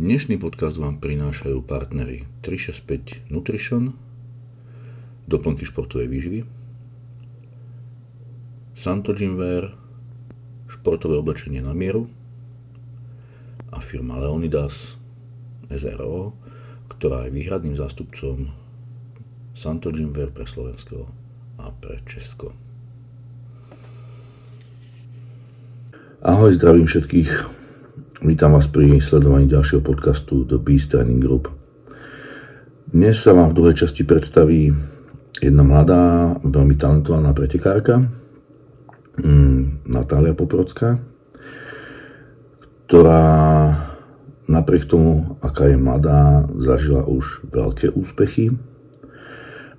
Dnešný 0.00 0.40
podcast 0.40 0.80
vám 0.80 0.96
prinášajú 0.96 1.60
partnery 1.60 2.24
365 2.40 3.28
Nutrition, 3.28 3.92
doplnky 5.28 5.68
športovej 5.68 6.08
výživy, 6.08 6.40
Santo 8.72 9.12
Gymwear, 9.12 9.76
športové 10.72 11.20
oblečenie 11.20 11.60
na 11.60 11.76
mieru 11.76 12.08
a 13.68 13.76
firma 13.84 14.16
Leonidas 14.16 14.96
SRO, 15.68 16.32
ktorá 16.88 17.28
je 17.28 17.36
výhradným 17.36 17.76
zástupcom 17.76 18.56
Santo 19.52 19.92
Gymwear 19.92 20.32
pre 20.32 20.48
Slovensko 20.48 21.12
a 21.60 21.68
pre 21.76 22.00
Česko. 22.08 22.56
Ahoj, 26.24 26.56
zdravím 26.56 26.88
všetkých 26.88 27.59
Vítam 28.20 28.52
vás 28.52 28.68
pri 28.68 29.00
sledovaní 29.00 29.48
ďalšieho 29.48 29.80
podcastu 29.80 30.44
The 30.44 30.60
Beast 30.60 30.92
Training 30.92 31.24
Group. 31.24 31.48
Dnes 32.92 33.16
sa 33.16 33.32
vám 33.32 33.48
v 33.48 33.56
druhej 33.56 33.80
časti 33.80 34.04
predstaví 34.04 34.76
jedna 35.40 35.64
mladá, 35.64 36.36
veľmi 36.44 36.76
talentovaná 36.76 37.32
pretekárka, 37.32 38.04
mm, 39.24 39.88
Natália 39.88 40.36
Poprocká, 40.36 41.00
ktorá 42.92 43.24
napriek 44.44 44.84
tomu, 44.84 45.40
aká 45.40 45.72
je 45.72 45.80
mladá, 45.80 46.44
zažila 46.60 47.08
už 47.08 47.48
veľké 47.48 47.96
úspechy 47.96 48.52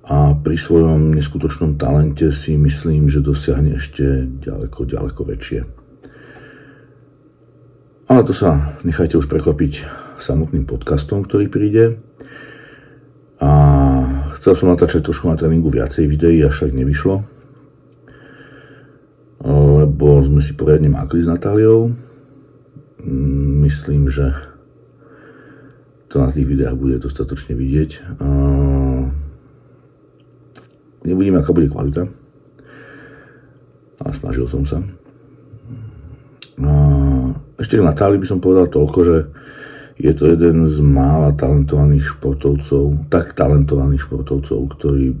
a 0.02 0.34
pri 0.34 0.58
svojom 0.58 1.14
neskutočnom 1.14 1.78
talente 1.78 2.34
si 2.34 2.58
myslím, 2.58 3.06
že 3.06 3.22
dosiahne 3.22 3.78
ešte 3.78 4.26
ďaleko, 4.42 4.82
ďaleko 4.82 5.30
väčšie. 5.30 5.81
Ale 8.12 8.28
to 8.28 8.36
sa 8.36 8.76
nechajte 8.84 9.16
už 9.16 9.24
prekvapiť 9.24 9.88
samotným 10.20 10.68
podcastom, 10.68 11.24
ktorý 11.24 11.48
príde. 11.48 11.96
A 13.40 13.50
chcel 14.36 14.52
som 14.52 14.68
natáčať 14.68 15.08
trošku 15.08 15.32
na 15.32 15.40
tréningu 15.40 15.72
viacej 15.72 16.12
videí, 16.12 16.44
však 16.44 16.76
nevyšlo. 16.76 17.24
Lebo 19.48 20.20
sme 20.28 20.44
si 20.44 20.52
poriadne 20.52 20.92
mákli 20.92 21.24
s 21.24 21.32
Natáliou. 21.32 21.88
Myslím, 23.64 24.12
že 24.12 24.36
to 26.12 26.20
na 26.20 26.28
tých 26.28 26.52
videách 26.52 26.76
bude 26.76 27.00
dostatočne 27.00 27.56
vidieť. 27.56 28.20
Nebudím, 31.08 31.40
aká 31.40 31.56
bude 31.56 31.72
kvalita. 31.72 32.12
Ale 34.04 34.12
snažil 34.12 34.44
som 34.52 34.68
sa. 34.68 34.84
Ešte 37.62 37.78
na 37.78 37.94
Táli 37.94 38.18
by 38.18 38.26
som 38.26 38.42
povedal 38.42 38.66
toľko, 38.66 38.98
že 39.06 39.16
je 40.02 40.10
to 40.18 40.34
jeden 40.34 40.66
z 40.66 40.82
mála 40.82 41.30
talentovaných 41.38 42.18
športovcov, 42.18 43.06
tak 43.06 43.38
talentovaných 43.38 44.02
športovcov, 44.02 44.58
ktorí, 44.74 45.14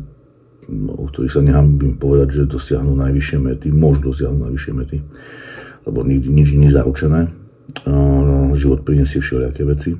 o 0.90 1.06
ktorých 1.06 1.38
sa 1.38 1.38
nehambím 1.38 1.94
povedať, 2.02 2.42
že 2.42 2.50
dosiahnu 2.50 2.98
najvyššie 2.98 3.38
mety, 3.38 3.70
môžu 3.70 4.10
dosiahnuť 4.10 4.42
najvyššie 4.42 4.72
mety, 4.74 4.98
lebo 5.86 6.02
nikdy 6.02 6.28
nič 6.34 6.48
nie 6.58 6.66
je 6.66 6.74
zaručené. 6.74 7.30
Život 8.58 8.82
prinesie 8.82 9.22
všelijaké 9.22 9.62
veci. 9.62 9.94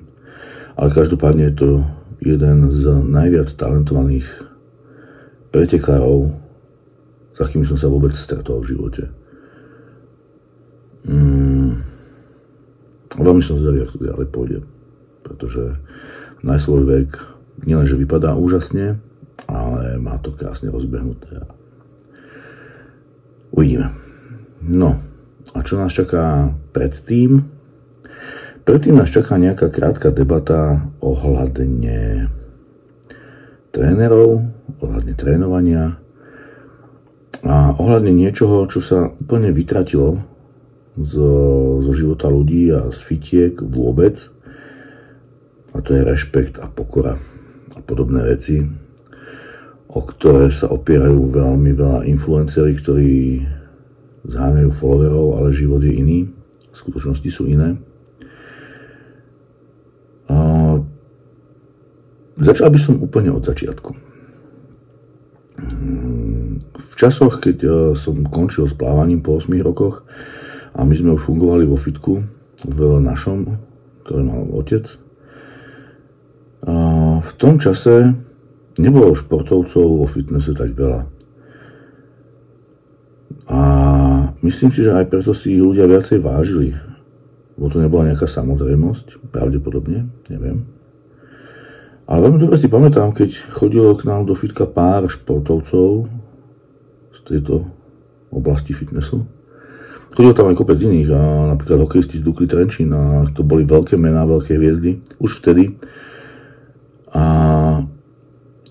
Ale 0.75 0.91
každopádne 0.91 1.47
je 1.47 1.55
to 1.55 1.71
jeden 2.27 2.75
z 2.75 2.91
najviac 3.07 3.55
talentovaných 3.55 4.27
pretekárov, 5.55 6.35
s 7.33 7.39
akými 7.39 7.63
som 7.71 7.79
sa 7.79 7.87
vôbec 7.87 8.19
stretol 8.19 8.67
v 8.67 8.75
živote. 8.75 9.03
Mm 11.07 11.92
Veľmi 13.17 13.43
som 13.45 13.61
zvedavý, 13.61 13.85
ako 13.85 13.97
to 14.01 14.09
ďalej 14.09 14.27
pôjde, 14.33 14.59
pretože 15.21 15.63
na 16.41 16.57
svoj 16.57 16.89
vek 16.89 17.11
nielenže 17.69 17.97
vypadá 18.01 18.33
úžasne, 18.35 18.97
ale 19.47 20.01
má 20.01 20.17
to 20.19 20.33
krásne 20.33 20.73
rozbehnuté. 20.73 21.45
Uvidíme. 23.53 23.93
No, 24.65 24.97
a 25.53 25.59
čo 25.61 25.77
nás 25.77 25.93
čaká 25.93 26.57
predtým? 26.73 27.45
Predtým 28.63 28.95
nás 28.97 29.11
čaká 29.13 29.37
nejaká 29.37 29.69
krátka 29.69 30.15
debata 30.15 30.87
ohľadne 31.03 32.31
trénerov, 33.75 34.47
ohľadne 34.81 35.15
trénovania 35.19 35.99
a 37.43 37.75
ohľadne 37.75 38.15
niečoho, 38.15 38.71
čo 38.71 38.79
sa 38.79 39.11
úplne 39.19 39.51
vytratilo 39.51 40.23
zo, 40.99 41.31
zo 41.81 41.93
života 41.97 42.29
ľudí 42.29 42.69
a 42.73 42.93
z 42.93 42.99
fitiek 43.01 43.55
vôbec. 43.61 44.29
A 45.73 45.81
to 45.81 45.97
je 45.97 46.05
rešpekt 46.05 46.61
a 46.61 46.69
pokora 46.69 47.17
a 47.73 47.81
podobné 47.81 48.21
veci, 48.29 48.61
o 49.89 50.01
ktoré 50.05 50.53
sa 50.53 50.69
opierajú 50.69 51.33
veľmi 51.33 51.73
veľa 51.73 52.01
influenceri, 52.05 52.77
ktorí 52.77 53.13
zháňajú 54.29 54.71
followerov, 54.71 55.41
ale 55.41 55.57
život 55.57 55.81
je 55.81 55.93
iný. 55.97 56.19
V 56.73 56.77
skutočnosti 56.77 57.29
sú 57.33 57.49
iné. 57.49 57.81
A 60.29 60.37
začal 62.37 62.69
by 62.73 62.79
som 62.81 63.01
úplne 63.01 63.33
od 63.33 63.45
začiatku. 63.45 63.93
V 66.73 66.95
časoch, 66.97 67.41
keď 67.41 67.57
eh, 67.65 67.73
som 67.97 68.25
končil 68.29 68.69
s 68.69 68.77
plávaním 68.77 69.25
po 69.25 69.41
8 69.41 69.53
rokoch, 69.65 70.05
a 70.73 70.81
my 70.85 70.95
sme 70.97 71.15
už 71.17 71.29
fungovali 71.29 71.69
vo 71.69 71.77
fitku, 71.77 72.25
v 72.65 72.79
našom, 73.03 73.59
ktorý 74.07 74.23
mal 74.25 74.43
otec. 74.57 74.87
A 76.63 76.75
v 77.19 77.31
tom 77.37 77.59
čase 77.59 78.15
nebolo 78.79 79.13
športovcov 79.19 79.83
vo 79.83 80.07
fitnesse 80.07 80.55
tak 80.55 80.73
veľa. 80.73 81.05
A 83.51 83.61
myslím 84.41 84.71
si, 84.73 84.81
že 84.87 84.95
aj 84.95 85.11
preto 85.11 85.35
si 85.37 85.59
ľudia 85.59 85.85
viacej 85.85 86.23
vážili. 86.23 86.73
Bo 87.59 87.69
to 87.69 87.83
nebola 87.83 88.09
nejaká 88.09 88.25
samozrejmosť, 88.25 89.29
pravdepodobne, 89.29 90.09
neviem. 90.33 90.65
Ale 92.09 92.29
veľmi 92.29 92.39
dobre 92.41 92.57
si 92.57 92.67
pamätám, 92.67 93.13
keď 93.13 93.37
chodilo 93.53 93.93
k 93.95 94.09
nám 94.09 94.25
do 94.25 94.35
fitka 94.35 94.65
pár 94.65 95.07
športovcov 95.07 96.09
z 97.13 97.19
tejto 97.29 97.69
oblasti 98.33 98.73
fitnessu. 98.73 99.29
Chodil 100.13 100.37
tam 100.37 100.53
aj 100.53 100.57
kopec 100.61 100.77
iných, 100.77 101.09
a 101.09 101.21
napríklad 101.57 101.89
hokejisti 101.89 102.21
z 102.21 102.25
Dukly 102.25 102.45
Trenčín, 102.45 102.93
a 102.93 103.25
to 103.33 103.41
boli 103.41 103.65
veľké 103.65 103.97
mená, 103.97 104.29
veľké 104.29 104.61
hviezdy, 104.61 105.01
už 105.17 105.41
vtedy. 105.41 105.73
A, 107.17 107.25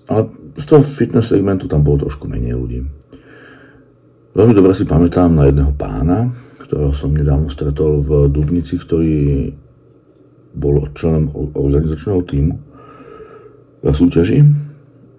ale 0.06 0.22
z 0.54 0.64
toho 0.70 0.86
fitness 0.86 1.34
segmentu 1.34 1.66
tam 1.66 1.82
bolo 1.82 2.06
trošku 2.06 2.30
menej 2.30 2.54
ľudí. 2.54 2.80
Veľmi 4.38 4.54
dobre 4.54 4.72
si 4.78 4.86
pamätám 4.86 5.34
na 5.34 5.50
jedného 5.50 5.74
pána, 5.74 6.30
ktorého 6.62 6.94
som 6.94 7.10
nedávno 7.10 7.50
stretol 7.50 8.00
v 8.00 8.30
Dubnici, 8.30 8.78
ktorý 8.78 9.50
bol 10.54 10.78
členom 10.94 11.26
organizačného 11.58 12.22
týmu 12.22 12.54
na 13.82 13.92
súťaži. 13.92 14.46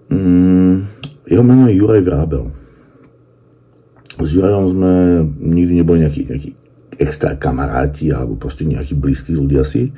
Mm, 0.08 0.88
jeho 1.28 1.44
meno 1.44 1.68
je 1.68 1.78
Juraj 1.78 2.02
Vrábel. 2.06 2.63
S 4.22 4.30
Jurajom 4.30 4.66
sme 4.70 4.92
nikdy 5.42 5.82
neboli 5.82 6.06
nejakí, 6.06 6.22
nejakí 6.30 6.50
extra 7.02 7.34
kamaráti 7.34 8.14
alebo 8.14 8.38
proste 8.38 8.68
nejakí 8.68 8.94
blízki 8.94 9.34
ľudia 9.34 9.66
si. 9.66 9.90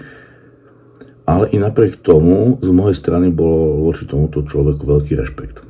Ale 1.26 1.50
i 1.52 1.58
napriek 1.58 2.00
tomu 2.06 2.62
z 2.62 2.70
mojej 2.70 2.96
strany 2.96 3.34
bol 3.34 3.82
voči 3.82 4.06
tomuto 4.06 4.46
človeku 4.46 4.86
veľký 4.86 5.14
rešpekt. 5.18 5.66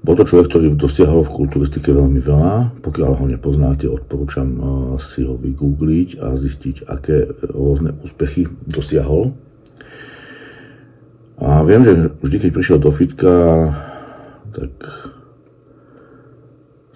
Bol 0.00 0.16
to 0.16 0.24
človek, 0.24 0.48
ktorý 0.48 0.66
dosiahol 0.80 1.20
v 1.20 1.34
kulturistike 1.44 1.92
veľmi 1.92 2.24
veľa. 2.24 2.80
Pokiaľ 2.80 3.10
ho 3.20 3.26
nepoznáte, 3.28 3.84
odporúčam 3.84 4.48
eh, 4.48 4.62
si 4.96 5.28
ho 5.28 5.36
vygoogliť 5.36 6.16
a 6.24 6.40
zistiť, 6.40 6.88
aké 6.88 7.28
rôzne 7.52 7.92
úspechy 8.00 8.48
dosiahol. 8.64 9.36
A 11.40 11.64
viem, 11.64 11.84
že 11.84 11.92
vždy, 12.20 12.36
keď 12.36 12.50
prišiel 12.52 12.78
do 12.80 12.92
fitka, 12.92 13.32
tak 14.52 14.72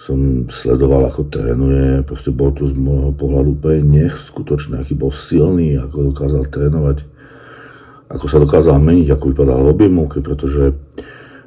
som 0.04 0.44
sledoval, 0.52 1.08
ako 1.08 1.32
trénuje. 1.32 2.04
Proste 2.04 2.28
bol 2.28 2.52
to 2.52 2.68
z 2.68 2.76
môjho 2.76 3.16
pohľadu 3.16 3.56
úplne 3.56 4.04
neskutočný, 4.04 4.84
aký 4.84 4.92
bol 4.92 5.08
silný, 5.08 5.80
ako 5.80 6.12
dokázal 6.12 6.44
trénovať, 6.52 7.08
ako 8.12 8.26
sa 8.28 8.36
dokázal 8.36 8.76
meniť, 8.84 9.08
ako 9.16 9.32
vypadal 9.32 9.64
v 9.64 9.72
objemovke, 9.72 10.20
pretože 10.20 10.76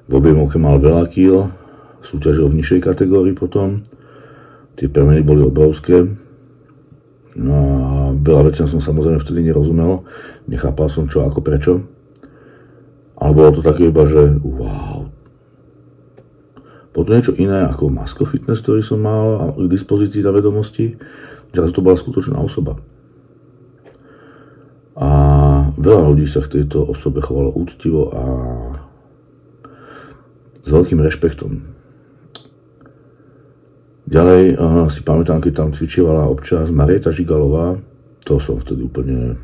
v 0.09 0.13
objemovke 0.18 0.57
mal 0.57 0.81
veľa 0.81 1.06
kýl, 1.13 1.54
súťažil 2.01 2.50
v 2.50 2.57
nižšej 2.57 2.81
kategórii 2.81 3.38
potom, 3.38 3.86
tie 4.74 4.89
premeny 4.89 5.21
boli 5.21 5.45
obrovské. 5.45 6.09
No 7.38 7.54
a 7.54 7.69
veľa 8.18 8.50
vecí 8.50 8.65
som 8.65 8.81
samozrejme 8.81 9.21
vtedy 9.21 9.45
nerozumel, 9.45 10.01
nechápal 10.50 10.89
som 10.89 11.06
čo, 11.06 11.21
ako, 11.30 11.45
prečo. 11.45 11.86
Ale 13.21 13.38
bolo 13.38 13.54
to 13.54 13.62
také 13.62 13.94
iba, 13.94 14.01
že 14.09 14.42
wow, 14.42 14.97
bolo 16.98 17.06
to 17.06 17.14
niečo 17.14 17.38
iné 17.38 17.70
ako 17.70 17.94
Masko 17.94 18.26
Fitness, 18.26 18.66
ktorý 18.66 18.82
som 18.82 18.98
mal 19.06 19.54
k 19.54 19.70
dispozícii 19.70 20.26
na 20.26 20.34
vedomosti. 20.34 20.98
Teraz 21.54 21.70
to 21.70 21.86
bola 21.86 21.94
skutočná 21.94 22.42
osoba. 22.42 22.82
A 24.98 25.10
veľa 25.78 26.10
ľudí 26.10 26.26
sa 26.26 26.42
k 26.42 26.58
tejto 26.58 26.90
osobe 26.90 27.22
chovalo 27.22 27.54
úctivo 27.54 28.10
a 28.10 28.24
s 30.66 30.70
veľkým 30.74 30.98
rešpektom. 30.98 31.70
Ďalej 34.10 34.58
uh, 34.58 34.90
si 34.90 35.06
pamätám, 35.06 35.38
keď 35.38 35.54
tam 35.54 35.70
cvičovala 35.78 36.26
občas 36.26 36.74
Marieta 36.74 37.14
Žigalová, 37.14 37.78
to 38.26 38.42
som 38.42 38.58
vtedy 38.58 38.90
úplne 38.90 39.38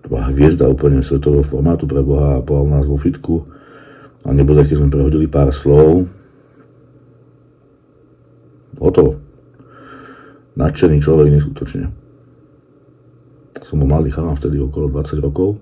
to 0.00 0.08
bola 0.08 0.32
hviezda 0.32 0.72
úplne 0.72 1.04
svetového 1.04 1.44
formátu 1.44 1.84
pre 1.84 2.00
Boha 2.00 2.40
a 2.40 2.44
bola 2.44 2.64
u 2.64 2.70
nás 2.72 2.88
vo 2.88 2.96
fitku 2.96 3.44
a 4.24 4.28
nebude, 4.32 4.64
keď 4.64 4.80
sme 4.80 4.92
prehodili 4.92 5.28
pár 5.28 5.52
slov. 5.52 6.08
Hotovo. 8.80 9.20
Nadšený 10.56 10.98
človek 11.04 11.28
neskutočne. 11.28 11.92
Som 13.68 13.84
bol 13.84 13.88
mladý 13.88 14.10
chalán 14.10 14.38
vtedy 14.40 14.56
okolo 14.60 14.88
20 14.88 15.24
rokov. 15.24 15.60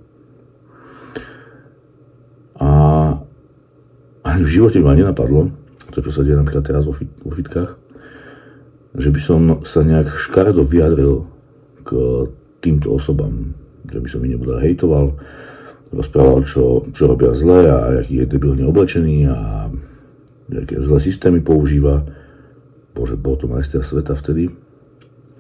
A 2.63 2.69
ani 4.23 4.41
v 4.47 4.53
živote 4.55 4.79
ma 4.79 4.95
nenapadlo, 4.95 5.51
to 5.91 5.99
čo 5.99 6.15
sa 6.15 6.23
deje 6.23 6.39
napríklad 6.39 6.63
teraz 6.63 6.87
vo, 6.87 6.95
fit, 6.95 7.11
vo 7.27 7.35
fitkách, 7.35 7.75
že 8.95 9.09
by 9.11 9.21
som 9.21 9.41
sa 9.67 9.83
nejak 9.83 10.07
škaredo 10.15 10.63
vyjadril 10.63 11.27
k 11.83 11.91
týmto 12.63 12.95
osobám, 12.95 13.57
že 13.91 13.99
by 13.99 14.09
som 14.09 14.23
ich 14.23 14.39
nebudel 14.39 14.63
hejtoval, 14.63 15.19
rozprával, 15.93 16.43
čo, 16.49 16.89
čo 16.91 17.05
robia 17.07 17.37
zle 17.37 17.69
a 17.69 18.01
aký 18.01 18.25
je 18.25 18.27
debilne 18.27 18.65
oblečený 18.65 19.29
a 19.29 19.69
aké 20.49 20.81
zlé 20.81 20.99
systémy 20.99 21.45
používa. 21.45 22.05
Bože, 22.93 23.17
bol 23.17 23.37
to 23.37 23.49
majster 23.49 23.85
sveta 23.85 24.17
vtedy. 24.17 24.53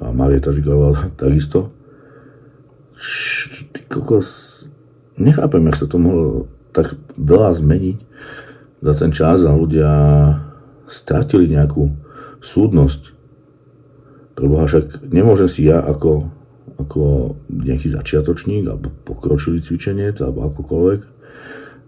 A 0.00 0.12
Marieta 0.12 0.52
Žigalová 0.52 1.08
takisto. 1.20 1.72
Ty 3.72 3.80
kokos, 3.88 4.28
nechápem, 5.16 5.64
jak 5.68 5.76
sa 5.80 5.86
to 5.88 5.96
mohlo 5.98 6.46
tak 6.72 6.96
veľa 7.20 7.52
zmeniť 7.52 7.98
za 8.80 8.92
ten 8.96 9.12
čas 9.12 9.44
a 9.44 9.52
ľudia 9.52 9.90
stratili 10.88 11.52
nejakú 11.52 11.92
súdnosť. 12.40 13.12
Preboha, 14.32 14.64
však 14.64 15.04
nemôžem 15.12 15.48
si 15.48 15.68
ja 15.68 15.84
ako 15.84 16.31
ako 16.82 17.34
nejaký 17.48 17.92
začiatočník 17.92 18.66
alebo 18.66 18.90
pokročilý 19.06 19.62
cvičenec 19.62 20.18
alebo 20.20 20.50
akokoľvek, 20.50 21.00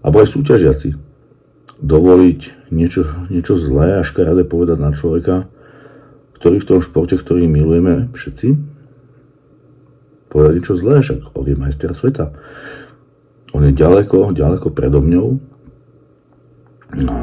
alebo 0.07 0.17
aj 0.23 0.29
súťažiaci. 0.31 0.89
Dovoliť 1.85 2.71
niečo, 2.71 3.29
niečo 3.29 3.59
zlé 3.59 4.01
a 4.01 4.07
škaredé 4.07 4.47
povedať 4.47 4.79
na 4.79 4.95
človeka, 4.95 5.51
ktorý 6.39 6.61
v 6.61 6.69
tom 6.69 6.79
športe, 6.81 7.19
ktorý 7.19 7.51
milujeme 7.51 8.13
všetci, 8.15 8.49
povedať 10.29 10.53
niečo 10.59 10.75
zlé, 10.79 11.03
však 11.03 11.35
on 11.35 11.47
je 11.47 11.57
majster 11.57 11.91
sveta. 11.95 12.35
On 13.55 13.63
je 13.63 13.71
ďaleko, 13.71 14.35
ďaleko 14.35 14.67
predo 14.75 14.99
mňou. 14.99 15.39
A 17.07 17.17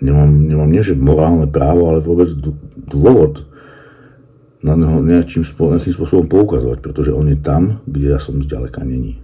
nemám, 0.00 0.30
nemám 0.32 0.70
nie, 0.72 0.80
že 0.80 0.96
morálne 0.96 1.44
právo, 1.44 1.92
ale 1.92 2.00
vôbec 2.00 2.32
dôvod 2.88 3.44
na 4.64 4.72
neho 4.80 5.04
nejakým, 5.04 5.44
nejakým 5.44 5.92
spôsobom 5.92 6.24
poukazovať, 6.24 6.80
pretože 6.80 7.12
on 7.12 7.28
je 7.28 7.36
tam, 7.36 7.84
kde 7.84 8.16
ja 8.16 8.18
som 8.18 8.40
zďaleka 8.40 8.80
není. 8.80 9.20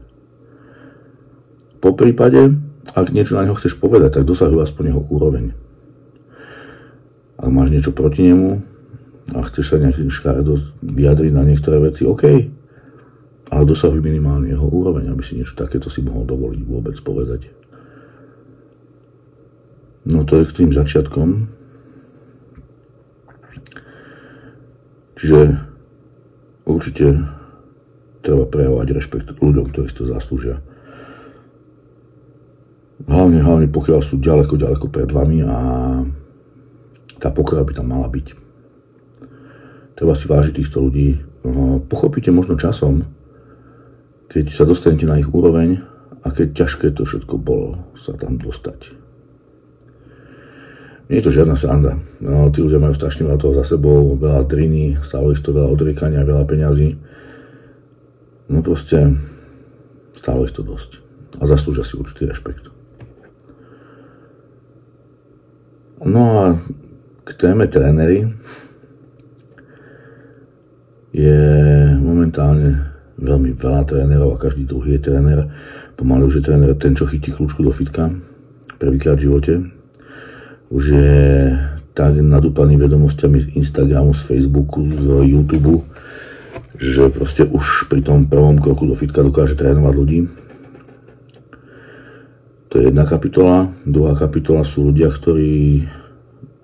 Po 1.80 1.96
prípade, 1.96 2.60
ak 2.92 3.08
niečo 3.08 3.40
na 3.40 3.48
neho 3.48 3.56
chceš 3.56 3.80
povedať, 3.80 4.20
tak 4.20 4.28
dosahuj 4.28 4.60
aspoň 4.68 4.92
jeho 4.92 5.02
úroveň. 5.08 5.56
Ak 7.40 7.48
máš 7.48 7.72
niečo 7.72 7.96
proti 7.96 8.28
nemu 8.28 8.60
a 9.32 9.40
chceš 9.48 9.72
sa 9.72 9.80
nejakým 9.80 10.12
škaredo 10.12 10.60
vyjadriť 10.84 11.32
na 11.32 11.48
niektoré 11.48 11.80
veci, 11.80 12.04
OK, 12.04 12.24
ale 13.48 13.62
dosahuj 13.64 14.04
minimálne 14.04 14.52
jeho 14.52 14.68
úroveň, 14.68 15.08
aby 15.08 15.24
si 15.24 15.40
niečo 15.40 15.56
takéto 15.56 15.88
si 15.88 16.04
mohol 16.04 16.28
dovoliť 16.28 16.60
vôbec 16.68 17.00
povedať. 17.00 17.48
No 20.04 20.28
to 20.28 20.40
je 20.40 20.48
k 20.52 20.56
tým 20.64 20.70
začiatkom. 20.76 21.59
Čiže 25.20 25.60
určite 26.64 27.28
treba 28.24 28.48
prejavovať 28.48 28.88
rešpekt 28.88 29.28
ľuďom, 29.36 29.68
ktorí 29.68 29.86
si 29.92 29.96
to 30.00 30.08
zaslúžia. 30.08 30.64
Hlavne, 33.04 33.44
hlavne 33.44 33.68
pokiaľ 33.68 34.00
sú 34.00 34.16
ďaleko, 34.16 34.56
ďaleko 34.56 34.86
pred 34.88 35.08
vami 35.12 35.44
a 35.44 35.56
tá 37.20 37.28
pokora 37.28 37.64
by 37.64 37.76
tam 37.76 37.92
mala 37.92 38.08
byť. 38.08 38.32
Treba 39.96 40.16
si 40.16 40.24
vážiť 40.24 40.56
týchto 40.56 40.80
ľudí. 40.80 41.20
No, 41.44 41.80
pochopíte 41.84 42.32
možno 42.32 42.56
časom, 42.56 43.04
keď 44.32 44.52
sa 44.52 44.64
dostanete 44.64 45.04
na 45.04 45.20
ich 45.20 45.28
úroveň 45.28 45.84
a 46.24 46.32
keď 46.32 46.64
ťažké 46.64 46.96
to 46.96 47.04
všetko 47.04 47.36
bolo 47.40 47.92
sa 47.96 48.16
tam 48.16 48.40
dostať. 48.40 48.99
Nie 51.10 51.18
je 51.18 51.26
to 51.26 51.42
žiadna 51.42 51.58
sranda. 51.58 51.98
No, 52.22 52.54
tí 52.54 52.62
ľudia 52.62 52.78
majú 52.78 52.94
strašne 52.94 53.26
veľa 53.26 53.42
toho 53.42 53.58
za 53.58 53.74
sebou, 53.74 54.14
veľa 54.14 54.46
driny, 54.46 55.02
stálo 55.02 55.34
ich 55.34 55.42
to 55.42 55.50
veľa 55.50 55.66
odriekania, 55.66 56.22
veľa 56.22 56.46
peňazí. 56.46 56.94
No 58.46 58.62
proste 58.62 59.18
stálo 60.14 60.46
ich 60.46 60.54
to 60.54 60.62
dosť. 60.62 61.02
A 61.42 61.50
zaslúžia 61.50 61.82
si 61.82 61.98
určitý 61.98 62.30
rešpekt. 62.30 62.70
No 66.06 66.22
a 66.30 66.44
k 67.26 67.30
téme 67.34 67.66
trénery 67.66 68.30
je 71.10 71.42
momentálne 71.98 72.86
veľmi 73.18 73.58
veľa 73.58 73.82
trénerov 73.82 74.38
a 74.38 74.42
každý 74.46 74.62
druhý 74.62 74.94
je 74.94 75.10
tréner. 75.10 75.50
Pomaly 75.98 76.22
už 76.22 76.38
je 76.38 76.46
tréner 76.46 76.70
ten, 76.78 76.94
čo 76.94 77.10
chytí 77.10 77.34
kľúčku 77.34 77.66
do 77.66 77.74
fitka 77.74 78.14
prvýkrát 78.78 79.18
v 79.18 79.26
živote 79.26 79.79
už 80.70 80.82
je 80.94 81.12
nadúpaný 82.00 82.78
vedomostiami 82.78 83.42
z 83.42 83.46
Instagramu, 83.58 84.14
z 84.14 84.22
Facebooku, 84.22 84.86
z 84.86 85.26
YouTube, 85.26 85.82
že 86.78 87.10
proste 87.10 87.44
už 87.44 87.90
pri 87.90 88.00
tom 88.06 88.24
prvom 88.30 88.56
kroku 88.56 88.86
do 88.86 88.94
fitka 88.94 89.20
dokáže 89.20 89.58
trénovať 89.58 89.94
ľudí. 89.98 90.20
To 92.70 92.78
je 92.78 92.86
jedna 92.86 93.02
kapitola. 93.02 93.74
Druhá 93.82 94.14
kapitola 94.14 94.62
sú 94.62 94.88
ľudia, 94.88 95.10
ktorí 95.10 95.84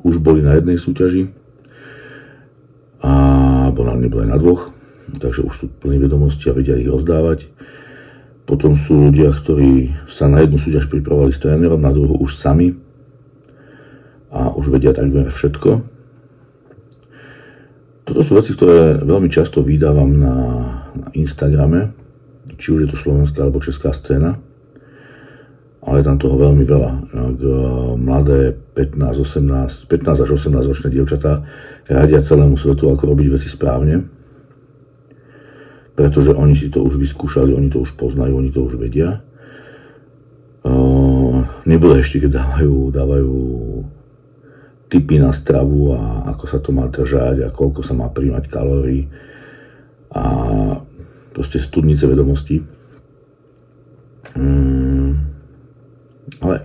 už 0.06 0.22
boli 0.22 0.38
na 0.40 0.54
jednej 0.54 0.78
súťaži 0.78 1.26
a 3.02 3.12
na 3.74 3.94
neboli 3.98 4.30
na 4.30 4.38
dvoch, 4.38 4.70
takže 5.18 5.42
už 5.42 5.54
sú 5.54 5.66
plní 5.82 5.98
vedomosti 5.98 6.46
a 6.48 6.54
vedia 6.54 6.78
ich 6.78 6.86
rozdávať. 6.86 7.50
Potom 8.46 8.78
sú 8.78 9.10
ľudia, 9.10 9.34
ktorí 9.34 9.90
sa 10.06 10.30
na 10.30 10.46
jednu 10.46 10.62
súťaž 10.62 10.86
pripravovali 10.86 11.34
s 11.34 11.42
trénerom, 11.42 11.82
na 11.82 11.90
druhú 11.90 12.22
už 12.22 12.38
sami, 12.38 12.85
už 14.66 14.74
vedia 14.74 14.90
takmer 14.90 15.30
všetko. 15.30 15.70
Toto 18.02 18.20
sú 18.26 18.34
veci, 18.34 18.50
ktoré 18.54 18.98
veľmi 18.98 19.30
často 19.30 19.62
vydávam 19.62 20.10
na, 20.10 20.34
na 20.90 21.06
Instagrame, 21.14 21.94
či 22.58 22.74
už 22.74 22.86
je 22.86 22.90
to 22.90 22.98
slovenská 22.98 23.46
alebo 23.46 23.62
česká 23.62 23.94
scéna, 23.94 24.42
ale 25.86 26.02
je 26.02 26.06
tam 26.06 26.18
toho 26.18 26.34
veľmi 26.34 26.66
veľa. 26.66 26.92
Ak 27.14 27.38
e, 27.38 27.54
mladé 27.94 28.58
15, 28.74 29.86
18, 29.86 29.86
15 29.86 30.22
až 30.26 30.30
18 30.34 30.70
ročné 30.70 30.88
dievčatá 30.90 31.46
radia 31.86 32.22
celému 32.26 32.58
svetu, 32.58 32.90
ako 32.90 33.14
robiť 33.14 33.26
veci 33.38 33.46
správne, 33.46 34.02
pretože 35.94 36.34
oni 36.34 36.58
si 36.58 36.70
to 36.70 36.82
už 36.82 36.98
vyskúšali, 36.98 37.54
oni 37.54 37.70
to 37.70 37.86
už 37.86 37.94
poznajú, 37.94 38.38
oni 38.38 38.50
to 38.50 38.66
už 38.66 38.78
vedia. 38.78 39.22
Uh, 40.66 41.46
nebude 41.62 42.02
ešte, 42.02 42.26
keď 42.26 42.42
dávajú, 42.42 42.74
dávajú 42.90 43.34
typy 44.96 45.20
na 45.20 45.28
stravu 45.28 45.92
a 45.92 46.32
ako 46.32 46.44
sa 46.48 46.56
to 46.56 46.72
má 46.72 46.88
držať 46.88 47.44
a 47.44 47.52
koľko 47.52 47.84
sa 47.84 47.92
má 47.92 48.08
príjmať 48.08 48.48
kalórií 48.48 49.12
a 50.08 50.24
proste 51.36 51.60
studnice 51.60 52.08
vedomostí. 52.08 52.64
Mm, 54.32 55.20
ale 56.40 56.64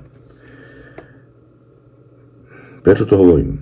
prečo 2.87 3.03
to 3.03 3.19
hovorím? 3.19 3.59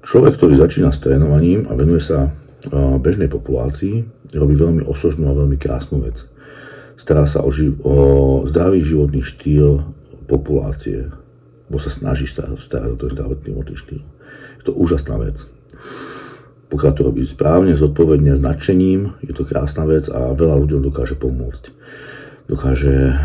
Človek, 0.00 0.40
ktorý 0.40 0.56
začína 0.56 0.88
s 0.88 1.04
trénovaním 1.04 1.68
a 1.68 1.76
venuje 1.76 2.00
sa 2.00 2.32
bežnej 3.04 3.28
populácii, 3.28 4.08
robí 4.32 4.56
veľmi 4.56 4.80
osožnú 4.88 5.28
a 5.28 5.36
veľmi 5.36 5.60
krásnu 5.60 6.08
vec. 6.08 6.24
Stará 6.96 7.28
sa 7.28 7.44
o, 7.44 7.52
živ- 7.52 7.76
o 7.84 8.48
zdravý 8.48 8.80
životný 8.80 9.20
štýl 9.20 9.84
populácie, 10.24 11.12
bo 11.68 11.76
sa 11.76 11.92
snaží 11.92 12.28
starať 12.28 12.90
o 12.92 12.96
ten 12.96 13.10
zdravotný 13.12 13.52
štýl. 13.76 14.02
Je 14.60 14.64
to 14.64 14.72
úžasná 14.72 15.20
vec. 15.20 15.44
Pokiaľ 16.68 16.92
to 16.92 17.02
robí 17.04 17.24
správne, 17.24 17.72
zodpovedne, 17.72 18.36
s 18.36 18.44
nadšením, 18.44 19.16
je 19.24 19.32
to 19.32 19.48
krásna 19.48 19.88
vec 19.88 20.04
a 20.12 20.36
veľa 20.36 20.56
ľuďom 20.64 20.84
dokáže 20.84 21.16
pomôcť. 21.16 21.64
Dokáže 22.48 23.16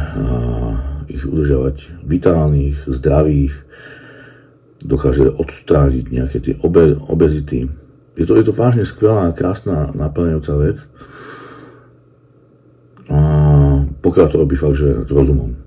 ich 1.12 1.24
udržovať 1.28 2.04
vitálnych, 2.08 2.88
zdravých, 2.88 3.56
dokáže 4.84 5.28
odstrániť 5.28 6.06
nejaké 6.12 6.38
tie 6.40 6.56
obe, 6.60 6.96
obezity. 6.96 7.68
Je 8.16 8.26
to, 8.28 8.36
je 8.40 8.46
to 8.48 8.54
vážne 8.56 8.88
skvelá, 8.88 9.32
krásna, 9.36 9.92
naplňajúca 9.92 10.54
vec. 10.60 10.78
pokiaľ 14.04 14.28
to 14.30 14.38
robí 14.38 14.56
fakt, 14.60 14.78
že 14.78 15.08
s 15.08 15.12
rozumom. 15.12 15.63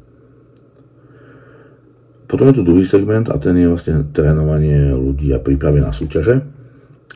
Potom 2.26 2.50
je 2.50 2.59
tu 2.59 2.62
druhý 2.66 2.83
segment 2.83 3.30
a 3.30 3.38
ten 3.38 3.54
je 3.54 3.71
vlastne 3.71 4.11
trénovanie 4.11 4.90
ľudí 4.90 5.30
a 5.30 5.38
prípravy 5.38 5.78
na 5.78 5.95
súťaže. 5.95 6.42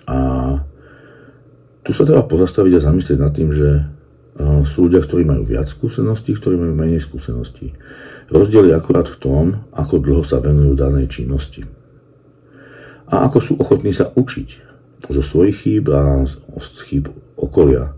A 0.07 0.19
tu 1.83 1.90
sa 1.90 2.07
treba 2.07 2.23
pozastaviť 2.23 2.79
a 2.79 2.85
zamyslieť 2.87 3.19
nad 3.19 3.35
tým, 3.35 3.50
že 3.50 3.69
e, 3.75 3.83
sú 4.62 4.87
ľudia, 4.87 5.02
ktorí 5.02 5.26
majú 5.26 5.43
viac 5.43 5.67
skúseností, 5.67 6.38
ktorí 6.38 6.55
majú 6.55 6.79
menej 6.79 7.02
skúseností. 7.02 7.75
Rozdiel 8.31 8.71
je 8.71 8.79
akurát 8.79 9.11
v 9.11 9.19
tom, 9.19 9.45
ako 9.75 9.99
dlho 9.99 10.23
sa 10.23 10.38
venujú 10.38 10.79
danej 10.79 11.11
činnosti. 11.11 11.67
A 13.11 13.26
ako 13.26 13.38
sú 13.43 13.52
ochotní 13.59 13.90
sa 13.90 14.14
učiť 14.14 14.49
zo 15.11 15.23
svojich 15.26 15.67
chýb 15.67 15.90
a 15.90 16.23
z 16.55 16.81
chýb 16.87 17.11
okolia. 17.35 17.90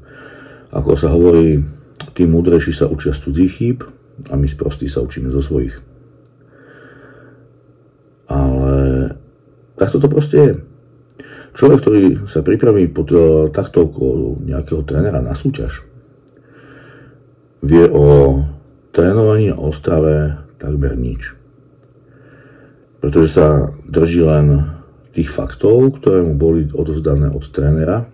Ako 0.72 0.96
sa 0.96 1.12
hovorí, 1.12 1.60
tí 2.16 2.24
múdrejší 2.24 2.72
sa 2.72 2.88
učia 2.88 3.12
z 3.12 3.28
cudzích 3.28 3.52
chýb 3.52 3.78
a 4.32 4.34
my 4.40 4.48
sprostí 4.48 4.88
sa 4.88 5.04
učíme 5.04 5.28
zo 5.28 5.44
svojich. 5.44 5.91
Ale 8.32 8.74
takto 9.76 10.00
to 10.00 10.08
proste 10.08 10.36
je. 10.40 10.52
Človek, 11.52 11.78
ktorý 11.84 12.02
sa 12.32 12.40
pripraví 12.40 12.88
pod 12.88 13.12
e, 13.12 13.16
taktovkou 13.52 14.40
nejakého 14.40 14.80
trénera 14.88 15.20
na 15.20 15.36
súťaž, 15.36 15.84
vie 17.60 17.84
o 17.92 18.40
trénovaní 18.96 19.52
a 19.52 19.60
o 19.60 19.68
strave 19.68 20.40
takmer 20.56 20.96
nič. 20.96 21.36
Pretože 23.04 23.28
sa 23.28 23.68
drží 23.84 24.24
len 24.24 24.80
tých 25.12 25.28
faktov, 25.28 26.00
ktoré 26.00 26.24
mu 26.24 26.40
boli 26.40 26.72
odovzdané 26.72 27.28
od 27.28 27.44
trénera 27.52 28.08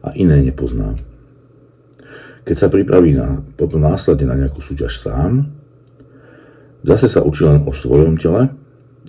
a 0.00 0.08
iné 0.16 0.40
nepozná. 0.40 0.96
Keď 2.46 2.56
sa 2.56 2.72
pripraví 2.72 3.12
na, 3.12 3.42
potom 3.58 3.84
následne 3.84 4.32
na 4.32 4.38
nejakú 4.38 4.62
súťaž 4.64 5.02
sám, 5.02 5.50
zase 6.86 7.10
sa 7.10 7.20
učí 7.26 7.44
len 7.44 7.66
o 7.66 7.74
svojom 7.74 8.16
tele, 8.16 8.54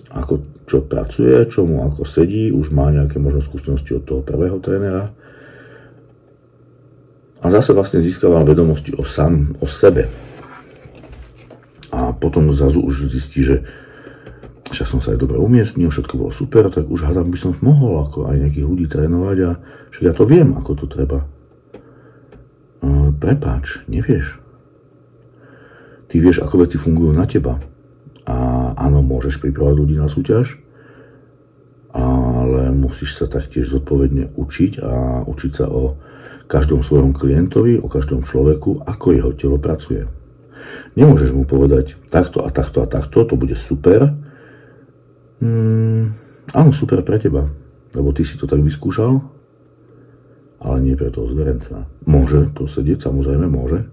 ako 0.08 0.64
čo 0.64 0.84
pracuje, 0.84 1.36
čo 1.48 1.64
mu 1.68 1.84
ako 1.84 2.04
sedí, 2.04 2.48
už 2.52 2.72
má 2.72 2.88
nejaké 2.92 3.20
možno 3.20 3.44
skúsenosti 3.44 3.96
od 3.96 4.04
toho 4.04 4.20
prvého 4.24 4.56
trénera. 4.60 5.12
A 7.38 7.46
zase 7.52 7.76
vlastne 7.76 8.02
získava 8.02 8.42
vedomosti 8.42 8.92
o 8.96 9.04
sám, 9.04 9.56
o 9.60 9.66
sebe. 9.68 10.10
A 11.92 12.12
potom 12.12 12.52
zrazu 12.52 12.84
už 12.84 13.08
zistí, 13.08 13.44
že 13.44 13.64
však 14.68 14.86
som 14.88 15.00
sa 15.00 15.16
aj 15.16 15.24
dobre 15.24 15.40
umiestnil, 15.40 15.88
všetko 15.88 16.14
bolo 16.20 16.32
super, 16.32 16.68
tak 16.68 16.84
už 16.84 17.08
hádam 17.08 17.32
by 17.32 17.38
som 17.40 17.56
mohol 17.64 18.04
ako 18.04 18.28
aj 18.28 18.36
nejakých 18.36 18.68
ľudí 18.68 18.86
trénovať 18.90 19.36
a 19.48 19.50
však 19.96 20.04
ja 20.04 20.12
to 20.12 20.24
viem, 20.28 20.52
ako 20.52 20.84
to 20.84 20.84
treba. 20.84 21.24
E, 21.24 21.28
prepáč, 23.16 23.80
nevieš. 23.88 24.36
Ty 26.12 26.16
vieš, 26.20 26.44
ako 26.44 26.68
veci 26.68 26.76
fungujú 26.76 27.16
na 27.16 27.24
teba 27.24 27.56
a 28.28 28.36
áno, 28.76 29.00
môžeš 29.00 29.40
pripravať 29.40 29.74
ľudí 29.74 29.96
na 29.96 30.04
súťaž, 30.04 30.60
ale 31.96 32.68
musíš 32.76 33.16
sa 33.16 33.24
taktiež 33.24 33.72
zodpovedne 33.72 34.36
učiť 34.36 34.72
a 34.84 35.24
učiť 35.24 35.52
sa 35.56 35.66
o 35.72 35.96
každom 36.44 36.84
svojom 36.84 37.16
klientovi, 37.16 37.80
o 37.80 37.88
každom 37.88 38.24
človeku, 38.24 38.84
ako 38.84 39.06
jeho 39.16 39.32
telo 39.32 39.56
pracuje. 39.56 40.04
Nemôžeš 40.92 41.32
mu 41.32 41.48
povedať 41.48 41.96
takto 42.12 42.44
a 42.44 42.52
takto 42.52 42.84
a 42.84 42.86
takto, 42.88 43.24
to 43.24 43.34
bude 43.40 43.56
super. 43.56 44.12
Hmm, 45.40 46.12
áno, 46.52 46.70
super 46.76 47.00
pre 47.00 47.16
teba, 47.16 47.48
lebo 47.96 48.12
ty 48.12 48.28
si 48.28 48.36
to 48.36 48.44
tak 48.44 48.60
vyskúšal, 48.60 49.24
ale 50.60 50.76
nie 50.84 50.98
pre 50.98 51.08
toho 51.08 51.32
zverenca. 51.32 51.88
Môže 52.04 52.52
to 52.52 52.68
sedieť, 52.68 53.08
samozrejme 53.08 53.48
môže, 53.48 53.88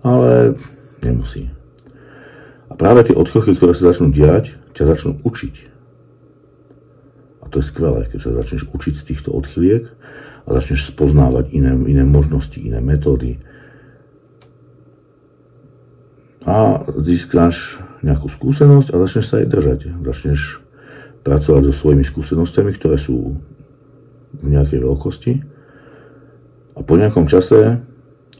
ale 0.00 0.56
nemusí. 1.04 1.52
A 2.74 2.76
práve 2.76 3.06
tie 3.06 3.14
odchylky, 3.14 3.54
ktoré 3.54 3.70
sa 3.70 3.94
začnú 3.94 4.10
diať, 4.10 4.58
ťa 4.74 4.98
začnú 4.98 5.22
učiť. 5.22 5.54
A 7.38 7.44
to 7.46 7.62
je 7.62 7.70
skvelé, 7.70 8.10
keď 8.10 8.18
sa 8.18 8.34
začneš 8.34 8.66
učiť 8.66 8.94
z 8.98 9.06
týchto 9.14 9.30
odchyliek 9.30 9.86
a 10.42 10.48
začneš 10.58 10.90
spoznávať 10.90 11.54
iné, 11.54 11.70
iné 11.86 12.02
možnosti, 12.02 12.58
iné 12.58 12.82
metódy. 12.82 13.38
A 16.42 16.82
získáš 16.98 17.78
nejakú 18.02 18.26
skúsenosť 18.26 18.90
a 18.90 19.00
začneš 19.06 19.26
sa 19.30 19.38
jej 19.38 19.46
držať. 19.46 19.94
Začneš 20.02 20.58
pracovať 21.22 21.70
so 21.70 21.72
svojimi 21.78 22.02
skúsenostiami, 22.02 22.74
ktoré 22.74 22.98
sú 22.98 23.38
v 24.34 24.46
nejakej 24.50 24.82
veľkosti. 24.82 25.32
A 26.74 26.82
po 26.82 26.98
nejakom 26.98 27.30
čase 27.30 27.78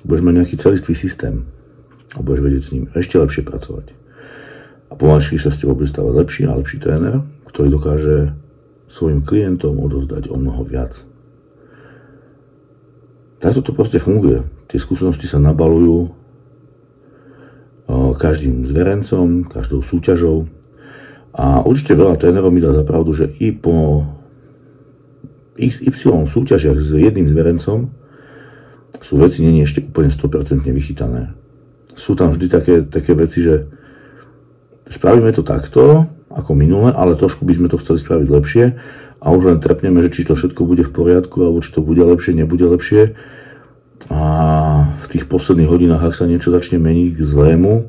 budeš 0.03 0.27
mať 0.27 0.35
nejaký 0.43 0.57
celistvý 0.59 0.95
systém 0.99 1.47
a 2.13 2.21
budeš 2.21 2.43
vedieť 2.43 2.63
s 2.67 2.73
ním 2.75 2.85
ešte 2.99 3.15
lepšie 3.15 3.47
pracovať. 3.47 4.04
A 4.95 4.99
pomalšie 4.99 5.43
sa 5.43 5.51
s 5.51 5.59
tebou 5.59 5.75
bude 5.75 5.91
stávať 5.91 6.15
lepší 6.15 6.43
a 6.47 6.55
lepší 6.55 6.79
tréner, 6.79 7.19
ktorý 7.51 7.75
dokáže 7.75 8.31
svojim 8.87 9.27
klientom 9.27 9.75
odozdať 9.83 10.31
o 10.31 10.39
mnoho 10.39 10.63
viac. 10.63 10.95
Takto 13.43 13.59
to 13.67 13.75
proste 13.75 13.99
funguje. 13.99 14.47
Tie 14.71 14.79
skúsenosti 14.79 15.27
sa 15.27 15.43
nabalujú 15.43 16.15
každým 18.15 18.65
zverencom, 18.71 19.45
každou 19.51 19.83
súťažou. 19.83 20.47
A 21.35 21.67
určite 21.67 21.99
veľa 21.99 22.15
trénerov 22.15 22.55
mi 22.55 22.63
dá 22.63 22.71
za 22.71 22.87
pravdu, 22.87 23.11
že 23.19 23.35
i 23.43 23.51
po 23.51 24.07
XY 25.59 26.31
súťažiach 26.31 26.79
s 26.79 26.95
jedným 26.95 27.27
zverencom 27.27 27.91
sú 29.03 29.15
veci 29.19 29.43
není 29.43 29.67
ešte 29.67 29.83
úplne 29.83 30.15
100% 30.15 30.71
vychytané. 30.71 31.35
Sú 31.99 32.15
tam 32.15 32.31
vždy 32.31 32.47
také, 32.47 32.75
také 32.87 33.19
veci, 33.19 33.43
že 33.43 33.67
spravíme 34.89 35.33
to 35.33 35.47
takto, 35.47 36.09
ako 36.35 36.51
minule, 36.53 36.91
ale 36.91 37.15
trošku 37.15 37.47
by 37.47 37.55
sme 37.55 37.71
to 37.71 37.79
chceli 37.79 37.99
spraviť 38.03 38.29
lepšie 38.29 38.65
a 39.25 39.27
už 39.33 39.43
len 39.55 39.59
trepneme, 39.63 40.05
že 40.05 40.13
či 40.13 40.29
to 40.29 40.37
všetko 40.37 40.67
bude 40.67 40.85
v 40.85 40.93
poriadku, 40.93 41.41
alebo 41.41 41.65
či 41.65 41.73
to 41.73 41.81
bude 41.81 42.03
lepšie, 42.03 42.37
nebude 42.37 42.67
lepšie. 42.67 43.17
A 44.13 44.21
v 45.01 45.07
tých 45.09 45.25
posledných 45.31 45.71
hodinách, 45.71 46.13
ak 46.13 46.19
sa 46.19 46.29
niečo 46.29 46.53
začne 46.53 46.77
meniť 46.77 47.17
k 47.17 47.21
zlému, 47.25 47.89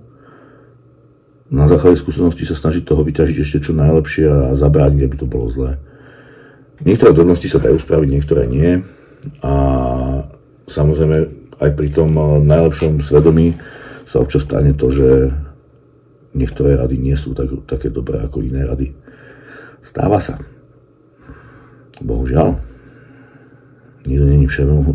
na 1.52 1.70
základe 1.70 2.00
skúsenosti 2.00 2.48
sa 2.48 2.58
snažiť 2.58 2.88
toho 2.88 3.06
vyťažiť 3.06 3.38
ešte 3.38 3.70
čo 3.70 3.72
najlepšie 3.78 4.26
a 4.26 4.38
zabrániť, 4.58 5.02
aby 5.06 5.16
to 5.20 5.28
bolo 5.30 5.52
zlé. 5.52 5.78
Niektoré 6.82 7.14
drobnosti 7.14 7.46
sa 7.46 7.62
dajú 7.62 7.78
spraviť, 7.78 8.08
niektoré 8.10 8.50
nie. 8.50 8.82
A 9.46 9.54
samozrejme 10.68 11.18
aj 11.62 11.70
pri 11.78 11.88
tom 11.94 12.12
najlepšom 12.44 13.04
svedomí 13.06 13.56
sa 14.04 14.20
občas 14.20 14.44
stane 14.44 14.74
to, 14.74 14.90
že 14.90 15.32
niektoré 16.36 16.76
rady 16.76 17.00
nie 17.00 17.16
sú 17.16 17.32
tak, 17.32 17.48
také 17.66 17.88
dobré 17.88 18.20
ako 18.20 18.44
iné 18.44 18.68
rady. 18.68 18.92
Stáva 19.80 20.20
sa. 20.20 20.36
Bohužiaľ. 22.04 22.60
Nikto 24.06 24.26
není 24.30 24.46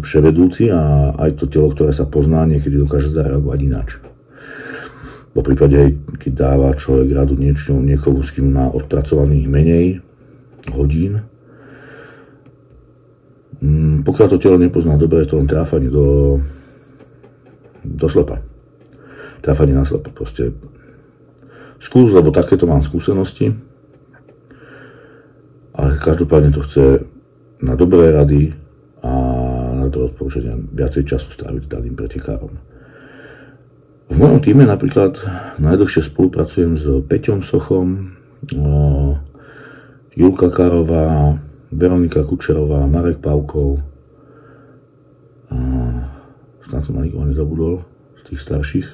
vševedúci 0.05 0.71
a 0.71 1.11
aj 1.19 1.43
to 1.43 1.51
telo, 1.51 1.75
ktoré 1.75 1.91
sa 1.91 2.07
pozná, 2.07 2.47
niekedy 2.47 2.79
dokáže 2.79 3.11
zareagovať 3.11 3.59
ináč. 3.59 3.99
Po 5.35 5.43
prípade, 5.43 5.99
keď 6.19 6.33
dáva 6.35 6.75
človek 6.79 7.11
radu 7.15 7.35
niečo, 7.35 7.75
niekomu, 7.79 8.23
s 8.23 8.31
kým 8.35 8.55
má 8.55 8.71
odpracovaných 8.71 9.47
menej 9.51 9.87
hodín, 10.75 11.27
mm, 13.59 14.07
pokiaľ 14.07 14.27
to 14.31 14.43
telo 14.43 14.59
nepozná 14.59 14.95
dobre, 14.95 15.27
je 15.27 15.35
to 15.35 15.39
len 15.43 15.51
tráfanie 15.51 15.91
do, 15.91 16.39
do 17.83 18.07
slepa. 18.07 18.43
Tráfanie 19.43 19.75
na 19.75 19.83
slepo. 19.83 20.11
Proste 20.15 20.55
skús, 21.81 22.13
lebo 22.13 22.29
takéto 22.31 22.69
mám 22.69 22.85
skúsenosti. 22.85 23.57
Ale 25.75 25.97
každopádne 25.97 26.53
to 26.53 26.61
chce 26.69 26.85
na 27.65 27.73
dobré 27.73 28.13
rady 28.13 28.53
a 29.01 29.13
na 29.81 29.89
to 29.89 30.13
odporúčania 30.13 30.61
viacej 30.61 31.09
času 31.09 31.33
stráviť 31.33 31.63
s 31.65 31.73
daným 31.73 31.97
pretekárom. 31.97 32.53
V 34.11 34.17
mojom 34.19 34.43
týme 34.45 34.69
napríklad 34.69 35.17
najdlhšie 35.57 36.11
spolupracujem 36.11 36.77
s 36.77 36.85
Peťom 37.07 37.41
Sochom, 37.47 38.13
Julka 40.13 40.51
Karová, 40.51 41.39
Veronika 41.71 42.27
Kučerová, 42.27 42.85
Marek 42.91 43.23
Pavkov. 43.23 43.79
Snad 46.67 46.83
som 46.83 46.99
na 46.99 47.07
nikoho 47.07 47.31
nezabudol 47.31 47.87
z 48.21 48.35
tých 48.35 48.41
starších, 48.43 48.87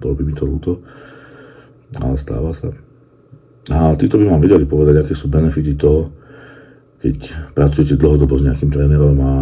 bolo 0.00 0.16
by 0.16 0.22
mi 0.24 0.34
to 0.34 0.44
ľúto 0.48 0.80
ale 2.00 2.16
stáva 2.16 2.52
sa. 2.56 2.72
A 3.70 3.94
títo 3.94 4.18
by 4.18 4.26
vám 4.26 4.42
vedeli 4.42 4.64
povedať, 4.66 5.04
aké 5.04 5.14
sú 5.14 5.28
benefity 5.28 5.76
toho, 5.76 6.10
keď 7.02 7.16
pracujete 7.54 7.98
dlhodobo 7.98 8.38
s 8.38 8.46
nejakým 8.46 8.70
trénerom 8.70 9.16
a 9.22 9.32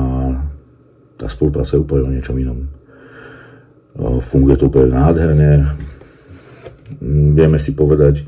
tá 1.20 1.28
spolupráca 1.28 1.76
je 1.76 1.84
úplne 1.84 2.08
o 2.08 2.14
niečom 2.16 2.36
inom. 2.40 2.58
Funguje 4.24 4.56
to 4.56 4.72
úplne 4.72 4.96
nádherne. 4.96 5.76
Vieme 7.36 7.58
si 7.60 7.76
povedať 7.76 8.24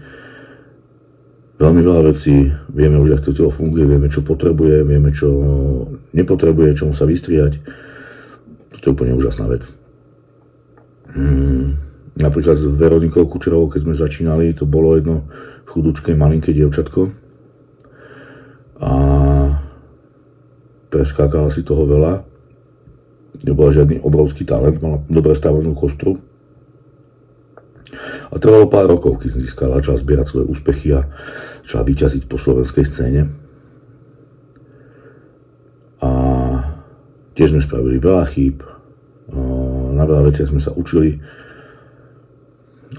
veľmi 1.56 1.80
veľa 1.80 2.02
vecí, 2.12 2.50
vieme 2.72 2.98
už, 2.98 3.16
ako 3.16 3.24
to 3.24 3.32
telo 3.32 3.50
funguje, 3.54 3.84
vieme, 3.86 4.08
čo 4.10 4.20
potrebuje, 4.20 4.82
vieme, 4.84 5.14
čo 5.14 5.28
nepotrebuje, 6.12 6.76
čomu 6.76 6.92
sa 6.92 7.06
vystriať. 7.08 7.62
To 8.82 8.84
je 8.90 8.92
úplne 8.92 9.14
úžasná 9.14 9.46
vec. 9.46 9.70
Napríklad 12.22 12.54
s 12.54 12.66
Veronikou 12.70 13.26
Kučerovou, 13.26 13.66
keď 13.66 13.80
sme 13.82 13.94
začínali, 13.98 14.54
to 14.54 14.62
bolo 14.62 14.94
jedno 14.94 15.26
chudučké, 15.66 16.14
malinké 16.14 16.54
dievčatko. 16.54 17.10
A 18.78 18.92
preskákala 20.86 21.50
si 21.50 21.66
toho 21.66 21.82
veľa. 21.82 22.22
Nebola 23.42 23.74
žiadny 23.74 23.98
obrovský 24.06 24.46
talent, 24.46 24.78
mala 24.78 25.02
dobre 25.10 25.34
stavenú 25.34 25.74
kostru. 25.74 26.22
A 28.30 28.38
trvalo 28.38 28.70
pár 28.70 28.86
rokov, 28.86 29.18
keď 29.18 29.42
získala 29.42 29.82
čas 29.82 30.00
zbierať 30.06 30.26
svoje 30.30 30.46
úspechy 30.46 30.94
a 30.94 31.04
začala 31.66 31.84
vyťaziť 31.90 32.22
po 32.30 32.38
slovenskej 32.38 32.84
scéne. 32.86 33.22
A 36.00 36.10
tiež 37.34 37.50
sme 37.50 37.66
spravili 37.66 37.98
veľa 37.98 38.24
chýb, 38.30 38.62
na 39.92 40.04
veľa 40.06 40.32
veciach 40.32 40.50
sme 40.50 40.62
sa 40.62 40.70
učili 40.74 41.18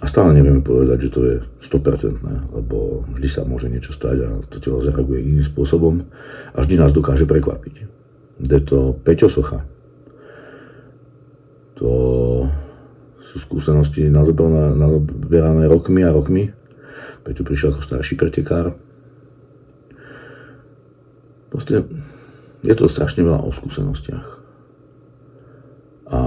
a 0.02 0.06
stále 0.10 0.34
nevieme 0.34 0.66
povedať, 0.66 1.06
že 1.06 1.14
to 1.14 1.22
je 1.28 1.36
100%, 1.70 2.24
lebo 2.56 3.06
vždy 3.14 3.28
sa 3.30 3.46
môže 3.46 3.70
niečo 3.70 3.94
stať 3.94 4.18
a 4.26 4.30
to 4.50 4.58
telo 4.58 4.82
zareaguje 4.82 5.22
iným 5.22 5.46
spôsobom 5.46 6.02
a 6.54 6.58
vždy 6.58 6.82
nás 6.82 6.90
dokáže 6.90 7.30
prekvapiť. 7.30 7.76
Je 8.42 8.62
to 8.66 8.98
Peťo 9.06 9.30
Socha. 9.30 9.62
To 11.78 11.90
sú 13.22 13.36
skúsenosti 13.38 14.10
nadoberané 14.10 15.66
rokmi 15.70 16.02
a 16.02 16.14
rokmi. 16.14 16.50
Peťo 17.22 17.46
prišiel 17.46 17.78
ako 17.78 17.86
starší 17.86 18.18
pretekár. 18.18 18.74
Proste 21.54 21.86
je 22.66 22.74
to 22.74 22.90
strašne 22.90 23.22
veľa 23.22 23.46
o 23.46 23.54
skúsenostiach. 23.54 24.28
A 26.14 26.20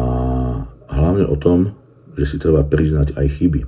hlavne 0.87 1.27
o 1.27 1.37
tom, 1.39 1.75
že 2.17 2.25
si 2.25 2.37
treba 2.41 2.65
priznať 2.65 3.15
aj 3.15 3.27
chyby. 3.29 3.61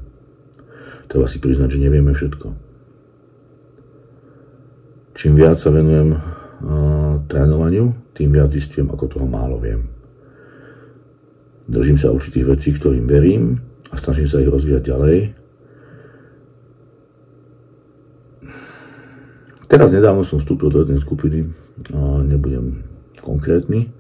Treba 1.09 1.28
si 1.28 1.37
priznať, 1.40 1.76
že 1.76 1.83
nevieme 1.85 2.12
všetko. 2.17 2.47
Čím 5.19 5.33
viac 5.37 5.59
sa 5.61 5.69
venujem 5.69 6.14
uh, 6.14 6.21
trénovaniu, 7.28 7.93
tým 8.17 8.33
viac 8.33 8.49
zistujem, 8.52 8.88
ako 8.88 9.05
toho 9.19 9.26
málo 9.26 9.61
viem. 9.61 9.85
Držím 11.69 12.00
sa 12.00 12.14
určitých 12.14 12.49
vecí, 12.49 12.69
ktorým 12.73 13.05
verím 13.05 13.61
a 13.93 14.00
snažím 14.00 14.31
sa 14.31 14.40
ich 14.40 14.49
rozvíjať 14.49 14.83
ďalej. 14.88 15.19
Teraz 19.69 19.93
nedávno 19.93 20.25
som 20.25 20.40
vstúpil 20.40 20.73
do 20.73 20.81
jednej 20.81 20.97
skupiny, 21.05 21.45
nebudem 22.25 22.81
konkrétny, 23.21 23.93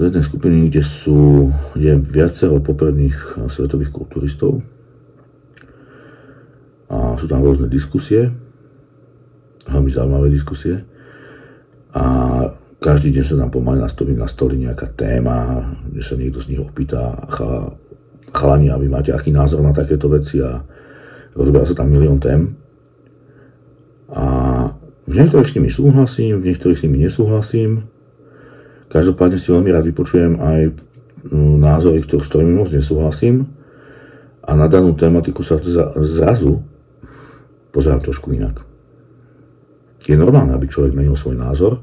do 0.00 0.08
jednej 0.08 0.24
skupiny, 0.24 0.72
kde 0.72 0.80
sú, 0.80 1.52
je 1.76 1.92
viacero 2.00 2.56
popredných 2.56 3.44
svetových 3.52 3.92
kulturistov. 3.92 4.64
A 6.88 7.20
sú 7.20 7.28
tam 7.28 7.44
rôzne 7.44 7.68
diskusie, 7.68 8.32
veľmi 9.68 9.92
zaujímavé 9.92 10.32
diskusie. 10.32 10.80
A 11.92 12.04
každý 12.80 13.12
deň 13.12 13.24
sa 13.28 13.36
nám 13.36 13.52
pomaly 13.52 13.84
nastorí 13.84 14.16
na 14.16 14.24
stoli 14.24 14.56
nejaká 14.56 14.88
téma, 14.96 15.68
kde 15.84 16.00
sa 16.00 16.16
niekto 16.16 16.40
z 16.40 16.56
nich 16.56 16.64
opýta 16.64 17.20
chalani, 18.32 18.72
a 18.72 18.80
vy 18.80 18.88
máte 18.88 19.12
aký 19.12 19.28
názor 19.28 19.60
na 19.60 19.76
takéto 19.76 20.08
veci? 20.08 20.40
A 20.40 20.64
rozoberá 21.36 21.68
sa 21.68 21.76
tam 21.76 21.92
milión 21.92 22.16
tém. 22.16 22.56
A 24.08 24.24
v 25.04 25.12
niektorých 25.12 25.50
s 25.52 25.54
nimi 25.60 25.68
súhlasím, 25.68 26.40
v 26.40 26.48
niektorých 26.48 26.78
s 26.80 26.84
nimi 26.88 27.04
nesúhlasím, 27.04 27.89
Každopádne 28.90 29.38
si 29.38 29.54
veľmi 29.54 29.70
rád 29.70 29.86
vypočujem 29.86 30.32
aj 30.42 30.60
mm, 31.30 31.56
názory, 31.62 32.02
s 32.02 32.26
ktorými 32.26 32.58
moc 32.58 32.74
nesúhlasím 32.74 33.46
a 34.42 34.50
na 34.58 34.66
danú 34.66 34.98
tematiku 34.98 35.46
sa 35.46 35.62
zrazu 36.02 36.58
pozerám 37.70 38.02
trošku 38.02 38.34
inak. 38.34 38.66
Je 40.10 40.18
normálne, 40.18 40.50
aby 40.58 40.66
človek 40.66 40.90
menil 40.90 41.14
svoj 41.14 41.38
názor, 41.38 41.78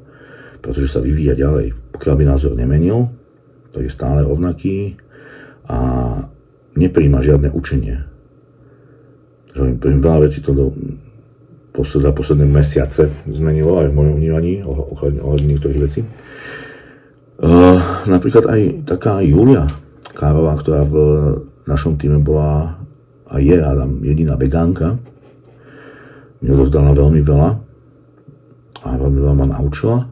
pretože 0.59 0.91
sa 0.91 0.99
vyvíja 0.99 1.37
ďalej. 1.37 1.95
Pokiaľ 1.95 2.13
by 2.17 2.23
názor 2.27 2.51
nemenil, 2.59 3.07
tak 3.71 3.87
je 3.87 3.91
stále 3.93 4.27
rovnaký 4.27 4.99
a 5.71 5.79
nepríjma 6.75 7.23
žiadne 7.23 7.55
učenie. 7.55 8.03
Že 9.55 9.79
veľa 9.79 10.27
vecí 10.27 10.43
to 10.43 10.51
do, 10.51 10.75
za 11.77 12.11
posledné 12.11 12.45
mesiace 12.49 13.07
zmenilo 13.29 13.79
aj 13.79 13.93
v 13.93 13.95
mojom 13.95 14.15
vnímaní 14.17 14.53
ohľadne 14.65 15.47
niektorých 15.55 15.81
vecí. 15.87 16.01
Napríklad 18.07 18.49
aj 18.49 18.61
taká 18.89 19.21
Julia 19.21 19.69
Kárová, 20.17 20.57
ktorá 20.57 20.81
v 20.81 20.95
našom 21.69 21.93
týme 22.01 22.17
bola 22.17 22.81
a 23.29 23.37
je 23.37 23.59
Adam 23.59 24.01
jediná 24.01 24.33
vegánka, 24.33 24.97
mi 26.41 26.49
rozdala 26.49 26.97
veľmi 26.97 27.21
veľa 27.21 27.49
a 28.81 28.87
veľmi 28.97 29.19
veľa 29.21 29.35
ma 29.37 29.45
naučila. 29.53 30.09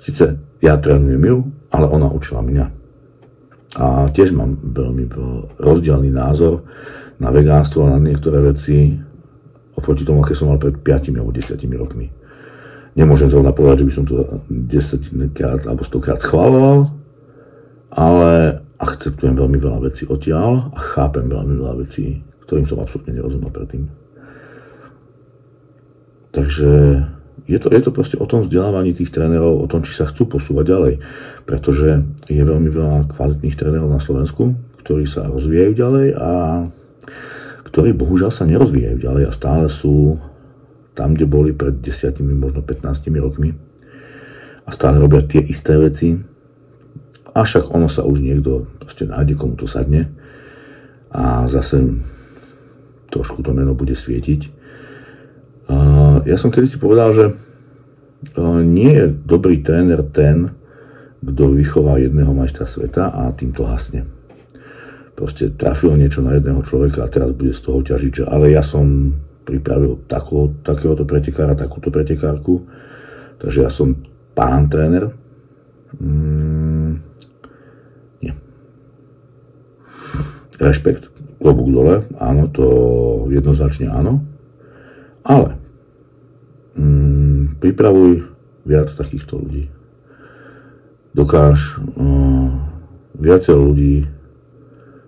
Sice 0.00 0.38
ja 0.64 0.78
trénujem 0.80 1.20
ju, 1.20 1.36
ale 1.68 1.86
ona 1.90 2.08
učila 2.08 2.40
mňa. 2.40 2.66
A 3.76 4.08
tiež 4.08 4.32
mám 4.32 4.56
veľmi 4.56 5.04
rozdielný 5.60 6.08
názor 6.14 6.64
na 7.20 7.28
vegánstvo 7.28 7.84
a 7.84 7.92
na 7.92 8.00
niektoré 8.00 8.40
veci 8.40 8.96
oproti 9.76 10.06
tomu, 10.08 10.24
aké 10.24 10.32
som 10.32 10.48
mal 10.48 10.56
pred 10.56 10.80
5 10.80 11.12
alebo 11.12 11.32
10 11.34 11.60
rokmi. 11.76 12.08
Nemôžem 12.96 13.28
zrovna 13.28 13.52
povedať, 13.52 13.84
že 13.84 13.86
by 13.86 13.92
som 13.92 14.04
to 14.08 14.16
10 14.48 15.36
krát 15.36 15.60
alebo 15.68 15.84
100 15.84 16.00
krát 16.00 16.20
schváloval, 16.24 16.96
ale 17.92 18.64
akceptujem 18.80 19.36
veľmi 19.36 19.60
veľa 19.60 19.84
vecí 19.84 20.08
odtiaľ 20.08 20.72
a 20.72 20.80
chápem 20.80 21.28
veľmi 21.28 21.60
veľa 21.60 21.74
vecí, 21.84 22.24
ktorým 22.48 22.64
som 22.64 22.80
absolútne 22.80 23.12
nerozumel 23.12 23.52
predtým. 23.52 23.84
Takže 26.32 26.70
je 27.46 27.58
to, 27.62 27.68
je 27.70 27.80
to 27.80 27.90
proste 27.94 28.16
o 28.18 28.26
tom 28.26 28.44
vzdelávaní 28.44 28.92
tých 28.92 29.14
trénerov, 29.14 29.62
o 29.62 29.70
tom, 29.70 29.80
či 29.86 29.94
sa 29.94 30.08
chcú 30.08 30.26
posúvať 30.36 30.64
ďalej. 30.66 30.94
Pretože 31.46 32.04
je 32.26 32.42
veľmi 32.42 32.68
veľa 32.68 33.12
kvalitných 33.12 33.56
trénerov 33.56 33.88
na 33.88 34.02
Slovensku, 34.02 34.52
ktorí 34.84 35.06
sa 35.06 35.30
rozvíjajú 35.30 35.72
ďalej 35.72 36.06
a 36.18 36.30
ktorí 37.70 37.94
bohužiaľ 37.94 38.32
sa 38.34 38.44
nerozvíjajú 38.44 38.98
ďalej 38.98 39.24
a 39.30 39.36
stále 39.36 39.66
sú 39.70 40.18
tam, 40.96 41.12
kde 41.12 41.28
boli 41.28 41.52
pred 41.52 41.76
10, 41.84 42.16
možno 42.24 42.64
15 42.64 43.12
rokmi 43.20 43.52
a 44.64 44.68
stále 44.72 44.96
robia 44.96 45.20
tie 45.22 45.44
isté 45.44 45.76
veci. 45.76 46.16
A 47.36 47.44
však 47.44 47.68
ono 47.68 47.84
sa 47.84 48.00
už 48.00 48.24
niekto 48.24 48.64
proste 48.80 49.04
nájde, 49.04 49.36
komu 49.36 49.60
to 49.60 49.68
sadne 49.68 50.08
a 51.12 51.44
zase 51.52 52.00
trošku 53.12 53.44
to 53.44 53.52
meno 53.52 53.76
bude 53.76 53.92
svietiť. 53.92 54.40
Ja 56.24 56.36
som 56.40 56.48
kedy 56.48 56.64
si 56.64 56.80
povedal, 56.80 57.12
že 57.12 57.24
nie 58.64 58.90
je 58.96 59.12
dobrý 59.12 59.60
tréner 59.60 60.00
ten, 60.16 60.56
kto 61.20 61.52
vychová 61.52 62.00
jedného 62.00 62.32
majstra 62.32 62.64
sveta 62.64 63.12
a 63.12 63.28
týmto 63.36 63.68
hasne. 63.68 64.08
Proste 65.12 65.52
trafil 65.52 65.92
niečo 66.00 66.24
na 66.24 66.36
jedného 66.36 66.64
človeka 66.64 67.04
a 67.04 67.12
teraz 67.12 67.36
bude 67.36 67.52
z 67.52 67.60
toho 67.60 67.84
ťažiť, 67.84 68.12
že 68.22 68.24
ale 68.24 68.52
ja 68.52 68.64
som 68.64 69.12
pripravil 69.46 70.02
takú, 70.10 70.58
takéhoto 70.66 71.06
pretekára, 71.06 71.54
takúto 71.54 71.94
pretekárku. 71.94 72.66
Takže 73.38 73.58
ja 73.62 73.70
som 73.70 73.94
pán 74.34 74.66
tréner. 74.66 75.14
Mm, 76.02 76.98
nie. 78.26 78.34
Rešpekt, 80.58 81.06
klobúk 81.38 81.70
dole, 81.70 82.10
áno, 82.18 82.50
to 82.50 82.66
jednoznačne 83.30 83.86
áno. 83.86 84.26
Ale 85.22 85.54
mm, 86.74 87.62
pripravuj 87.62 88.26
viac 88.66 88.90
takýchto 88.90 89.38
ľudí. 89.38 89.70
Dokáž 91.14 91.80
uh, 91.80 92.50
viacero 93.16 93.72
ľudí 93.72 94.04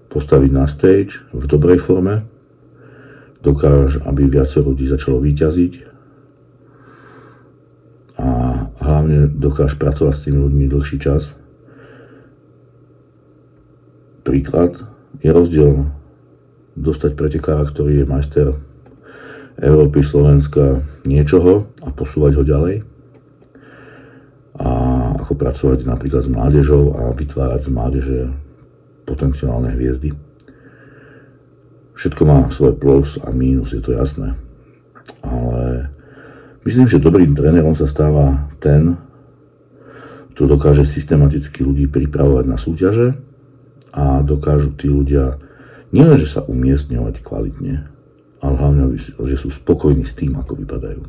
postaviť 0.08 0.50
na 0.54 0.64
stage 0.64 1.20
v 1.36 1.44
dobrej 1.44 1.84
forme, 1.84 2.24
dokáž, 3.42 4.02
aby 4.02 4.26
viacero 4.26 4.74
ľudí 4.74 4.90
začalo 4.90 5.22
vyťaziť 5.22 5.72
a 8.18 8.28
hlavne 8.82 9.30
dokáž 9.30 9.78
pracovať 9.78 10.14
s 10.14 10.24
tými 10.26 10.38
ľuďmi 10.42 10.64
dlhší 10.66 10.98
čas. 10.98 11.38
Príklad 14.26 14.82
je 15.22 15.30
rozdiel 15.30 15.86
dostať 16.74 17.14
pretekára, 17.14 17.62
ktorý 17.66 18.02
je 18.02 18.10
majster 18.10 18.48
Európy, 19.58 20.02
Slovenska, 20.06 20.82
niečoho 21.02 21.66
a 21.82 21.90
posúvať 21.90 22.32
ho 22.38 22.44
ďalej 22.46 22.76
a 24.58 24.70
ako 25.22 25.32
pracovať 25.38 25.86
napríklad 25.86 26.26
s 26.26 26.30
mládežou 26.30 26.94
a 26.98 27.02
vytvárať 27.14 27.60
z 27.66 27.70
mládeže 27.70 28.18
potenciálne 29.06 29.70
hviezdy. 29.70 30.27
Všetko 31.98 32.22
má 32.22 32.46
svoj 32.54 32.78
plus 32.78 33.18
a 33.18 33.34
mínus, 33.34 33.74
je 33.74 33.82
to 33.82 33.90
jasné. 33.90 34.38
Ale 35.18 35.90
myslím, 36.62 36.86
že 36.86 37.02
dobrým 37.02 37.34
trénerom 37.34 37.74
sa 37.74 37.90
stáva 37.90 38.46
ten, 38.62 38.94
kto 40.30 40.46
dokáže 40.46 40.86
systematicky 40.86 41.66
ľudí 41.66 41.90
pripravovať 41.90 42.44
na 42.46 42.54
súťaže 42.54 43.18
a 43.90 44.22
dokážu 44.22 44.78
tí 44.78 44.86
ľudia 44.86 45.42
nielen, 45.90 46.22
že 46.22 46.38
sa 46.38 46.46
umiestňovať 46.46 47.18
kvalitne, 47.18 47.90
ale 48.38 48.54
hlavne, 48.54 48.94
že 49.02 49.34
sú 49.34 49.50
spokojní 49.50 50.06
s 50.06 50.14
tým, 50.14 50.38
ako 50.38 50.54
vypadajú. 50.54 51.02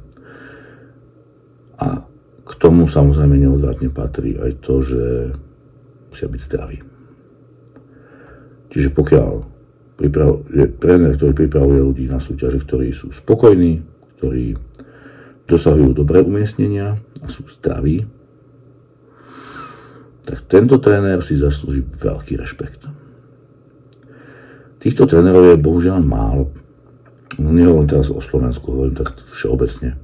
A 1.85 2.01
k 2.49 2.51
tomu 2.57 2.89
samozrejme 2.89 3.37
neodvratne 3.37 3.93
patrí 3.93 4.41
aj 4.41 4.57
to, 4.65 4.81
že 4.81 5.01
musia 6.09 6.25
byť 6.25 6.41
zdraví. 6.49 6.81
Čiže 8.73 8.89
pokiaľ 8.89 9.58
priprav, 9.99 10.47
je 10.47 10.63
tréner, 10.79 11.19
ktorý 11.19 11.35
pripravuje 11.35 11.83
ľudí 11.83 12.05
na 12.07 12.23
súťaže, 12.23 12.63
ktorí 12.63 12.95
sú 12.95 13.11
spokojní, 13.11 13.83
ktorí 14.15 14.55
dosahujú 15.43 15.91
dobré 15.91 16.23
umiestnenia 16.23 16.95
a 17.19 17.27
sú 17.27 17.43
zdraví, 17.59 18.07
tak 20.23 20.45
tento 20.47 20.79
tréner 20.79 21.19
si 21.19 21.35
zaslúži 21.35 21.83
veľký 21.83 22.39
rešpekt. 22.39 22.87
Týchto 24.79 25.03
trénerov 25.09 25.51
je 25.51 25.59
bohužiaľ 25.59 25.99
málo. 25.99 26.55
No 27.35 27.51
nehovorím 27.51 27.91
teraz 27.91 28.07
o 28.07 28.23
Slovensku, 28.23 28.71
hovorím 28.71 28.95
tak 28.95 29.19
všeobecne. 29.35 29.99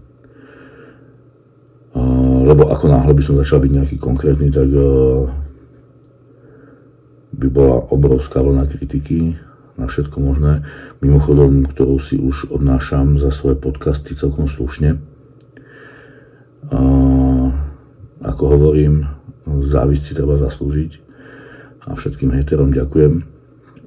Lebo 2.46 2.68
ako 2.68 2.92
náhle 2.92 3.14
by 3.16 3.24
som 3.24 3.40
začal 3.40 3.64
byť 3.64 3.72
nejaký 3.72 3.96
konkrétny, 4.02 4.52
tak 4.52 4.68
by 7.36 7.48
bola 7.48 7.88
obrovská 7.94 8.44
vlna 8.44 8.68
kritiky 8.68 9.40
na 9.76 9.86
všetko 9.92 10.18
možné. 10.20 10.64
Mimochodom, 11.04 11.68
ktorú 11.68 12.00
si 12.00 12.16
už 12.16 12.52
odnášam 12.52 13.20
za 13.20 13.32
svoje 13.32 13.60
podcasty 13.60 14.16
celkom 14.16 14.48
slušne. 14.48 15.00
Ako 18.26 18.44
hovorím, 18.58 19.06
závisť 19.46 20.04
si 20.04 20.14
treba 20.18 20.40
zaslúžiť. 20.40 20.92
A 21.86 21.94
všetkým 21.94 22.34
hejterom 22.34 22.74
ďakujem 22.74 23.22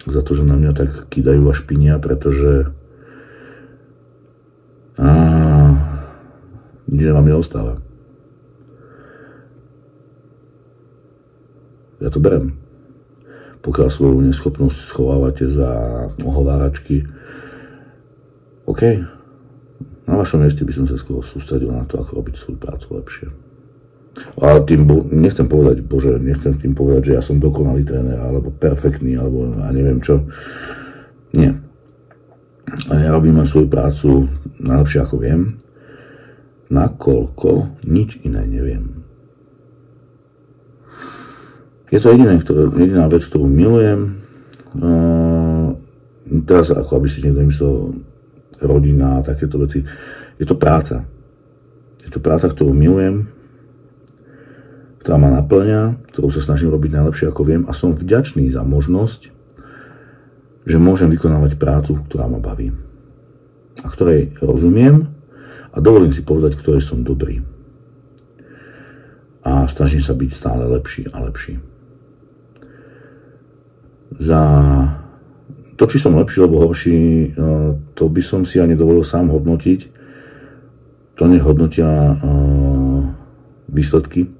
za 0.06 0.22
to, 0.22 0.38
že 0.38 0.46
na 0.46 0.54
mňa 0.54 0.72
tak 0.78 0.90
kýdajú 1.10 1.42
a 1.50 1.54
špinia, 1.56 1.98
pretože 1.98 2.70
a, 4.94 5.10
nič 6.86 7.06
vám 7.10 7.26
neostáva. 7.26 7.82
Ja 11.98 12.14
to 12.14 12.22
berem. 12.22 12.67
Pokiaľ 13.58 13.88
svoju 13.90 14.18
neschopnosť 14.22 14.78
schovávate 14.88 15.50
za 15.50 15.70
ohováračky, 16.22 17.04
OK, 18.68 18.82
na 20.08 20.14
vašom 20.16 20.44
mieste 20.44 20.64
by 20.64 20.72
som 20.72 20.86
sa 20.88 20.96
skôr 20.96 21.20
sústredil 21.20 21.72
na 21.72 21.84
to, 21.84 22.00
ako 22.00 22.24
robiť 22.24 22.34
svoju 22.36 22.58
prácu 22.60 22.86
lepšie. 22.96 23.26
A 24.42 24.58
tým, 24.64 24.88
nechcem 25.14 25.46
povedať, 25.46 25.84
bože, 25.84 26.18
nechcem 26.18 26.50
s 26.50 26.58
tým 26.58 26.74
povedať, 26.74 27.12
že 27.12 27.16
ja 27.18 27.22
som 27.22 27.38
dokonalý 27.38 27.86
tréner, 27.86 28.18
alebo 28.18 28.50
perfektný, 28.50 29.14
alebo 29.14 29.46
ja 29.52 29.70
neviem 29.70 30.02
čo. 30.02 30.26
Nie. 31.36 31.54
Ja 32.88 33.08
robím 33.14 33.40
svoju 33.44 33.68
prácu 33.70 34.28
najlepšie 34.58 35.00
ako 35.06 35.16
viem, 35.22 35.56
nakoľko 36.68 37.80
nič 37.88 38.20
iné 38.26 38.44
neviem. 38.44 38.97
Je 41.88 41.98
to 42.00 42.12
jediné, 42.12 42.36
ktoré, 42.40 42.68
jediná 42.76 43.08
vec, 43.08 43.24
ktorú 43.24 43.48
milujem. 43.48 44.20
Uh, 44.76 45.72
teraz, 46.44 46.68
ako 46.68 47.00
aby 47.00 47.08
si 47.08 47.24
niekto 47.24 47.48
myslel, 47.48 47.74
rodina 48.62 49.22
a 49.22 49.24
takéto 49.26 49.58
veci. 49.62 49.86
Je 50.38 50.46
to 50.46 50.58
práca. 50.58 51.06
Je 52.02 52.10
to 52.10 52.18
práca, 52.18 52.50
ktorú 52.50 52.74
milujem, 52.74 53.30
ktorá 55.02 55.16
ma 55.20 55.30
naplňa, 55.40 56.10
ktorú 56.14 56.28
sa 56.32 56.42
snažím 56.42 56.74
robiť 56.74 56.90
najlepšie 56.98 57.30
ako 57.30 57.42
viem 57.46 57.62
a 57.68 57.72
som 57.72 57.94
vďačný 57.94 58.50
za 58.50 58.66
možnosť, 58.66 59.30
že 60.68 60.76
môžem 60.76 61.08
vykonávať 61.08 61.56
prácu, 61.56 61.96
ktorá 62.08 62.28
ma 62.28 62.42
baví 62.42 62.74
a 63.84 63.88
ktorej 63.88 64.34
rozumiem 64.42 65.06
a 65.70 65.76
dovolím 65.78 66.10
si 66.10 66.26
povedať, 66.26 66.58
v 66.58 66.62
ktorej 66.66 66.82
som 66.82 67.06
dobrý. 67.06 67.40
A 69.46 69.64
snažím 69.70 70.02
sa 70.02 70.12
byť 70.12 70.30
stále 70.34 70.66
lepší 70.66 71.08
a 71.08 71.24
lepší. 71.24 71.62
Za 74.16 74.40
to, 75.76 75.84
či 75.84 76.00
som 76.00 76.16
lepší 76.16 76.40
alebo 76.40 76.64
horší, 76.64 76.98
no, 77.36 77.76
to 77.92 78.08
by 78.08 78.22
som 78.24 78.48
si 78.48 78.56
ani 78.56 78.72
dovolil 78.72 79.04
sám 79.04 79.28
hodnotiť. 79.28 79.80
To 81.18 81.26
nehodnotia 81.26 82.14
výsledky 83.68 84.30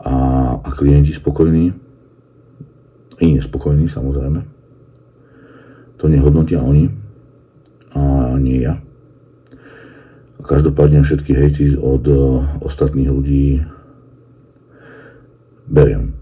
a, 0.00 0.14
a 0.58 0.68
klienti 0.72 1.12
spokojní, 1.12 1.76
i 3.20 3.26
nespokojní 3.36 3.84
samozrejme. 3.88 4.40
To 6.00 6.08
nehodnotia 6.08 6.64
oni 6.64 6.88
a 7.92 8.32
nie 8.40 8.64
ja. 8.64 8.80
Každopádne 10.40 11.04
všetky 11.04 11.36
hejty 11.36 11.64
od 11.76 12.02
uh, 12.08 12.42
ostatných 12.64 13.12
ľudí 13.12 13.62
beriem. 15.68 16.19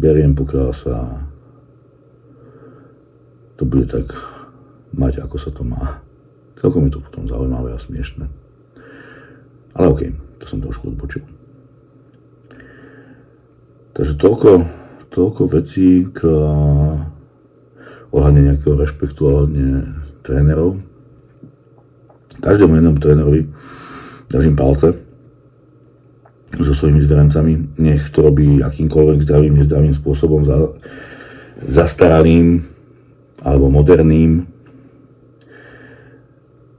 Beriem, 0.00 0.32
pokiaľ 0.32 0.68
sa 0.72 1.28
to 3.60 3.68
bude 3.68 3.92
tak 3.92 4.08
mať, 4.96 5.20
ako 5.20 5.36
sa 5.36 5.52
to 5.52 5.60
má. 5.60 6.00
Celkom 6.56 6.88
je 6.88 6.96
to 6.96 7.04
potom 7.04 7.28
zaujímavé 7.28 7.76
a 7.76 7.80
smiešné. 7.80 8.24
Ale 9.76 9.86
okay, 9.92 10.16
to 10.40 10.48
som 10.48 10.64
trošku 10.64 10.88
odbočil. 10.88 11.20
Takže 13.92 14.16
toľko, 14.16 14.50
toľko 15.12 15.42
vecí 15.52 16.08
k 16.08 16.24
ohľadne 18.08 18.40
nejakého 18.48 18.80
rešpektu 18.80 19.20
ohľadne 19.20 19.68
trénerov. 20.24 20.80
Každému 22.40 22.80
jednému 22.80 22.96
trénerovi 22.96 23.44
držím 24.32 24.56
palce 24.56 25.09
so 26.58 26.74
svojimi 26.74 27.00
zverencami. 27.06 27.52
Nech 27.78 28.10
to 28.10 28.26
robí 28.26 28.58
akýmkoľvek 28.58 29.22
zdravým, 29.22 29.54
nezdravým 29.62 29.94
spôsobom, 29.94 30.42
za, 30.42 30.74
zastaralým 31.66 32.66
alebo 33.40 33.70
moderným. 33.70 34.50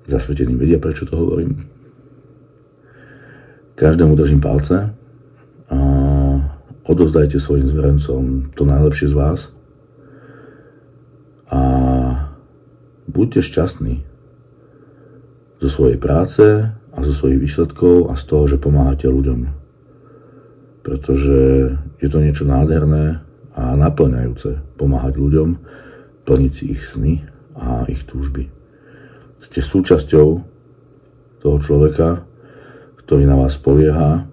Zasveteným 0.05 0.59
vedia, 0.59 0.77
prečo 0.81 1.07
to 1.07 1.15
hovorím. 1.15 1.71
Každému 3.79 4.13
držím 4.13 4.43
palce 4.43 4.93
a 5.71 5.79
odozdajte 6.85 7.39
svojim 7.39 7.65
zverencom 7.71 8.51
to 8.53 8.67
najlepšie 8.67 9.09
z 9.09 9.15
vás 9.15 9.49
a 11.49 11.61
buďte 13.07 13.41
šťastní 13.41 14.03
zo 15.63 15.69
svojej 15.69 15.97
práce 15.97 16.45
a 16.91 16.97
zo 17.01 17.13
svojich 17.15 17.39
výsledkov 17.41 18.11
a 18.11 18.19
z 18.19 18.23
toho, 18.27 18.43
že 18.45 18.61
pomáhate 18.61 19.07
ľuďom. 19.07 19.60
Pretože 20.81 21.39
je 22.01 22.07
to 22.09 22.17
niečo 22.17 22.45
nádherné 22.49 23.21
a 23.53 23.77
naplňajúce 23.77 24.79
pomáhať 24.79 25.13
ľuďom, 25.21 25.49
plniť 26.25 26.51
si 26.53 26.63
ich 26.73 26.83
sny 26.87 27.21
a 27.53 27.85
ich 27.85 28.01
túžby. 28.07 28.49
Ste 29.41 29.61
súčasťou 29.61 30.27
toho 31.41 31.57
človeka, 31.61 32.25
ktorý 33.01 33.25
na 33.25 33.37
vás 33.37 33.57
polieha 33.57 34.25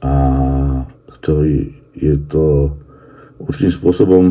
a 0.00 0.14
ktorý 1.08 1.72
je 1.94 2.14
to 2.28 2.74
určitým 3.38 3.72
spôsobom 3.72 4.24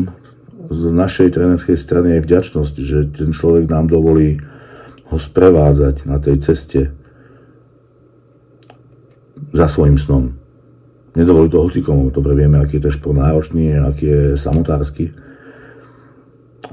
z 0.70 0.82
našej 0.90 1.34
trénerskej 1.34 1.78
strany 1.78 2.18
aj 2.18 2.24
vďačnosť, 2.26 2.74
že 2.82 2.98
ten 3.14 3.30
človek 3.30 3.70
nám 3.70 3.88
dovolí 3.88 4.38
ho 5.08 5.16
sprevádzať 5.16 6.08
na 6.08 6.18
tej 6.18 6.36
ceste 6.42 6.80
za 9.54 9.66
svojim 9.70 10.00
snom. 10.00 10.43
Nedovolí 11.14 11.46
to 11.46 11.62
hocikomu, 11.62 12.10
dobre 12.10 12.34
vieme, 12.34 12.58
aký 12.58 12.82
je 12.82 12.90
to 12.90 12.96
šport 12.96 13.14
náročný, 13.14 13.78
aký 13.78 14.04
je 14.06 14.22
samotársky. 14.34 15.14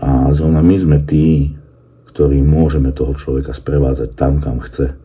A 0.02 0.34
zrovna 0.34 0.66
my 0.66 0.76
sme 0.82 0.98
tí, 1.06 1.54
ktorí 2.10 2.42
môžeme 2.42 2.90
toho 2.90 3.14
človeka 3.14 3.54
sprevádzať 3.54 4.10
tam, 4.18 4.42
kam 4.42 4.58
chce. 4.66 4.98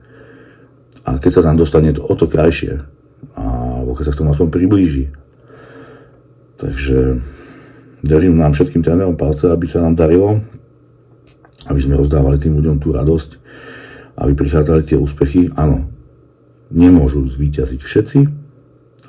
A 1.04 1.20
keď 1.20 1.30
sa 1.30 1.44
tam 1.44 1.60
dostane, 1.60 1.92
to 1.92 2.00
o 2.00 2.14
to 2.16 2.26
krajšie 2.26 2.96
alebo 3.36 3.94
keď 3.94 4.04
sa 4.10 4.12
k 4.16 4.20
tomu 4.24 4.30
aspoň 4.34 4.48
priblíži. 4.50 5.04
Takže 6.56 7.20
držím 8.02 8.40
nám 8.40 8.56
všetkým 8.56 8.82
trénerom 8.82 9.14
palce, 9.14 9.46
aby 9.46 9.66
sa 9.68 9.84
nám 9.84 9.94
darilo, 9.94 10.40
aby 11.68 11.80
sme 11.80 11.94
rozdávali 11.94 12.40
tým 12.40 12.56
ľuďom 12.58 12.82
tú 12.82 12.90
radosť, 12.96 13.30
aby 14.18 14.32
prichádzali 14.34 14.82
tie 14.88 14.98
úspechy. 14.98 15.52
Áno, 15.54 15.86
nemôžu 16.72 17.28
zvíťaziť 17.28 17.80
všetci, 17.80 18.18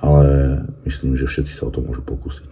ale 0.03 0.61
myslím, 0.85 1.17
že 1.17 1.29
všetci 1.29 1.53
sa 1.53 1.67
o 1.67 1.73
to 1.73 1.81
môžu 1.81 2.05
pokúsiť. 2.05 2.49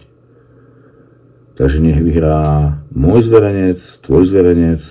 Takže 1.56 1.80
nech 1.80 2.00
vyhrá 2.00 2.76
môj 2.92 3.24
zverenec, 3.26 3.80
tvoj 4.04 4.28
zverenec, 4.28 4.82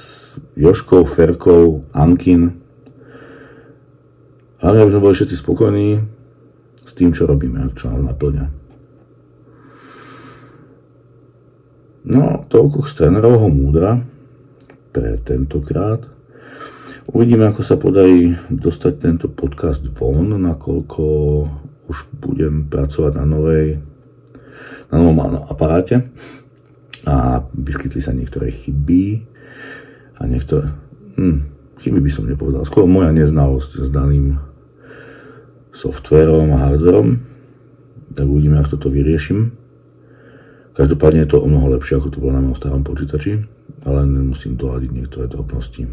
Joškov, 0.57 1.07
Ferkov, 1.13 1.85
Ankin. 1.93 2.57
Ale 4.59 4.81
aby 4.81 4.89
sme 4.91 5.03
boli 5.03 5.13
všetci 5.13 5.35
spokojní, 5.37 6.15
tým, 6.95 7.11
čo 7.11 7.27
robíme, 7.27 7.75
čo 7.75 7.91
nás 7.91 7.99
naplňa. 7.99 8.45
No, 12.07 12.47
toľko 12.47 12.87
z 12.87 12.93
trénerovho 12.95 13.51
múdra 13.51 13.99
pre 14.95 15.19
tentokrát. 15.27 16.07
Uvidíme, 17.11 17.51
ako 17.51 17.61
sa 17.61 17.75
podarí 17.75 18.33
dostať 18.47 18.93
tento 18.97 19.27
podcast 19.27 19.83
von, 19.91 20.39
nakoľko 20.39 21.05
už 21.89 22.09
budem 22.17 22.65
pracovať 22.69 23.19
na 23.19 23.25
novej 23.25 23.81
na 24.89 25.01
novom 25.01 25.41
aparáte. 25.49 26.09
A 27.05 27.45
vyskytli 27.53 28.01
sa 28.01 28.13
niektoré 28.13 28.49
chyby 28.49 29.21
a 30.17 30.25
niektoré 30.25 30.73
hm, 31.19 31.37
chyby 31.83 31.99
by 32.01 32.11
som 32.11 32.25
nepovedal, 32.25 32.65
skôr 32.65 32.89
moja 32.89 33.13
neznalosť 33.13 33.85
s 33.85 33.87
daným 33.93 34.41
softverom 35.75 36.49
a 36.55 36.65
hardverom. 36.65 37.21
Tak 38.15 38.25
uvidíme, 38.25 38.57
ako 38.57 38.79
toto 38.79 38.89
vyriešim. 38.89 39.53
Každopádne 40.75 41.23
je 41.23 41.31
to 41.35 41.43
o 41.43 41.47
mnoho 41.47 41.77
lepšie, 41.77 41.99
ako 41.99 42.09
to 42.11 42.19
bolo 42.19 42.35
na 42.35 42.43
mojom 42.43 42.57
starom 42.57 42.83
počítači, 42.83 43.43
ale 43.87 44.07
musím 44.07 44.59
dohľadiť 44.59 44.91
niektoré 44.91 45.25
drobnosti. 45.29 45.87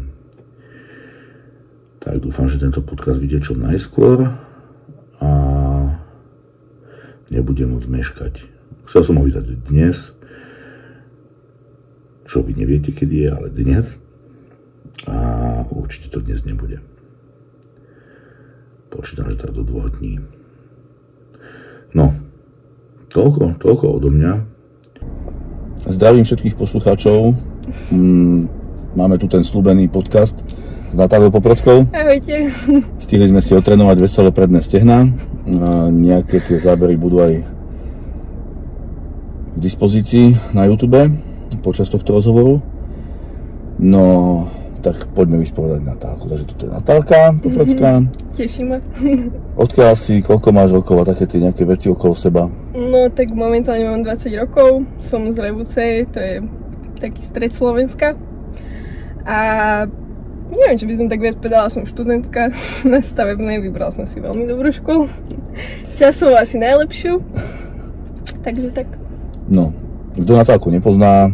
Tak 2.03 2.19
dúfam, 2.19 2.51
že 2.51 2.59
tento 2.59 2.83
podcast 2.83 3.21
vidie 3.21 3.39
čo 3.39 3.55
najskôr 3.55 4.27
a 5.23 5.29
nebudem 7.29 7.75
môcť 7.75 7.87
meškať. 7.87 8.33
Chcel 8.89 9.01
som 9.05 9.15
ho 9.19 9.23
vydať 9.23 9.45
dnes, 9.69 10.11
čo 12.27 12.41
vy 12.41 12.57
neviete, 12.57 12.91
kedy 12.91 13.27
je, 13.27 13.29
ale 13.29 13.47
dnes. 13.53 13.99
A 15.05 15.15
určite 15.69 16.09
to 16.09 16.23
dnes 16.23 16.43
nebude. 16.47 16.79
Počítam, 18.93 19.29
že 19.29 19.41
tak 19.41 19.51
do 19.51 19.65
dvoch 19.65 19.89
dní. 19.99 20.21
No, 21.93 22.13
toľko, 23.09 23.57
toľko 23.61 23.85
odo 24.01 24.09
mňa. 24.13 24.31
Zdravím 25.89 26.23
všetkých 26.23 26.55
poslucháčov. 26.55 27.35
Mm, 27.91 28.47
máme 28.95 29.17
tu 29.17 29.27
ten 29.27 29.43
slúbený 29.43 29.89
podcast 29.89 30.39
s 30.93 30.95
Natáliou 30.95 31.33
Poprockou. 31.33 31.89
Ahojte. 31.89 32.53
Stihli 33.01 33.27
sme 33.29 33.41
si 33.41 33.57
otrenovať 33.57 33.97
veselé 33.97 34.29
predné 34.29 34.61
stehná. 34.61 35.09
A 35.43 35.91
nejaké 35.91 36.39
tie 36.39 36.55
zábery 36.55 36.95
budú 36.95 37.19
aj 37.19 37.43
k 39.53 39.57
dispozícii 39.59 40.55
na 40.55 40.65
YouTube 40.65 40.97
počas 41.61 41.91
tohto 41.91 42.15
rozhovoru. 42.15 42.63
No, 43.79 44.03
tak 44.83 45.07
poďme 45.15 45.39
vyspovedať 45.39 45.81
Natálku. 45.83 46.27
Takže 46.27 46.45
toto 46.51 46.61
je 46.67 46.71
Natálka 46.71 47.19
Poprocká. 47.39 47.91
Mm-hmm. 48.03 48.35
Teší 48.35 48.61
ma. 48.67 48.77
Odkiaľ 49.63 49.93
si, 49.95 50.19
koľko 50.19 50.49
máš 50.51 50.75
rokov 50.75 51.03
a 51.03 51.09
také 51.15 51.23
tie 51.29 51.39
nejaké 51.39 51.63
veci 51.63 51.87
okolo 51.87 52.13
seba? 52.13 52.51
No 52.75 53.07
tak 53.11 53.31
momentálne 53.31 53.87
mám 53.87 54.03
20 54.03 54.43
rokov, 54.43 54.83
som 54.99 55.31
z 55.31 55.37
Revuce, 55.39 56.03
to 56.11 56.19
je 56.19 56.33
taký 56.99 57.21
stred 57.23 57.51
Slovenska. 57.55 58.19
A 59.23 59.37
neviem, 60.55 60.77
čo 60.77 60.87
by 60.87 60.93
som 60.97 61.07
tak 61.09 61.19
viac 61.21 61.35
povedala, 61.41 61.73
som 61.73 61.83
študentka 61.85 62.53
na 62.91 62.99
stavebnej, 63.01 63.61
vybral 63.61 63.89
som 63.89 64.05
si 64.05 64.21
veľmi 64.21 64.45
dobrú 64.45 64.69
školu. 64.69 65.09
Časovo 65.97 66.37
asi 66.37 66.61
najlepšiu. 66.61 67.21
Takže 68.43 68.69
tak. 68.75 68.87
No, 69.49 69.75
kto 70.15 70.31
Natálku 70.33 70.71
nepozná, 70.71 71.31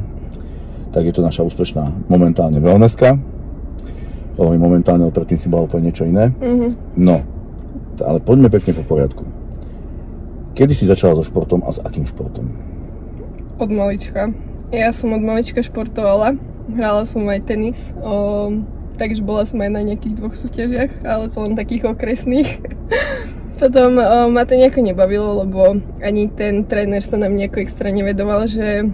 tak 0.96 1.06
je 1.06 1.14
to 1.14 1.22
naša 1.22 1.46
úspešná 1.46 2.10
momentálne 2.10 2.58
wellnesska 2.58 3.18
Hovorím 4.40 4.72
momentálne, 4.72 5.04
ale 5.04 5.12
predtým 5.12 5.36
si 5.36 5.52
bola 5.52 5.68
úplne 5.68 5.92
niečo 5.92 6.08
iné. 6.08 6.32
Mm-hmm. 6.40 6.96
No, 6.96 7.20
ale 8.00 8.24
poďme 8.24 8.48
pekne 8.48 8.72
po 8.72 8.96
poriadku. 8.96 9.28
Kedy 10.56 10.72
si 10.72 10.88
začala 10.88 11.20
so 11.20 11.28
športom 11.28 11.60
a 11.68 11.76
s 11.76 11.84
akým 11.84 12.08
športom? 12.08 12.48
Od 13.60 13.68
malička. 13.68 14.32
Ja 14.72 14.96
som 14.96 15.12
od 15.12 15.20
malička 15.20 15.60
športovala. 15.60 16.40
Hrala 16.72 17.04
som 17.04 17.28
aj 17.28 17.52
tenis. 17.52 17.76
O, 18.00 18.64
takže 19.00 19.24
bola 19.24 19.48
som 19.48 19.64
aj 19.64 19.72
na 19.72 19.82
nejakých 19.88 20.20
dvoch 20.20 20.36
súťažiach, 20.36 21.08
ale 21.08 21.32
som 21.32 21.48
len 21.48 21.56
takých 21.56 21.96
okresných. 21.96 22.60
Potom 23.64 23.96
o, 24.00 24.28
ma 24.28 24.44
to 24.44 24.60
nejako 24.60 24.84
nebavilo, 24.84 25.44
lebo 25.48 25.80
ani 26.04 26.28
ten 26.32 26.68
tréner 26.68 27.04
sa 27.04 27.16
nám 27.16 27.36
nejako 27.36 27.64
extra 27.64 27.92
nevedoval, 27.92 28.48
že 28.52 28.88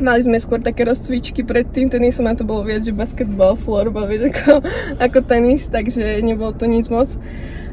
Mali 0.00 0.24
sme 0.24 0.40
skôr 0.40 0.56
také 0.56 0.88
rozcvičky 0.88 1.44
pred 1.44 1.68
tým 1.68 1.92
tenisom 1.92 2.24
a 2.24 2.32
to 2.32 2.48
bolo 2.48 2.64
viac, 2.64 2.80
že 2.80 2.96
basketbal, 2.96 3.60
florbal, 3.60 4.08
vieš, 4.08 4.32
ako, 4.32 4.64
ako 5.04 5.18
tenis, 5.28 5.68
takže 5.68 6.24
nebolo 6.24 6.56
to 6.56 6.64
nič 6.64 6.88
moc. 6.88 7.12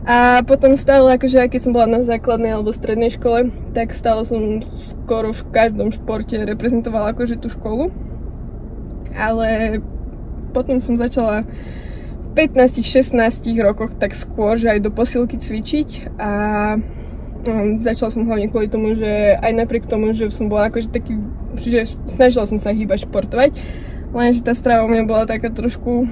A 0.03 0.43
potom 0.43 0.75
stále, 0.75 1.15
akože 1.15 1.47
aj 1.47 1.49
keď 1.55 1.61
som 1.63 1.71
bola 1.71 1.87
na 1.87 2.01
základnej 2.03 2.59
alebo 2.59 2.75
strednej 2.75 3.15
škole, 3.15 3.55
tak 3.71 3.95
stále 3.95 4.27
som 4.27 4.59
skoro 4.83 5.31
v 5.31 5.41
každom 5.55 5.95
športe 5.95 6.35
reprezentovala 6.35 7.15
akože 7.15 7.39
tú 7.39 7.47
školu. 7.47 7.87
Ale 9.15 9.79
potom 10.51 10.81
som 10.81 10.97
začala 10.97 11.45
v 12.29 12.45
15-16 12.45 13.57
rokoch 13.61 13.97
tak 13.97 14.13
skôr, 14.13 14.55
že 14.55 14.69
aj 14.69 14.79
do 14.85 14.93
posilky 14.93 15.41
cvičiť 15.41 16.13
a 16.21 16.31
Um, 17.47 17.79
začala 17.79 18.11
som 18.11 18.27
hlavne 18.27 18.51
kvôli 18.51 18.67
tomu, 18.67 18.99
že 18.99 19.39
aj 19.39 19.51
napriek 19.55 19.87
tomu, 19.87 20.11
že 20.11 20.27
som 20.27 20.51
bola 20.51 20.67
akože 20.67 20.91
taký, 20.91 21.15
že 21.55 21.95
snažila 22.11 22.43
som 22.43 22.59
sa 22.59 22.75
hýbať, 22.75 23.07
športovať, 23.07 23.55
lenže 24.11 24.43
tá 24.43 24.51
strava 24.51 24.83
u 24.83 24.91
mňa 24.91 25.07
bola 25.07 25.23
taká 25.23 25.47
trošku, 25.47 26.03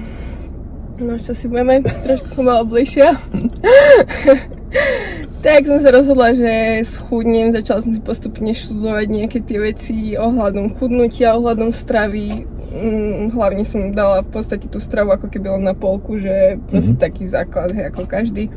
no 0.96 1.12
čo 1.20 1.36
si 1.36 1.44
budeme, 1.52 1.84
trošku 1.84 2.32
som 2.32 2.48
bola 2.48 2.64
bližšia. 2.64 3.12
tak 5.38 5.70
som 5.70 5.78
sa 5.78 5.94
rozhodla, 5.94 6.34
že 6.34 6.82
schudnem, 6.82 7.54
začala 7.54 7.82
som 7.82 7.94
si 7.94 8.02
postupne 8.02 8.50
študovať 8.50 9.06
nejaké 9.06 9.38
tie 9.46 9.58
veci 9.62 9.96
ohľadom 10.18 10.74
chudnutia, 10.78 11.38
ohľadom 11.38 11.70
stravy, 11.70 12.42
mm, 12.74 13.30
hlavne 13.32 13.62
som 13.62 13.94
dala 13.94 14.26
v 14.26 14.30
podstate 14.34 14.66
tú 14.66 14.82
stravu 14.82 15.14
ako 15.14 15.30
keby 15.30 15.58
len 15.58 15.64
na 15.64 15.74
polku, 15.78 16.18
že 16.18 16.58
proste 16.66 16.98
mm-hmm. 16.98 17.06
taký 17.06 17.24
základ, 17.30 17.70
hej, 17.70 17.94
ako 17.94 18.02
každý. 18.10 18.50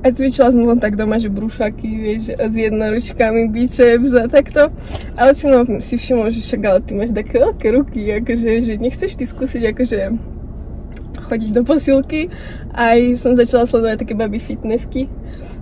A 0.00 0.08
cvičila 0.08 0.48
som 0.48 0.64
len 0.64 0.80
tak 0.80 0.96
doma, 0.96 1.20
že 1.20 1.28
brúšaky, 1.28 1.88
vieš, 1.92 2.32
s 2.32 2.54
jednoručkami, 2.56 3.52
biceps 3.52 4.16
a 4.16 4.32
takto. 4.32 4.72
A 5.12 5.28
ocino 5.28 5.60
si 5.84 6.00
všimol, 6.00 6.32
že 6.32 6.40
však 6.40 6.60
ale 6.64 6.80
ty 6.80 6.96
máš 6.96 7.12
také 7.12 7.36
veľké 7.36 7.68
ruky, 7.76 8.08
akože, 8.16 8.50
že 8.64 8.72
nechceš 8.80 9.20
ty 9.20 9.28
skúsiť 9.28 9.76
akože 9.76 10.00
chodiť 11.20 11.50
do 11.52 11.62
posilky. 11.68 12.32
Aj 12.72 12.96
som 13.20 13.36
začala 13.36 13.68
sledovať 13.68 14.08
také 14.08 14.16
baby 14.16 14.40
fitnessky. 14.40 15.12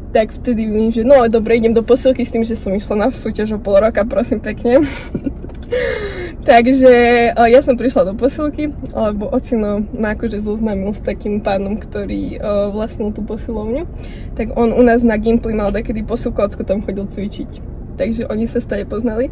Tak 0.09 0.33
vtedy 0.33 0.65
vím, 0.65 0.89
že 0.89 1.05
no 1.05 1.21
dobre, 1.29 1.61
idem 1.61 1.77
do 1.77 1.85
posilky 1.85 2.25
s 2.25 2.33
tým, 2.33 2.45
že 2.45 2.57
som 2.57 2.73
išla 2.73 2.97
na 2.97 3.09
súťaž 3.13 3.57
o 3.57 3.59
pol 3.61 3.77
roka, 3.77 4.05
prosím 4.09 4.41
pekne. 4.41 4.81
Takže 6.49 6.93
ja 7.37 7.61
som 7.61 7.77
prišla 7.77 8.09
do 8.09 8.15
posilky, 8.17 8.73
lebo 8.97 9.29
ocino 9.29 9.85
ma 9.93 10.17
akože 10.17 10.41
zoznámil 10.41 10.97
s 10.97 11.05
takým 11.05 11.45
pánom, 11.45 11.77
ktorý 11.77 12.41
uh, 12.41 12.73
vlastnil 12.73 13.13
tú 13.13 13.21
posilovňu. 13.21 13.85
Tak 14.33 14.57
on 14.57 14.73
u 14.73 14.81
nás 14.81 15.05
na 15.05 15.21
Gimply 15.21 15.53
mal 15.53 15.69
takedy 15.69 16.01
posilku, 16.01 16.41
ocko 16.41 16.65
tam 16.65 16.81
chodil 16.81 17.05
cvičiť. 17.05 17.61
Takže 18.01 18.33
oni 18.33 18.49
sa 18.49 18.65
stade 18.65 18.89
poznali. 18.89 19.29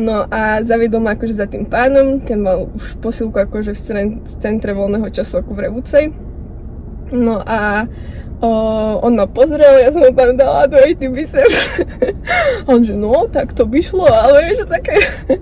No 0.00 0.24
a 0.30 0.62
zaviedol 0.64 1.04
ma 1.04 1.18
akože 1.18 1.36
za 1.36 1.50
tým 1.50 1.66
pánom, 1.66 2.22
ten 2.22 2.40
mal 2.40 2.70
už 2.70 2.96
posilku 3.02 3.34
akože 3.34 3.74
v 3.76 4.32
centre 4.40 4.72
voľného 4.72 5.10
času 5.12 5.42
ako 5.42 5.52
v 5.52 5.62
Revúcej. 5.68 6.04
No 7.12 7.42
a 7.44 7.90
o, 8.40 8.48
on 9.02 9.12
ma 9.16 9.26
pozrel, 9.26 9.82
ja 9.82 9.90
som 9.90 10.02
mu 10.02 10.12
tam 10.14 10.38
dala 10.38 10.66
dvojitý 10.70 11.10
biceps. 11.10 11.82
on 12.70 12.84
že 12.84 12.94
no, 12.94 13.26
tak 13.30 13.52
to 13.52 13.66
by 13.66 13.82
šlo, 13.82 14.06
ale 14.06 14.54
že 14.54 14.64
také... 14.66 14.96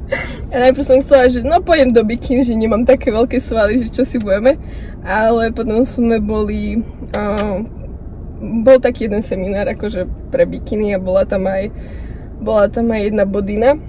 ja 0.52 0.56
najprv 0.64 0.84
som 0.84 1.00
chcela, 1.04 1.28
že 1.28 1.44
no 1.44 1.60
pôjdem 1.60 1.92
do 1.92 2.02
bikín, 2.04 2.40
že 2.40 2.56
nemám 2.56 2.88
také 2.88 3.12
veľké 3.12 3.40
svaly, 3.40 3.86
že 3.86 3.88
čo 3.92 4.02
si 4.04 4.16
budeme. 4.16 4.56
Ale 5.06 5.52
potom 5.52 5.84
sme 5.86 6.18
boli... 6.18 6.82
O, 7.12 7.22
bol 8.36 8.76
taký 8.76 9.08
jeden 9.08 9.24
seminár 9.24 9.64
akože 9.72 10.04
pre 10.28 10.44
bikiny 10.44 10.92
a 10.92 11.00
bola 11.00 11.24
tam 11.24 11.48
aj 11.48 11.72
bola 12.36 12.68
tam 12.68 12.92
aj 12.92 13.08
jedna 13.08 13.24
bodina 13.24 13.80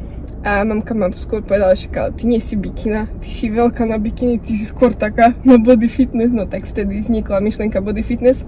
a 0.47 0.63
mamka 0.63 0.95
ma 0.95 1.11
skôr 1.11 1.43
povedala, 1.43 1.75
že 1.75 1.91
ty 1.91 2.23
nie 2.23 2.39
si 2.39 2.55
bikina, 2.55 3.11
ty 3.19 3.27
si 3.27 3.51
veľká 3.51 3.83
na 3.83 3.99
bikiny, 3.99 4.39
ty 4.39 4.55
si 4.55 4.63
skôr 4.63 4.95
taká 4.95 5.35
na 5.43 5.59
body 5.59 5.91
fitness, 5.91 6.31
no 6.31 6.47
tak 6.47 6.63
vtedy 6.63 7.03
vznikla 7.03 7.43
myšlenka 7.43 7.83
body 7.83 7.99
fitness 8.05 8.47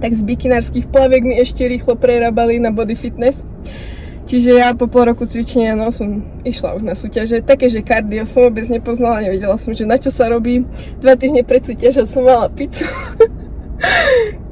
tak 0.00 0.12
z 0.14 0.22
bikinárskych 0.22 0.88
plaviek 0.92 1.24
mi 1.24 1.34
ešte 1.40 1.64
rýchlo 1.64 1.96
prerábali 1.96 2.60
na 2.60 2.72
body 2.72 2.96
fitness. 2.96 3.44
Čiže 4.26 4.58
ja 4.58 4.74
po 4.74 4.90
pol 4.90 5.06
roku 5.06 5.22
cvičenia 5.22 5.78
no, 5.78 5.94
som 5.94 6.18
išla 6.42 6.74
už 6.74 6.82
na 6.82 6.98
súťaže. 6.98 7.46
Také, 7.46 7.70
že 7.70 7.86
kardio 7.86 8.26
som 8.26 8.50
vôbec 8.50 8.66
nepoznala, 8.66 9.22
nevedela 9.22 9.54
som, 9.54 9.70
že 9.70 9.86
na 9.86 10.02
čo 10.02 10.10
sa 10.10 10.26
robí. 10.26 10.66
Dva 10.98 11.14
týždne 11.14 11.46
pred 11.46 11.62
súťažou 11.62 12.04
som 12.10 12.26
mala 12.26 12.50
pizzu. 12.50 12.82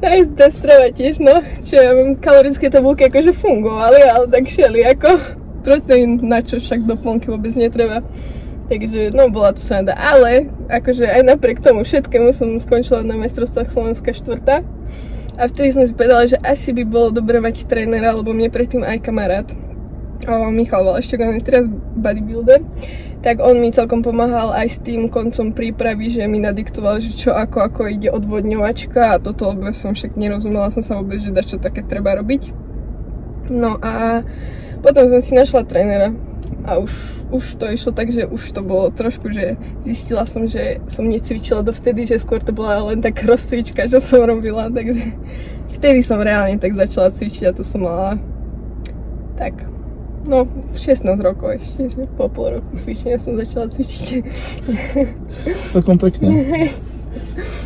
Aj 0.05 0.21
tá 0.39 0.47
strava 0.55 0.95
tiež, 0.95 1.19
no. 1.19 1.43
Čo 1.67 1.75
ja 1.83 1.91
mám, 1.91 2.15
kalorické 2.23 2.71
tabulky 2.71 3.11
akože 3.11 3.35
fungovali, 3.35 3.99
ale 4.07 4.31
tak 4.31 4.47
šeli 4.47 4.87
ako. 4.95 5.11
Proteín, 5.67 6.23
na 6.23 6.39
čo 6.39 6.63
však 6.63 6.87
doplnky 6.87 7.35
vôbec 7.35 7.51
netreba. 7.59 7.99
Takže, 8.71 9.11
no, 9.11 9.27
bola 9.27 9.51
to 9.59 9.61
sranda. 9.65 9.99
Ale, 9.99 10.47
akože 10.71 11.03
aj 11.03 11.35
napriek 11.35 11.59
tomu 11.59 11.83
všetkému 11.83 12.31
som 12.31 12.55
skončila 12.63 13.03
na 13.03 13.19
majstrovstvách 13.19 13.75
Slovenska 13.75 14.15
štvrtá 14.15 14.63
a 15.35 15.51
vtedy 15.51 15.75
som 15.75 15.83
si 15.83 15.95
povedala, 15.95 16.31
že 16.31 16.39
asi 16.43 16.71
by 16.71 16.83
bolo 16.87 17.09
dobre 17.11 17.43
mať 17.43 17.67
trénera, 17.67 18.15
lebo 18.15 18.31
mne 18.31 18.51
predtým 18.51 18.87
aj 18.87 18.99
kamarát 19.03 19.49
o, 20.29 20.51
Michal 20.51 20.87
Valeščok, 20.87 21.21
on 21.21 21.39
je 21.39 21.45
teraz 21.45 21.65
bodybuilder, 21.99 22.61
tak 23.25 23.41
on 23.41 23.57
mi 23.59 23.73
celkom 23.73 24.05
pomáhal 24.05 24.53
aj 24.53 24.69
s 24.69 24.79
tým 24.85 25.09
koncom 25.09 25.53
prípravy, 25.53 26.13
že 26.13 26.29
mi 26.29 26.39
nadiktoval, 26.41 27.01
že 27.01 27.17
čo 27.17 27.33
ako, 27.33 27.67
ako 27.73 27.81
ide 27.89 28.13
odvodňovačka 28.13 29.17
a 29.17 29.21
toto, 29.21 29.51
lebo 29.53 29.73
som 29.73 29.97
však 29.97 30.17
nerozumela 30.17 30.69
som 30.71 30.85
sa 30.85 31.01
vôbec, 31.01 31.21
že 31.21 31.33
čo 31.45 31.57
také 31.57 31.83
treba 31.85 32.15
robiť. 32.21 32.53
No 33.49 33.77
a 33.81 34.25
potom 34.81 35.09
som 35.09 35.21
si 35.21 35.33
našla 35.37 35.65
trénera 35.65 36.13
a 36.65 36.81
už, 36.81 36.93
už 37.35 37.59
to 37.59 37.67
išlo 37.67 37.91
tak, 37.91 38.15
že 38.15 38.31
už 38.31 38.55
to 38.55 38.63
bolo 38.63 38.95
trošku, 38.95 39.35
že 39.35 39.59
zistila 39.83 40.23
som, 40.23 40.47
že 40.47 40.79
som 40.87 41.11
necvičila 41.11 41.67
dovtedy, 41.67 42.07
že 42.07 42.23
skôr 42.23 42.39
to 42.39 42.55
bola 42.55 42.95
len 42.95 43.03
taká 43.03 43.27
rozcvička, 43.27 43.91
čo 43.91 43.99
som 43.99 44.23
robila, 44.23 44.71
takže 44.71 45.19
vtedy 45.75 46.07
som 46.07 46.23
reálne 46.23 46.63
tak 46.63 46.79
začala 46.79 47.11
cvičiť 47.11 47.45
a 47.51 47.57
to 47.59 47.67
som 47.67 47.83
mala 47.83 48.23
tak, 49.35 49.67
no 50.31 50.47
16 50.79 51.11
rokov 51.19 51.59
ešte, 51.59 51.91
že 51.91 52.03
po 52.15 52.31
pol 52.31 52.63
roku 52.63 52.79
cvičenia 52.79 53.19
som 53.19 53.35
začala 53.35 53.67
cvičiť. 53.67 54.23
Takom 55.75 55.99
pekne. 55.99 56.31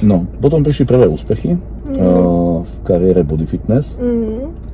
No, 0.00 0.24
potom 0.40 0.64
prišli 0.64 0.88
prvé 0.88 1.06
úspechy 1.10 1.56
mm. 1.56 1.96
uh, 2.00 2.64
v 2.64 2.74
kariére 2.88 3.20
Body 3.20 3.44
Fitness. 3.44 4.00
Mm. 4.00 4.68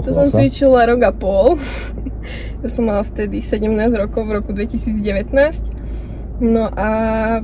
To 0.00 0.10
som 0.16 0.32
cvičila 0.32 0.88
rok 0.88 1.00
a 1.04 1.12
pol. 1.12 1.60
To 2.60 2.68
som 2.68 2.86
mala 2.86 3.02
vtedy 3.02 3.40
17 3.40 3.72
rokov 3.96 4.28
v 4.28 4.32
roku 4.36 4.50
2019. 4.52 5.80
No 6.40 6.72
a 6.72 6.88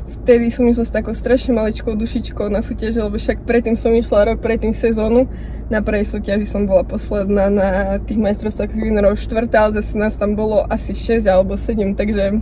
vtedy 0.00 0.48
som 0.48 0.64
išla 0.64 0.88
s 0.88 0.92
takou 0.92 1.12
strašne 1.12 1.52
maličkou 1.52 1.92
dušičkou 1.92 2.48
na 2.48 2.64
súťaže, 2.64 3.04
lebo 3.04 3.20
však 3.20 3.44
predtým 3.44 3.76
som 3.76 3.92
išla 3.92 4.32
rok 4.32 4.40
predtým 4.40 4.72
sezónu. 4.72 5.28
Na 5.68 5.84
prvej 5.84 6.08
súťaži 6.08 6.48
som 6.48 6.64
bola 6.64 6.80
posledná 6.80 7.52
na 7.52 7.68
tých 8.00 8.16
majstrovstvách 8.16 8.72
juniorov 8.72 9.20
štvrtá, 9.20 9.68
ale 9.68 9.84
zase 9.84 10.00
nás 10.00 10.16
tam 10.16 10.32
bolo 10.32 10.64
asi 10.72 10.96
6 10.96 11.28
alebo 11.28 11.60
7, 11.60 11.92
takže 11.92 12.40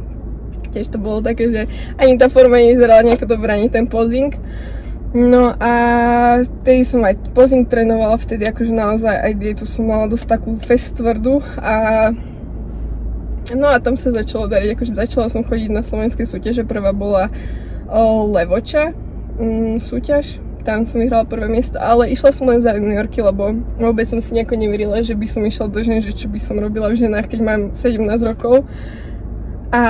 tiež 0.70 0.94
to 0.94 0.98
bolo 1.02 1.18
také, 1.18 1.50
že 1.50 1.62
ani 1.98 2.18
tá 2.18 2.30
forma 2.30 2.62
nevyzerala 2.62 3.02
nejako 3.02 3.26
dobrá, 3.34 3.58
ani 3.58 3.70
ten 3.70 3.90
posing. 3.90 4.34
No 5.14 5.54
a 5.58 5.72
vtedy 6.42 6.82
som 6.82 7.06
aj 7.06 7.34
posing 7.34 7.66
trénovala, 7.66 8.18
vtedy 8.18 8.50
akože 8.50 8.74
naozaj 8.74 9.14
aj 9.14 9.32
dietu 9.38 9.62
som 9.66 9.86
mala 9.86 10.10
dosť 10.10 10.26
takú 10.26 10.58
fest 10.58 10.98
tvrdú 10.98 11.38
a 11.58 12.10
no 13.52 13.68
a 13.68 13.76
tam 13.76 14.00
sa 14.00 14.08
začalo 14.08 14.48
dariť, 14.48 14.72
akože 14.72 14.96
začala 14.96 15.28
som 15.28 15.44
chodiť 15.44 15.68
na 15.68 15.84
slovenské 15.84 16.24
súťaže, 16.24 16.64
prvá 16.64 16.96
bola 16.96 17.28
o, 17.92 18.24
Levoča 18.32 18.96
mm, 19.36 19.84
súťaž, 19.84 20.40
tam 20.64 20.88
som 20.88 21.04
vyhrala 21.04 21.28
prvé 21.28 21.44
miesto, 21.52 21.76
ale 21.76 22.08
išla 22.08 22.32
som 22.32 22.48
len 22.48 22.64
za 22.64 22.72
juniorky, 22.72 23.20
lebo 23.20 23.52
vôbec 23.76 24.08
som 24.08 24.16
si 24.18 24.32
nejako 24.32 24.56
neverila, 24.56 25.04
že 25.04 25.12
by 25.12 25.26
som 25.28 25.44
išla 25.44 25.68
do 25.68 25.84
žen, 25.84 26.00
že 26.00 26.16
čo 26.16 26.26
by 26.32 26.40
som 26.40 26.56
robila 26.56 26.88
v 26.88 27.04
ženách, 27.04 27.28
keď 27.28 27.40
mám 27.44 27.60
17 27.76 28.00
rokov. 28.24 28.64
A 29.74 29.82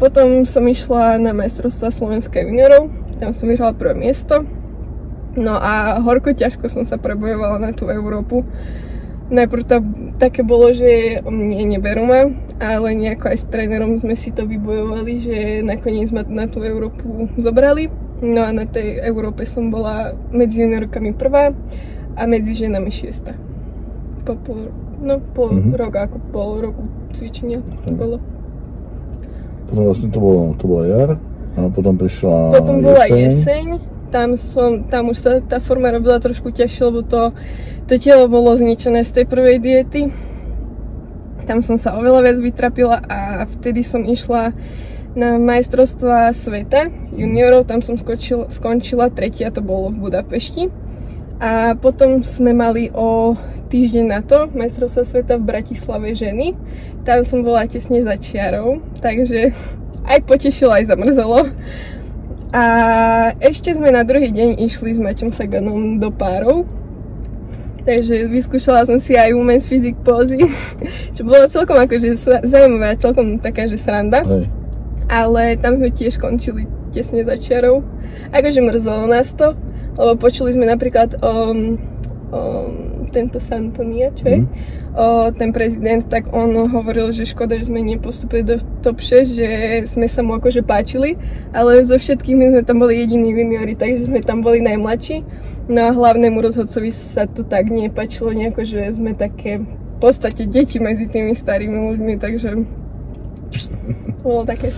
potom 0.00 0.48
som 0.48 0.64
išla 0.64 1.20
na 1.20 1.36
majstrovstva 1.36 1.92
Slovenska 1.92 2.40
juniorov, 2.40 2.88
tam 3.20 3.36
som 3.36 3.52
vyhrala 3.52 3.76
prvé 3.76 3.92
miesto. 3.92 4.48
No 5.36 5.60
a 5.60 6.00
horko 6.00 6.32
ťažko 6.32 6.64
som 6.72 6.88
sa 6.88 6.96
prebojovala 6.96 7.60
na 7.60 7.70
tú 7.76 7.92
Európu. 7.92 8.40
Najprv 9.26 9.62
to 9.66 9.76
také 10.22 10.46
bolo, 10.46 10.70
že 10.70 11.18
mne 11.26 11.76
neberú 11.76 12.06
ma, 12.06 12.30
ale 12.62 12.94
nejako 12.94 13.34
aj 13.34 13.38
s 13.42 13.46
trénerom 13.50 13.98
sme 13.98 14.14
si 14.14 14.30
to 14.30 14.46
vybojovali, 14.46 15.12
že 15.18 15.36
nakoniec 15.66 16.14
ma 16.14 16.22
na 16.22 16.46
tú 16.46 16.62
Európu 16.62 17.34
zobrali. 17.34 17.90
No 18.22 18.46
a 18.46 18.54
na 18.54 18.64
tej 18.64 19.02
Európe 19.02 19.44
som 19.44 19.68
bola 19.68 20.14
medzi 20.30 20.62
juniorkami 20.62 21.12
prvá 21.12 21.52
a 22.16 22.22
medzi 22.24 22.54
ženami 22.54 22.88
šiesta. 22.88 23.36
Po 24.24 24.38
pol, 24.40 24.72
no 25.02 25.20
pol 25.34 25.52
mm-hmm. 25.52 25.74
roka, 25.76 26.06
ako 26.06 26.16
pol 26.32 26.50
roku 26.62 26.82
cvičenia 27.12 27.60
to 27.84 27.92
bolo. 27.92 28.16
Potom 29.66 29.82
vlastne 29.90 30.08
to 30.08 30.18
bolo, 30.22 30.54
to 30.54 30.64
bola 30.70 30.84
jar 30.86 31.10
a 31.58 31.58
potom 31.68 31.98
prišla 31.98 32.62
Potom 32.62 32.78
bola 32.80 33.04
jeseň. 33.10 33.20
jeseň 33.26 33.66
tam, 34.10 34.38
som, 34.38 34.86
tam 34.86 35.10
už 35.12 35.18
sa 35.18 35.32
tá 35.42 35.58
forma 35.58 35.90
robila 35.90 36.16
trošku 36.22 36.54
ťažšie, 36.54 36.82
lebo 36.88 37.00
to, 37.02 37.34
to 37.86 37.94
telo 38.02 38.26
bolo 38.26 38.58
zničené 38.58 39.06
z 39.06 39.22
tej 39.22 39.24
prvej 39.30 39.56
diety. 39.62 40.10
Tam 41.46 41.62
som 41.62 41.78
sa 41.78 41.94
oveľa 41.94 42.20
viac 42.26 42.38
vytrapila 42.42 42.98
a 43.06 43.46
vtedy 43.46 43.86
som 43.86 44.02
išla 44.02 44.50
na 45.14 45.38
majstrovstva 45.38 46.34
sveta 46.34 46.90
juniorov, 47.14 47.70
tam 47.70 47.80
som 47.80 47.96
skočil, 47.96 48.50
skončila 48.50 49.08
tretia, 49.08 49.54
to 49.54 49.62
bolo 49.62 49.94
v 49.94 50.02
Budapešti. 50.02 50.68
A 51.38 51.78
potom 51.78 52.26
sme 52.26 52.50
mali 52.50 52.90
o 52.90 53.38
týždeň 53.70 54.04
na 54.04 54.20
to 54.20 54.50
majstrovstva 54.50 55.06
sveta 55.06 55.34
v 55.38 55.46
Bratislave 55.46 56.10
ženy. 56.12 56.58
Tam 57.06 57.22
som 57.22 57.46
bola 57.46 57.70
tesne 57.70 58.02
za 58.02 58.18
čiarou, 58.18 58.82
takže 58.98 59.54
aj 60.10 60.18
potešilo, 60.26 60.74
aj 60.74 60.90
zamrzelo. 60.90 61.54
A 62.50 62.64
ešte 63.38 63.70
sme 63.76 63.94
na 63.94 64.02
druhý 64.02 64.32
deň 64.32 64.58
išli 64.64 64.96
s 64.96 65.00
Maťom 65.00 65.30
Saganom 65.30 66.02
do 66.02 66.10
párov. 66.10 66.66
Takže 67.86 68.26
vyskúšala 68.26 68.82
som 68.82 68.98
si 68.98 69.14
aj 69.14 69.30
Women's 69.30 69.62
Physique 69.62 70.02
pózy, 70.02 70.42
čo 71.14 71.22
bolo 71.22 71.46
celkom 71.46 71.78
akože 71.78 72.18
zaujímavé, 72.42 72.98
celkom 72.98 73.38
taká, 73.38 73.70
že 73.70 73.78
sranda. 73.78 74.26
Hej. 74.26 74.50
Ale 75.06 75.54
tam 75.62 75.78
sme 75.78 75.94
tiež 75.94 76.18
končili 76.18 76.66
tesne 76.90 77.22
za 77.22 77.38
čiarou. 77.38 77.86
Akože 78.34 78.58
mrzelo 78.58 79.06
nás 79.06 79.30
to, 79.38 79.54
lebo 79.94 80.18
počuli 80.18 80.50
sme 80.50 80.66
napríklad 80.66 81.22
o, 81.22 81.54
o 82.34 82.40
tento 83.14 83.38
Santonia, 83.38 84.10
čo 84.18 84.26
je, 84.26 84.38
mm. 84.42 84.48
o, 84.98 85.30
ten 85.30 85.54
prezident, 85.54 86.02
tak 86.10 86.34
on 86.34 86.52
hovoril, 86.68 87.14
že 87.14 87.22
škoda, 87.22 87.54
že 87.54 87.70
sme 87.70 87.78
nepostupili 87.86 88.42
do 88.42 88.58
top 88.82 88.98
6, 88.98 89.38
že 89.38 89.48
sme 89.86 90.10
sa 90.10 90.26
mu 90.26 90.34
akože 90.36 90.66
páčili, 90.66 91.14
ale 91.54 91.86
zo 91.86 91.96
všetkými 91.96 92.50
sme 92.50 92.62
tam 92.66 92.82
boli 92.82 92.98
jediní 92.98 93.30
juniori, 93.30 93.78
takže 93.78 94.10
sme 94.10 94.20
tam 94.26 94.42
boli 94.42 94.58
najmladší. 94.58 95.22
No 95.66 95.80
a 95.82 95.90
hlavnému 95.90 96.38
rozhodcovi 96.38 96.94
sa 96.94 97.26
to 97.26 97.42
tak 97.42 97.66
nepáčilo 97.74 98.30
nejako, 98.30 98.62
že 98.62 98.94
sme 98.94 99.18
také 99.18 99.58
v 99.58 99.96
podstate 99.98 100.46
deti 100.46 100.78
medzi 100.78 101.10
tými 101.10 101.34
starými 101.34 101.90
ľuďmi, 101.90 102.14
takže 102.22 102.50
bolo 104.22 104.46
také. 104.46 104.70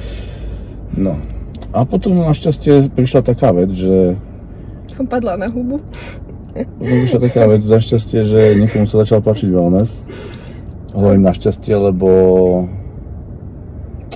No. 0.97 1.21
A 1.77 1.85
potom 1.85 2.17
našťastie 2.17 2.89
prišla 2.97 3.21
taká 3.21 3.53
vec, 3.53 3.69
že... 3.77 4.17
Som 4.89 5.05
padla 5.05 5.37
na 5.37 5.53
hubu. 5.53 5.85
Vyšla 6.81 7.21
taká 7.29 7.45
vec, 7.45 7.61
za 7.61 7.77
šťastie, 7.77 8.25
že 8.25 8.41
niekomu 8.57 8.89
sa 8.89 9.05
začal 9.05 9.21
páčiť 9.21 9.53
wellness. 9.53 10.01
Hovorím 10.97 11.29
našťastie, 11.29 11.77
lebo 11.77 12.09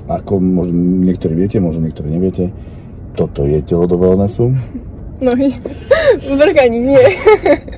ako 0.08 0.40
možno 0.40 0.74
niektorí 1.04 1.36
viete, 1.36 1.60
možno 1.60 1.84
niektorí 1.84 2.08
neviete, 2.08 2.48
toto 3.12 3.44
je 3.44 3.60
telo 3.60 3.84
do 3.84 4.00
wellnessu. 4.00 4.56
Nohy. 5.22 5.54
Vrch 6.18 6.58
ani 6.58 6.78
nie. 6.82 7.04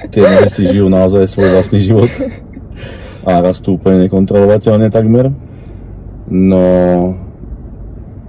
Tie 0.09 0.25
nohy 0.25 0.49
si 0.49 0.65
žijú 0.65 0.89
naozaj 0.89 1.29
svoj 1.29 1.61
vlastný 1.61 1.85
život 1.85 2.09
a 3.29 3.45
rastú 3.45 3.77
úplne 3.77 4.09
nekontrolovateľne 4.09 4.89
takmer. 4.89 5.29
No, 6.29 6.65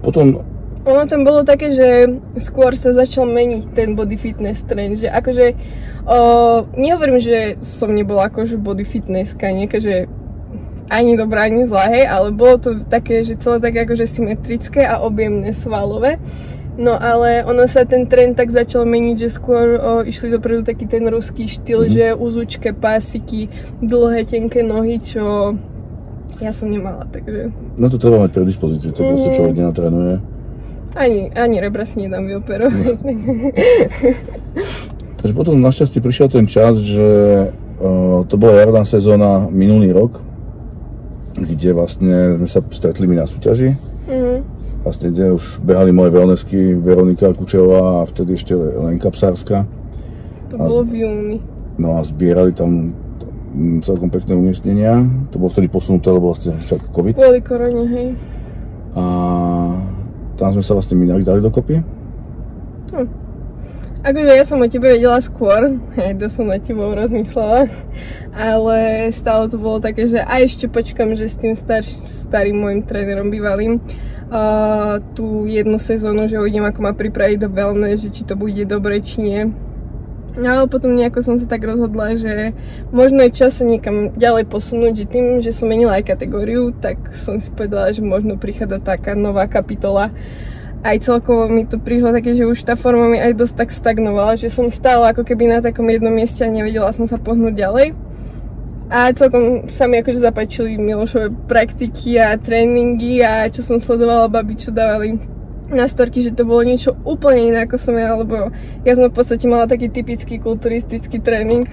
potom 0.04 0.44
ono 0.86 1.10
tam 1.10 1.26
bolo 1.26 1.42
také, 1.42 1.74
že 1.74 2.06
skôr 2.38 2.78
sa 2.78 2.94
začal 2.94 3.26
meniť 3.26 3.74
ten 3.74 3.98
body 3.98 4.22
fitness 4.22 4.62
trend, 4.70 5.02
že 5.02 5.10
akože 5.10 5.58
o, 6.06 6.18
nehovorím, 6.78 7.18
že 7.18 7.58
som 7.66 7.90
nebola 7.90 8.30
akože 8.30 8.62
body 8.62 8.86
fitness 8.86 9.34
kanieľka, 9.34 9.82
že 9.82 10.06
ani 10.86 11.18
dobrá, 11.18 11.50
ani 11.50 11.66
zlá, 11.66 11.90
hej, 11.90 12.06
ale 12.06 12.30
bolo 12.30 12.62
to 12.62 12.70
také, 12.86 13.26
že 13.26 13.42
celé 13.42 13.58
také 13.58 13.90
akože 13.90 14.06
symetrické 14.06 14.86
a 14.86 15.02
objemné 15.02 15.58
svalové. 15.58 16.22
No 16.76 17.00
ale 17.00 17.40
ono 17.48 17.72
sa 17.72 17.88
ten 17.88 18.04
trend 18.04 18.36
tak 18.36 18.52
začal 18.52 18.84
meniť, 18.84 19.16
že 19.16 19.30
skôr 19.32 19.80
o, 19.80 19.92
išli 20.04 20.28
dopredu 20.28 20.68
taký 20.68 20.92
ten 20.92 21.08
ruský 21.08 21.48
štýl, 21.48 21.88
mm-hmm. 21.88 21.96
že 21.96 22.06
uzučké 22.20 22.70
pásiky, 22.76 23.48
dlhé, 23.80 24.28
tenké 24.28 24.60
nohy, 24.60 25.00
čo 25.00 25.56
ja 26.44 26.52
som 26.52 26.68
nemala, 26.68 27.08
takže... 27.08 27.48
No 27.80 27.88
to 27.88 27.96
treba 27.96 28.28
mať 28.28 28.36
predispozíciu, 28.36 28.92
to 28.92 29.00
mm-hmm. 29.00 29.12
proste 29.16 29.30
človek 29.40 29.56
nenatrénuje. 29.56 30.14
Ani, 30.96 31.32
ani 31.32 31.56
rebra 31.64 31.88
si 31.88 32.04
nedám 32.04 32.28
vyoperovať. 32.28 32.88
Takže 35.20 35.34
potom 35.36 35.60
našťastie 35.60 36.00
prišiel 36.00 36.32
ten 36.32 36.48
čas, 36.48 36.80
že 36.80 37.08
uh, 37.52 38.24
to 38.28 38.36
bola 38.36 38.64
jarná 38.64 38.84
sezóna 38.88 39.48
minulý 39.52 39.92
rok, 39.92 40.24
kde 41.36 41.76
vlastne 41.76 42.40
sme 42.40 42.48
sa 42.48 42.60
stretli 42.72 43.08
my 43.08 43.24
na 43.24 43.28
súťaži. 43.28 43.76
Mm-hmm. 44.08 44.55
Vlastne, 44.86 45.10
kde 45.10 45.34
už 45.34 45.66
behali 45.66 45.90
moje 45.90 46.14
wellnessky 46.14 46.78
Veronika 46.78 47.34
Kučevá 47.34 48.06
a 48.06 48.08
vtedy 48.08 48.38
ešte 48.38 48.54
Lenka 48.54 49.10
Psárska. 49.10 49.66
To 50.54 50.62
bolo 50.62 50.86
v 50.86 51.02
júni. 51.02 51.38
No 51.82 51.98
a 51.98 52.06
zbierali 52.06 52.54
tam 52.54 52.94
celkom 53.82 54.14
pekné 54.14 54.38
umiestnenia. 54.38 55.02
To 55.34 55.42
bolo 55.42 55.50
vtedy 55.50 55.74
posunuté, 55.74 56.14
lebo 56.14 56.30
vlastne 56.30 56.54
však 56.62 56.94
COVID. 56.94 57.18
Kvôli 57.18 57.42
korone, 57.42 57.84
hej. 57.90 58.08
A 58.94 59.04
tam 60.38 60.50
sme 60.54 60.62
sa 60.62 60.78
vlastne 60.78 61.02
minali 61.02 61.26
dali 61.26 61.42
dokopy. 61.42 61.82
Hm. 62.94 63.26
Akože 64.06 64.38
ja 64.38 64.46
som 64.46 64.62
o 64.62 64.70
tebe 64.70 64.94
vedela 64.94 65.18
skôr, 65.18 65.82
aj 65.98 66.14
to 66.22 66.30
som 66.30 66.46
na 66.46 66.62
tebou 66.62 66.94
rozmýšľala, 66.94 67.74
ale 68.38 69.10
stále 69.10 69.50
to 69.50 69.58
bolo 69.58 69.82
také, 69.82 70.06
že 70.06 70.22
aj 70.22 70.46
ešte 70.46 70.70
počkam, 70.70 71.18
že 71.18 71.26
s 71.26 71.42
tým 71.42 71.58
star, 71.58 71.82
starým 72.06 72.54
môjim 72.54 72.86
trénerom 72.86 73.34
bývalým 73.34 73.82
uh, 74.30 75.02
tú 75.14 75.46
jednu 75.46 75.78
sezónu, 75.78 76.28
že 76.30 76.40
uvidím, 76.40 76.66
ako 76.66 76.80
ma 76.82 76.94
pripraviť 76.94 77.38
do 77.46 77.50
wellness, 77.50 78.06
že 78.06 78.10
či 78.14 78.22
to 78.26 78.38
bude 78.38 78.62
dobre, 78.66 79.02
či 79.02 79.22
nie. 79.22 79.42
No, 80.36 80.52
ale 80.52 80.68
potom 80.68 81.00
nejako 81.00 81.24
som 81.24 81.36
sa 81.40 81.48
tak 81.48 81.64
rozhodla, 81.64 82.20
že 82.20 82.52
možno 82.92 83.24
je 83.24 83.32
čas 83.32 83.56
sa 83.56 83.64
niekam 83.64 84.12
ďalej 84.20 84.52
posunúť, 84.52 84.94
že 85.00 85.06
tým, 85.08 85.26
že 85.40 85.56
som 85.56 85.72
menila 85.72 85.96
aj 85.96 86.12
kategóriu, 86.12 86.76
tak 86.76 87.00
som 87.16 87.40
si 87.40 87.48
povedala, 87.56 87.96
že 87.96 88.04
možno 88.04 88.36
prichádza 88.36 88.84
taká 88.84 89.16
nová 89.16 89.48
kapitola. 89.48 90.12
Aj 90.84 90.98
celkovo 91.00 91.48
mi 91.48 91.64
to 91.64 91.80
prišlo 91.80 92.12
také, 92.12 92.36
že 92.36 92.44
už 92.44 92.68
tá 92.68 92.76
forma 92.76 93.08
mi 93.08 93.18
aj 93.18 93.32
dosť 93.32 93.56
tak 93.64 93.70
stagnovala, 93.72 94.36
že 94.36 94.52
som 94.52 94.68
stála 94.68 95.16
ako 95.16 95.24
keby 95.24 95.48
na 95.48 95.64
takom 95.64 95.88
jednom 95.88 96.12
mieste 96.12 96.44
a 96.44 96.52
nevedela 96.52 96.92
som 96.92 97.08
sa 97.08 97.16
pohnúť 97.16 97.56
ďalej. 97.56 97.96
A 98.86 99.10
celkom 99.18 99.66
sa 99.66 99.90
mi 99.90 99.98
akože 99.98 100.22
zapáčili 100.22 100.78
Milošové 100.78 101.34
praktiky 101.50 102.22
a 102.22 102.38
tréningy 102.38 103.26
a 103.26 103.50
čo 103.50 103.66
som 103.66 103.82
sledovala 103.82 104.30
babi, 104.30 104.54
čo 104.54 104.70
dávali 104.70 105.18
na 105.74 105.90
storky, 105.90 106.22
že 106.22 106.38
to 106.38 106.46
bolo 106.46 106.62
niečo 106.62 106.94
úplne 107.02 107.50
iné 107.50 107.66
ako 107.66 107.82
som 107.82 107.98
ja, 107.98 108.14
lebo 108.14 108.54
ja 108.86 108.94
som 108.94 109.10
v 109.10 109.18
podstate 109.18 109.50
mala 109.50 109.66
taký 109.66 109.90
typický 109.90 110.38
kulturistický 110.38 111.18
tréning, 111.18 111.66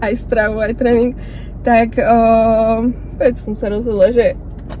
aj 0.00 0.16
stravu, 0.24 0.64
aj 0.64 0.80
tréning, 0.80 1.12
tak 1.60 2.00
uh, 2.00 2.80
preto 3.20 3.44
som 3.44 3.52
sa 3.52 3.68
rozhodla, 3.68 4.16
že 4.16 4.32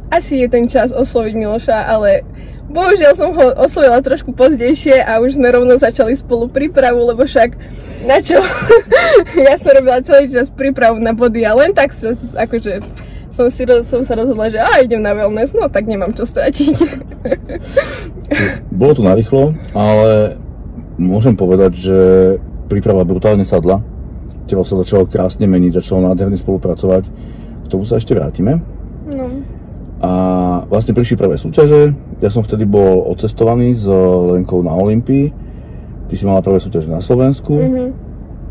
asi 0.08 0.40
je 0.40 0.48
ten 0.48 0.64
čas 0.64 0.88
osloviť 0.88 1.34
Miloša, 1.36 1.84
ale 1.84 2.24
bohužiaľ 2.68 3.12
som 3.16 3.30
ho 3.36 3.46
oslovila 3.60 4.00
trošku 4.00 4.32
pozdejšie 4.32 5.00
a 5.00 5.20
už 5.20 5.36
sme 5.36 5.52
rovno 5.52 5.76
začali 5.76 6.16
spolu 6.16 6.48
prípravu, 6.48 7.04
lebo 7.04 7.24
však 7.24 7.56
na 8.08 8.18
čo? 8.20 8.40
ja 9.48 9.54
som 9.60 9.72
robila 9.76 10.00
celý 10.04 10.28
čas 10.32 10.48
prípravu 10.48 11.00
na 11.00 11.12
body 11.12 11.44
a 11.44 11.52
len 11.56 11.72
tak 11.76 11.92
sa 11.92 12.16
akože 12.16 12.80
som, 13.34 13.50
si, 13.50 13.66
som 13.66 14.06
sa 14.06 14.14
rozhodla, 14.14 14.46
že 14.46 14.62
a 14.62 14.78
idem 14.78 15.02
na 15.02 15.10
wellness, 15.10 15.50
no 15.58 15.66
tak 15.66 15.90
nemám 15.90 16.14
čo 16.14 16.22
stratiť. 16.22 16.76
Bolo 18.78 18.92
to 18.94 19.02
narýchlo, 19.02 19.58
ale 19.74 20.38
môžem 20.94 21.34
povedať, 21.34 21.72
že 21.74 21.98
príprava 22.70 23.02
brutálne 23.02 23.42
sadla. 23.42 23.82
Telo 24.46 24.62
sa 24.62 24.78
začalo 24.78 25.10
krásne 25.10 25.50
meniť, 25.50 25.82
začalo 25.82 26.06
nádherne 26.06 26.38
spolupracovať. 26.38 27.04
K 27.64 27.66
tomu 27.66 27.82
sa 27.82 27.98
ešte 27.98 28.14
vrátime. 28.14 28.62
A 30.04 30.08
vlastne 30.68 30.92
prišli 30.92 31.16
prvé 31.16 31.40
súťaže. 31.40 31.96
Ja 32.20 32.28
som 32.28 32.44
vtedy 32.44 32.68
bol 32.68 33.08
odcestovaný 33.08 33.72
s 33.72 33.88
Lenkou 33.88 34.60
na 34.60 34.76
Olympii. 34.76 35.32
Ty 36.04 36.12
si 36.12 36.28
mala 36.28 36.44
prvé 36.44 36.60
súťaže 36.60 36.92
na 36.92 37.00
Slovensku. 37.00 37.56
Mm-hmm. 37.56 37.88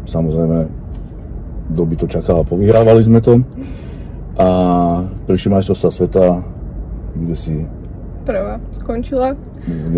Samozrejme, 0.09 0.59
kto 1.69 1.81
by 1.85 1.95
to 2.01 2.05
čakal 2.09 2.41
povyhrávali 2.41 3.05
sme 3.05 3.21
to 3.21 3.45
a 4.33 4.47
prišli 5.29 5.53
majstrovstvá 5.53 5.89
sveta, 5.93 6.25
kde 7.13 7.35
si 7.37 7.55
prvá 8.23 8.57
skončila. 8.79 9.35
V. 9.63 9.95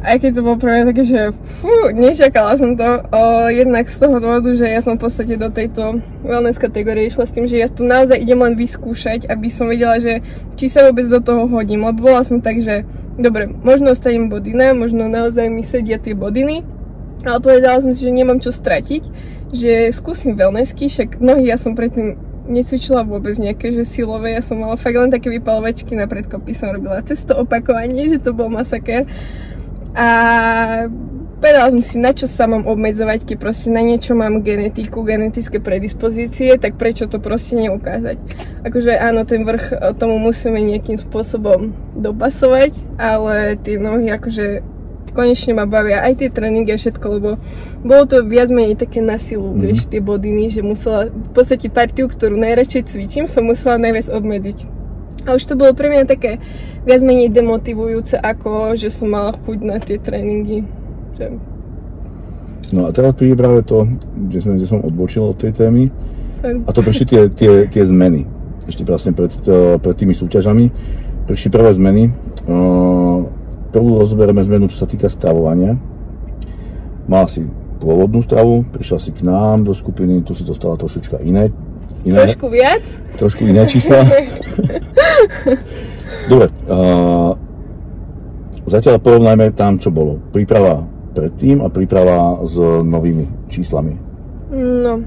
Aj 0.00 0.16
keď 0.16 0.30
to 0.36 0.40
bolo 0.40 0.56
mňa 0.60 0.88
také, 0.92 1.04
že 1.04 1.20
fú, 1.32 1.92
nečakala 1.92 2.56
som 2.56 2.72
to. 2.76 3.04
O, 3.12 3.48
jednak 3.52 3.88
z 3.88 4.00
toho 4.00 4.16
dôvodu, 4.16 4.52
že 4.56 4.64
ja 4.64 4.80
som 4.80 4.96
v 4.96 5.04
podstate 5.04 5.36
do 5.36 5.52
tejto 5.52 6.00
wellness 6.24 6.56
kategórie 6.56 7.08
išla 7.08 7.28
s 7.28 7.34
tým, 7.36 7.44
že 7.44 7.60
ja 7.60 7.68
tu 7.68 7.84
naozaj 7.84 8.16
idem 8.16 8.40
len 8.40 8.56
vyskúšať, 8.56 9.28
aby 9.28 9.48
som 9.52 9.68
vedela, 9.68 10.00
že 10.00 10.24
či 10.56 10.72
sa 10.72 10.88
vôbec 10.88 11.04
do 11.08 11.20
toho 11.20 11.44
hodím. 11.48 11.84
Lebo 11.84 12.08
bola 12.08 12.24
som 12.24 12.40
tak, 12.40 12.64
že 12.64 12.88
dobre, 13.20 13.46
možno 13.46 13.92
ostanem 13.92 14.32
bodina, 14.32 14.72
možno 14.72 15.06
naozaj 15.06 15.46
mi 15.52 15.62
sedia 15.62 16.00
tie 16.00 16.16
bodiny, 16.16 16.64
ale 17.24 17.38
povedala 17.40 17.80
som 17.80 17.92
si, 17.92 18.04
že 18.04 18.12
nemám 18.12 18.40
čo 18.40 18.50
stratiť, 18.50 19.02
že 19.54 19.94
skúsim 19.94 20.34
wellnessky, 20.34 20.90
však 20.90 21.22
nohy 21.22 21.48
ja 21.48 21.56
som 21.60 21.78
predtým 21.78 22.18
necvičila 22.44 23.04
vôbec 23.04 23.36
nejaké, 23.40 23.72
že 23.72 23.88
silové, 23.88 24.36
ja 24.36 24.42
som 24.44 24.60
mala 24.60 24.76
fakt 24.76 24.96
len 24.96 25.12
také 25.12 25.32
vypalovačky 25.32 25.96
na 25.96 26.04
predkopy 26.04 26.52
som 26.52 26.72
robila 26.72 27.00
cez 27.00 27.24
to 27.24 27.32
opakovanie, 27.36 28.12
že 28.12 28.20
to 28.20 28.36
bol 28.36 28.52
masaker. 28.52 29.08
A 29.94 30.08
povedala 31.38 31.70
som 31.76 31.82
si, 31.84 31.96
na 32.00 32.10
čo 32.16 32.24
sa 32.24 32.48
mám 32.48 32.64
obmedzovať, 32.64 33.28
keď 33.28 33.36
proste 33.36 33.68
na 33.68 33.84
niečo 33.84 34.16
mám 34.16 34.40
genetiku, 34.40 35.04
genetické 35.04 35.60
predispozície, 35.60 36.56
tak 36.56 36.80
prečo 36.80 37.06
to 37.06 37.20
proste 37.20 37.60
neukázať. 37.60 38.16
Akože 38.64 38.92
áno, 38.96 39.28
ten 39.28 39.44
vrch 39.44 39.96
tomu 40.00 40.16
musíme 40.18 40.56
nejakým 40.56 40.96
spôsobom 40.96 41.76
dopasovať, 42.00 42.74
ale 42.98 43.60
tie 43.60 43.76
nohy 43.76 44.08
akože 44.10 44.74
konečne 45.14 45.54
ma 45.54 45.64
bavia 45.64 46.02
aj 46.02 46.24
tie 46.24 46.28
tréningy 46.28 46.74
a 46.74 46.80
všetko, 46.80 47.06
lebo 47.06 47.30
bolo 47.84 48.08
to 48.08 48.24
viac 48.24 48.48
menej 48.48 48.80
také 48.80 49.04
na 49.04 49.20
silu, 49.20 49.52
mm-hmm. 49.52 49.62
vieš, 49.62 49.80
tie 49.92 50.00
bodiny, 50.00 50.48
že 50.48 50.64
musela, 50.64 51.12
v 51.12 51.30
podstate 51.36 51.68
partiu, 51.68 52.08
ktorú 52.08 52.34
najradšej 52.40 52.88
cvičím, 52.88 53.24
som 53.28 53.44
musela 53.44 53.76
najviac 53.76 54.08
obmedziť. 54.08 54.58
A 55.28 55.36
už 55.36 55.44
to 55.44 55.54
bolo 55.56 55.76
pre 55.76 55.92
mňa 55.92 56.04
také 56.08 56.40
viac 56.84 57.00
menej 57.04 57.32
demotivujúce, 57.32 58.20
ako 58.20 58.76
že 58.76 58.88
som 58.88 59.12
mala 59.12 59.36
chuť 59.44 59.58
na 59.64 59.76
tie 59.80 59.96
tréningy. 59.96 60.64
Že... 61.16 61.40
No 62.72 62.88
a 62.88 62.92
teraz 62.92 63.16
príde 63.16 63.36
práve 63.36 63.64
to, 63.64 63.88
kde, 64.12 64.38
sme, 64.40 64.56
kde 64.56 64.66
som 64.68 64.84
odbočil 64.84 65.32
od 65.32 65.36
tej 65.40 65.52
témy. 65.56 65.88
A 66.44 66.70
to 66.76 66.84
prišli 66.84 67.04
tie, 67.08 67.22
tie, 67.32 67.52
tie 67.72 67.84
zmeny. 67.88 68.28
Ešte 68.68 68.84
vlastne 68.84 69.16
pred, 69.16 69.32
pred 69.80 69.96
tými 69.96 70.12
súťažami. 70.12 70.68
Prišli 71.24 71.48
prvé 71.48 71.72
zmeny. 71.72 72.12
Prvú 73.72 73.90
rozberieme 73.96 74.44
zmenu, 74.44 74.68
čo 74.68 74.84
sa 74.84 74.88
týka 74.88 75.08
stravovania. 75.08 75.80
Mala 77.08 77.32
si 77.32 77.48
pôvodnú 77.84 78.24
stravu, 78.24 78.64
prišla 78.72 78.98
si 78.98 79.12
k 79.12 79.28
nám 79.28 79.68
do 79.68 79.76
skupiny, 79.76 80.24
tu 80.24 80.32
si 80.32 80.42
dostala 80.42 80.80
trošička 80.80 81.20
iné. 81.20 81.52
iné 82.08 82.32
Trošku 82.32 82.48
viac? 82.48 82.82
Trošku 83.20 83.44
iné 83.44 83.68
čísla. 83.68 84.00
Dobre, 86.32 86.48
uh, 86.72 87.36
zatiaľ 88.64 88.96
porovnajme 88.96 89.52
tam, 89.52 89.76
čo 89.76 89.92
bolo. 89.92 90.16
Príprava 90.32 90.94
predtým 91.14 91.62
a 91.62 91.68
príprava 91.68 92.40
s 92.42 92.56
novými 92.82 93.52
číslami. 93.52 93.94
No, 94.50 95.06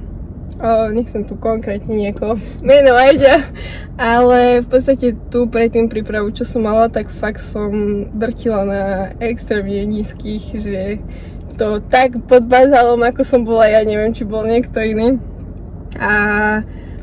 o, 0.58 0.70
nechcem 0.96 1.28
tu 1.28 1.36
konkrétne 1.36 1.94
niekoho 1.94 2.40
menovať, 2.64 3.44
ale 4.00 4.64
v 4.64 4.68
podstate 4.68 5.20
tu 5.28 5.52
predtým 5.52 5.92
prípravu, 5.92 6.32
čo 6.32 6.48
som 6.48 6.64
mala, 6.64 6.88
tak 6.88 7.12
fakt 7.12 7.44
som 7.44 8.08
drtila 8.16 8.64
na 8.64 8.84
extrémne 9.20 9.84
nízkych, 9.84 10.64
že 10.64 11.04
to 11.58 11.82
tak 11.90 12.14
pod 12.30 12.46
bazálom, 12.46 13.02
ako 13.02 13.22
som 13.26 13.42
bola 13.42 13.66
ja, 13.66 13.82
neviem, 13.82 14.14
či 14.14 14.24
bol 14.24 14.46
niekto 14.46 14.78
iný. 14.78 15.18
A 15.98 16.12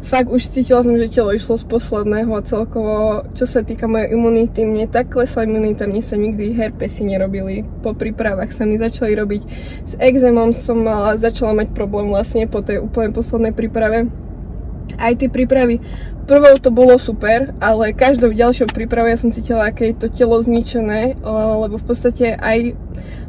fakt 0.07 0.31
už 0.31 0.47
cítila 0.55 0.87
som, 0.87 0.95
že 0.95 1.11
telo 1.11 1.35
išlo 1.35 1.59
z 1.59 1.67
posledného 1.67 2.31
a 2.31 2.47
celkovo, 2.47 3.27
čo 3.35 3.51
sa 3.51 3.67
týka 3.67 3.91
mojej 3.91 4.15
imunity, 4.15 4.63
mne 4.63 4.87
tak 4.87 5.11
klesla 5.11 5.49
imunita, 5.49 5.91
mne 5.91 6.03
sa 6.05 6.15
nikdy 6.15 6.55
herpesy 6.55 7.03
nerobili. 7.03 7.67
Po 7.83 7.97
prípravách 7.97 8.55
sa 8.55 8.63
mi 8.63 8.79
začali 8.79 9.19
robiť. 9.19 9.43
S 9.91 9.93
exémom 9.99 10.55
som 10.55 10.87
mala, 10.87 11.19
začala 11.19 11.65
mať 11.65 11.75
problém 11.75 12.15
vlastne 12.15 12.47
po 12.47 12.63
tej 12.63 12.79
úplne 12.79 13.11
poslednej 13.11 13.51
príprave. 13.51 14.07
Aj 15.01 15.17
tie 15.17 15.33
prípravy, 15.33 15.81
prvou 16.29 16.55
to 16.61 16.69
bolo 16.69 17.01
super, 17.01 17.57
ale 17.59 17.97
každou 17.97 18.31
ďalšou 18.31 18.69
prípravou 18.71 19.09
ja 19.09 19.19
som 19.19 19.33
cítila, 19.33 19.73
aké 19.73 19.91
je 19.91 20.07
to 20.07 20.09
telo 20.13 20.37
zničené, 20.45 21.17
lebo 21.65 21.81
v 21.81 21.87
podstate 21.89 22.37
aj 22.37 22.77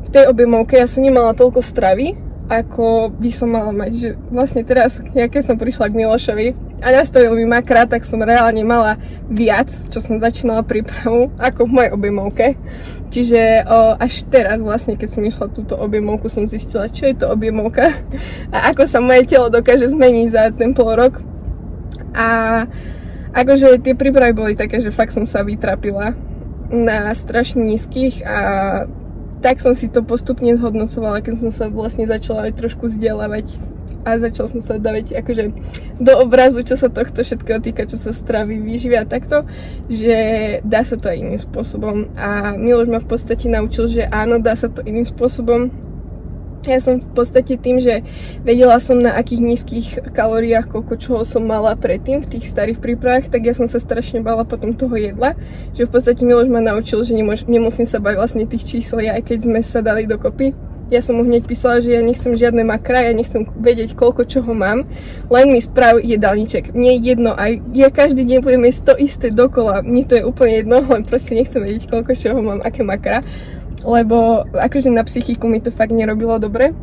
v 0.06 0.10
tej 0.14 0.26
objemovke 0.30 0.78
ja 0.78 0.88
som 0.88 1.02
nemala 1.02 1.34
toľko 1.34 1.62
stravy, 1.66 2.14
ako 2.46 3.10
by 3.18 3.30
som 3.34 3.58
mala 3.58 3.74
mať, 3.74 3.92
že 3.98 4.10
vlastne 4.30 4.62
teraz, 4.62 5.02
ja 5.18 5.26
keď 5.26 5.42
som 5.50 5.58
prišla 5.58 5.90
k 5.90 5.98
Milošovi 5.98 6.48
a 6.78 6.94
nastavil 6.94 7.34
mi 7.34 7.46
makrát, 7.50 7.90
tak 7.90 8.06
som 8.06 8.22
reálne 8.22 8.62
mala 8.62 9.02
viac, 9.26 9.66
čo 9.90 9.98
som 9.98 10.22
začínala 10.22 10.62
prípravu, 10.62 11.34
ako 11.42 11.66
v 11.66 11.74
mojej 11.74 11.92
objemovke. 11.92 12.48
Čiže 13.10 13.66
o, 13.66 13.98
až 13.98 14.30
teraz 14.30 14.62
vlastne, 14.62 14.94
keď 14.94 15.10
som 15.10 15.26
išla 15.26 15.56
túto 15.58 15.74
objemovku, 15.74 16.30
som 16.30 16.46
zistila, 16.46 16.86
čo 16.86 17.10
je 17.10 17.18
to 17.18 17.34
objemovka 17.34 17.90
a 18.54 18.70
ako 18.70 18.86
sa 18.86 19.02
moje 19.02 19.26
telo 19.26 19.50
dokáže 19.50 19.90
zmeniť 19.90 20.28
za 20.30 20.44
ten 20.54 20.78
pol 20.78 20.94
rok. 20.94 21.18
A 22.14 22.28
akože 23.34 23.82
tie 23.82 23.98
prípravy 23.98 24.38
boli 24.38 24.54
také, 24.54 24.86
že 24.86 24.94
fakt 24.94 25.18
som 25.18 25.26
sa 25.26 25.42
vytrapila 25.42 26.14
na 26.70 27.10
strašne 27.18 27.66
nízkych 27.66 28.22
a 28.22 28.38
tak 29.44 29.60
som 29.60 29.76
si 29.76 29.92
to 29.92 30.02
postupne 30.02 30.52
zhodnocovala, 30.56 31.24
keď 31.24 31.48
som 31.48 31.52
sa 31.52 31.66
vlastne 31.68 32.08
začala 32.08 32.50
aj 32.50 32.60
trošku 32.60 32.92
vzdelávať 32.92 33.56
a 34.06 34.22
začal 34.22 34.46
som 34.46 34.62
sa 34.62 34.78
dávať 34.78 35.18
akože 35.18 35.44
do 35.98 36.14
obrazu, 36.22 36.62
čo 36.62 36.78
sa 36.78 36.94
tohto 36.94 37.26
všetkého 37.26 37.58
týka, 37.58 37.90
čo 37.90 37.98
sa 37.98 38.14
stravy, 38.14 38.62
výživy 38.62 39.02
takto, 39.10 39.50
že 39.90 40.16
dá 40.62 40.86
sa 40.86 40.94
to 40.94 41.10
aj 41.10 41.18
iným 41.18 41.42
spôsobom. 41.42 42.14
A 42.14 42.54
Miloš 42.54 42.88
ma 42.94 43.02
v 43.02 43.10
podstate 43.10 43.50
naučil, 43.50 43.90
že 43.90 44.06
áno, 44.06 44.38
dá 44.38 44.54
sa 44.54 44.70
to 44.70 44.86
iným 44.86 45.10
spôsobom, 45.10 45.74
ja 46.72 46.82
som 46.82 46.98
v 46.98 47.12
podstate 47.14 47.60
tým, 47.62 47.78
že 47.78 48.02
vedela 48.42 48.82
som 48.82 48.98
na 48.98 49.14
akých 49.14 49.42
nízkych 49.42 49.88
kalóriách, 50.16 50.72
koľko 50.72 50.94
čoho 50.98 51.22
som 51.22 51.46
mala 51.46 51.78
predtým 51.78 52.26
v 52.26 52.30
tých 52.38 52.50
starých 52.50 52.82
prípravách, 52.82 53.30
tak 53.30 53.46
ja 53.46 53.54
som 53.54 53.70
sa 53.70 53.78
strašne 53.78 54.26
bala 54.26 54.42
potom 54.48 54.74
toho 54.74 54.98
jedla, 54.98 55.38
že 55.78 55.86
v 55.86 55.92
podstate 55.92 56.26
Miloš 56.26 56.50
ma 56.50 56.64
naučil, 56.64 57.04
že 57.06 57.14
nemôž, 57.14 57.46
nemusím 57.46 57.86
sa 57.86 58.02
bať 58.02 58.16
vlastne 58.18 58.50
tých 58.50 58.66
čísel, 58.66 59.06
aj 59.06 59.22
keď 59.22 59.40
sme 59.46 59.60
sa 59.62 59.84
dali 59.84 60.10
dokopy, 60.10 60.56
ja 60.94 61.02
som 61.02 61.18
mu 61.18 61.26
hneď 61.26 61.50
písala, 61.50 61.82
že 61.82 61.98
ja 61.98 62.02
nechcem 62.06 62.38
žiadne 62.38 62.62
makra, 62.62 63.10
ja 63.10 63.14
nechcem 63.18 63.42
vedieť, 63.58 63.98
koľko 63.98 64.30
čoho 64.30 64.54
mám, 64.54 64.86
len 65.34 65.46
mi 65.50 65.58
sprav 65.58 65.98
jedálniček. 65.98 66.78
Mne 66.78 66.94
je 66.94 67.00
jedno, 67.02 67.32
aj 67.34 67.58
ja 67.74 67.90
každý 67.90 68.22
deň 68.22 68.40
budem 68.46 68.70
jesť 68.70 68.94
to 68.94 68.96
isté 69.02 69.28
dokola, 69.34 69.82
mne 69.82 70.06
to 70.06 70.14
je 70.22 70.24
úplne 70.24 70.62
jedno, 70.62 70.86
len 70.86 71.02
proste 71.02 71.34
nechcem 71.34 71.58
vedieť, 71.58 71.90
koľko 71.90 72.14
čoho 72.14 72.38
mám, 72.38 72.62
aké 72.62 72.86
makra, 72.86 73.26
lebo 73.86 74.50
akože 74.58 74.90
na 74.90 75.06
psychiku 75.06 75.46
mi 75.46 75.62
to 75.62 75.70
fakt 75.70 75.94
nerobilo 75.94 76.42
dobre. 76.42 76.74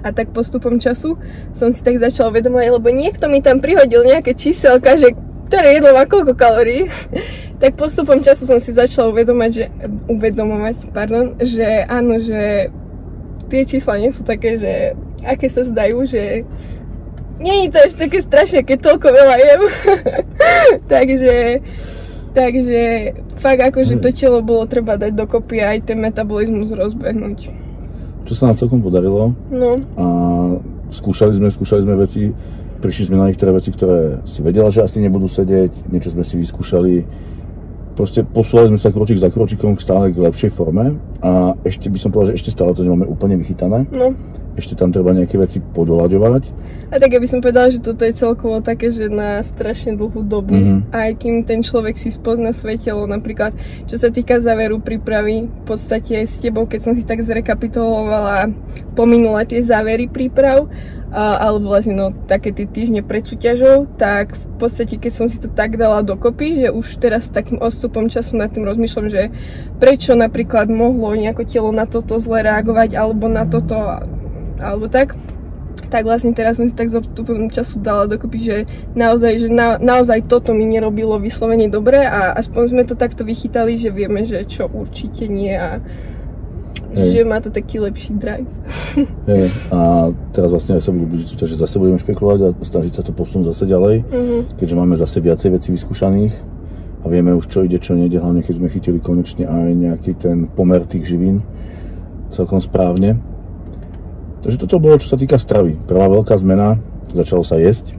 A 0.00 0.10
tak 0.10 0.32
postupom 0.32 0.80
času 0.80 1.14
som 1.52 1.70
si 1.70 1.84
tak 1.84 2.00
začala 2.00 2.32
uvedomovať, 2.32 2.68
lebo 2.72 2.88
niekto 2.88 3.28
mi 3.28 3.44
tam 3.44 3.60
prihodil 3.60 4.02
nejaké 4.02 4.32
číselka, 4.32 4.96
že 4.96 5.12
ktoré 5.50 5.76
jedlo 5.76 5.94
má 5.94 6.06
koľko 6.06 6.34
kalórií, 6.38 6.86
tak 7.62 7.74
postupom 7.74 8.22
času 8.22 8.46
som 8.46 8.58
si 8.62 8.70
začala 8.70 9.10
uvedomať, 9.10 9.50
že, 9.50 9.66
uvedomovať, 10.06 10.76
pardon, 10.94 11.36
že 11.42 11.84
áno, 11.90 12.22
že 12.22 12.70
tie 13.50 13.62
čísla 13.66 13.98
nie 13.98 14.14
sú 14.14 14.22
také, 14.22 14.56
že 14.56 14.72
aké 15.26 15.50
sa 15.50 15.66
zdajú, 15.66 16.06
že 16.06 16.46
nie 17.40 17.66
je 17.66 17.68
to 17.72 17.78
až 17.82 17.92
také 17.96 18.18
strašné, 18.22 18.60
keď 18.62 18.78
toľko 18.84 19.08
veľa 19.10 19.36
jem. 19.42 19.62
takže, 20.92 21.34
takže 22.34 22.80
fakt 23.38 23.60
akože 23.60 23.98
to 23.98 24.10
telo 24.14 24.40
bolo 24.44 24.66
treba 24.66 24.96
dať 24.96 25.12
dokopy 25.14 25.62
a 25.62 25.76
aj 25.76 25.90
ten 25.90 25.98
metabolizmus 25.98 26.70
rozbehnúť. 26.70 27.38
Čo 28.28 28.32
sa 28.36 28.42
nám 28.50 28.60
celkom 28.60 28.84
podarilo. 28.84 29.34
No. 29.50 29.80
A 29.98 30.04
skúšali 30.94 31.34
sme, 31.34 31.48
skúšali 31.50 31.82
sme 31.82 31.94
veci, 31.98 32.30
prišli 32.80 33.10
sme 33.10 33.16
na 33.18 33.26
niektoré 33.30 33.50
veci, 33.54 33.70
ktoré 33.74 34.22
si 34.26 34.40
vedela, 34.40 34.70
že 34.70 34.84
asi 34.84 35.02
nebudú 35.02 35.26
sedieť, 35.26 35.90
niečo 35.90 36.14
sme 36.14 36.22
si 36.22 36.38
vyskúšali 36.38 37.04
proste 38.00 38.24
posúvali 38.24 38.72
sme 38.72 38.80
sa 38.80 38.88
kročík 38.88 39.20
za 39.20 39.28
kročikom 39.28 39.76
k 39.76 39.84
stále 39.84 40.08
k 40.08 40.24
lepšej 40.24 40.56
forme 40.56 40.96
a 41.20 41.52
ešte 41.68 41.92
by 41.92 41.98
som 42.00 42.08
povedal, 42.08 42.32
že 42.32 42.40
ešte 42.40 42.56
stále 42.56 42.72
to 42.72 42.80
nemáme 42.80 43.04
úplne 43.04 43.36
vychytané. 43.36 43.84
No. 43.92 44.16
Ešte 44.56 44.72
tam 44.72 44.88
treba 44.88 45.12
nejaké 45.12 45.36
veci 45.36 45.60
podoľaďovať. 45.60 46.42
A 46.90 46.98
tak 46.98 47.12
ja 47.14 47.22
by 47.22 47.28
som 47.28 47.38
povedala, 47.44 47.70
že 47.70 47.78
toto 47.78 48.02
je 48.02 48.16
celkovo 48.16 48.58
také, 48.64 48.90
že 48.90 49.06
na 49.06 49.44
strašne 49.46 49.94
dlhú 49.94 50.26
dobu. 50.26 50.56
Mm-hmm. 50.56 50.90
Aj 50.90 51.12
kým 51.14 51.46
ten 51.46 51.60
človek 51.62 51.94
si 52.00 52.10
spozna 52.10 52.50
svoje 52.56 52.82
telo, 52.82 53.06
napríklad 53.06 53.54
čo 53.86 54.00
sa 54.00 54.08
týka 54.08 54.42
záveru 54.42 54.80
prípravy, 54.80 55.46
v 55.46 55.64
podstate 55.68 56.24
s 56.24 56.40
tebou, 56.40 56.66
keď 56.66 56.80
som 56.80 56.92
si 56.96 57.04
tak 57.06 57.22
zrekapitulovala, 57.22 58.50
pominula 58.98 59.46
tie 59.46 59.60
závery 59.62 60.08
príprav, 60.10 60.66
alebo 61.10 61.74
vlastne 61.74 61.98
no, 61.98 62.14
také 62.30 62.54
tie 62.54 62.70
týždne 62.70 63.02
pred 63.02 63.26
súťažou, 63.26 63.90
tak 63.98 64.38
v 64.38 64.46
podstate 64.62 64.94
keď 64.94 65.12
som 65.12 65.26
si 65.26 65.42
to 65.42 65.50
tak 65.50 65.74
dala 65.74 66.06
dokopy, 66.06 66.62
že 66.62 66.68
už 66.70 66.86
teraz 67.02 67.26
s 67.26 67.34
takým 67.34 67.58
odstupom 67.58 68.06
času 68.06 68.38
nad 68.38 68.54
tým 68.54 68.62
rozmýšľam, 68.62 69.06
že 69.10 69.34
prečo 69.82 70.14
napríklad 70.14 70.70
mohlo 70.70 71.10
nejako 71.18 71.42
telo 71.42 71.70
na 71.74 71.84
toto 71.90 72.22
zle 72.22 72.46
reagovať, 72.46 72.94
alebo 72.94 73.26
na 73.26 73.42
toto, 73.42 73.74
alebo 74.62 74.86
tak, 74.86 75.18
tak 75.90 76.06
vlastne 76.06 76.30
teraz 76.30 76.62
som 76.62 76.70
si 76.70 76.74
tak 76.78 76.94
s 76.94 77.02
odstupom 77.02 77.50
času 77.50 77.82
dala 77.82 78.06
dokopy, 78.06 78.38
že 78.38 78.56
naozaj, 78.94 79.32
že 79.42 79.48
na, 79.50 79.82
naozaj 79.82 80.30
toto 80.30 80.54
mi 80.54 80.62
nerobilo 80.62 81.18
vyslovene 81.18 81.66
dobre 81.66 82.06
a 82.06 82.38
aspoň 82.38 82.62
sme 82.70 82.82
to 82.86 82.94
takto 82.94 83.26
vychytali, 83.26 83.74
že 83.74 83.90
vieme, 83.90 84.22
že 84.22 84.46
čo 84.46 84.70
určite 84.70 85.26
nie 85.26 85.58
a 85.58 85.82
Hej. 86.90 87.10
že 87.14 87.20
má 87.22 87.38
to 87.38 87.54
taký 87.54 87.78
lepší 87.78 88.18
drive. 88.18 88.50
Hej, 89.30 89.54
a 89.70 90.10
teraz 90.34 90.50
vlastne 90.50 90.78
aj 90.78 90.82
sa 90.82 90.90
budú 90.90 91.06
blížiť 91.14 91.28
súťaže, 91.34 91.54
zase 91.54 91.78
budeme 91.78 92.02
špekulovať 92.02 92.38
a 92.42 92.48
snažiť 92.58 92.92
sa 92.98 93.02
to 93.06 93.14
posunúť 93.14 93.54
zase 93.54 93.70
ďalej, 93.70 93.94
uh-huh. 94.02 94.40
keďže 94.58 94.74
máme 94.74 94.94
zase 94.98 95.22
viacej 95.22 95.54
vecí 95.54 95.68
vyskúšaných 95.70 96.34
a 97.00 97.06
vieme 97.06 97.32
už 97.32 97.46
čo 97.46 97.62
ide, 97.62 97.78
čo 97.78 97.94
nejde, 97.94 98.18
hlavne 98.18 98.42
keď 98.42 98.54
sme 98.58 98.68
chytili 98.68 98.98
konečne 98.98 99.46
aj 99.46 99.70
nejaký 99.72 100.12
ten 100.18 100.50
pomer 100.50 100.82
tých 100.84 101.06
živín 101.06 101.46
celkom 102.34 102.58
správne. 102.58 103.18
Takže 104.40 104.56
toto 104.66 104.80
bolo, 104.80 104.96
čo 104.98 105.12
sa 105.12 105.20
týka 105.20 105.36
stravy. 105.36 105.76
Prvá 105.84 106.08
veľká 106.08 106.32
zmena, 106.40 106.80
začalo 107.12 107.44
sa 107.44 107.60
jesť, 107.60 107.94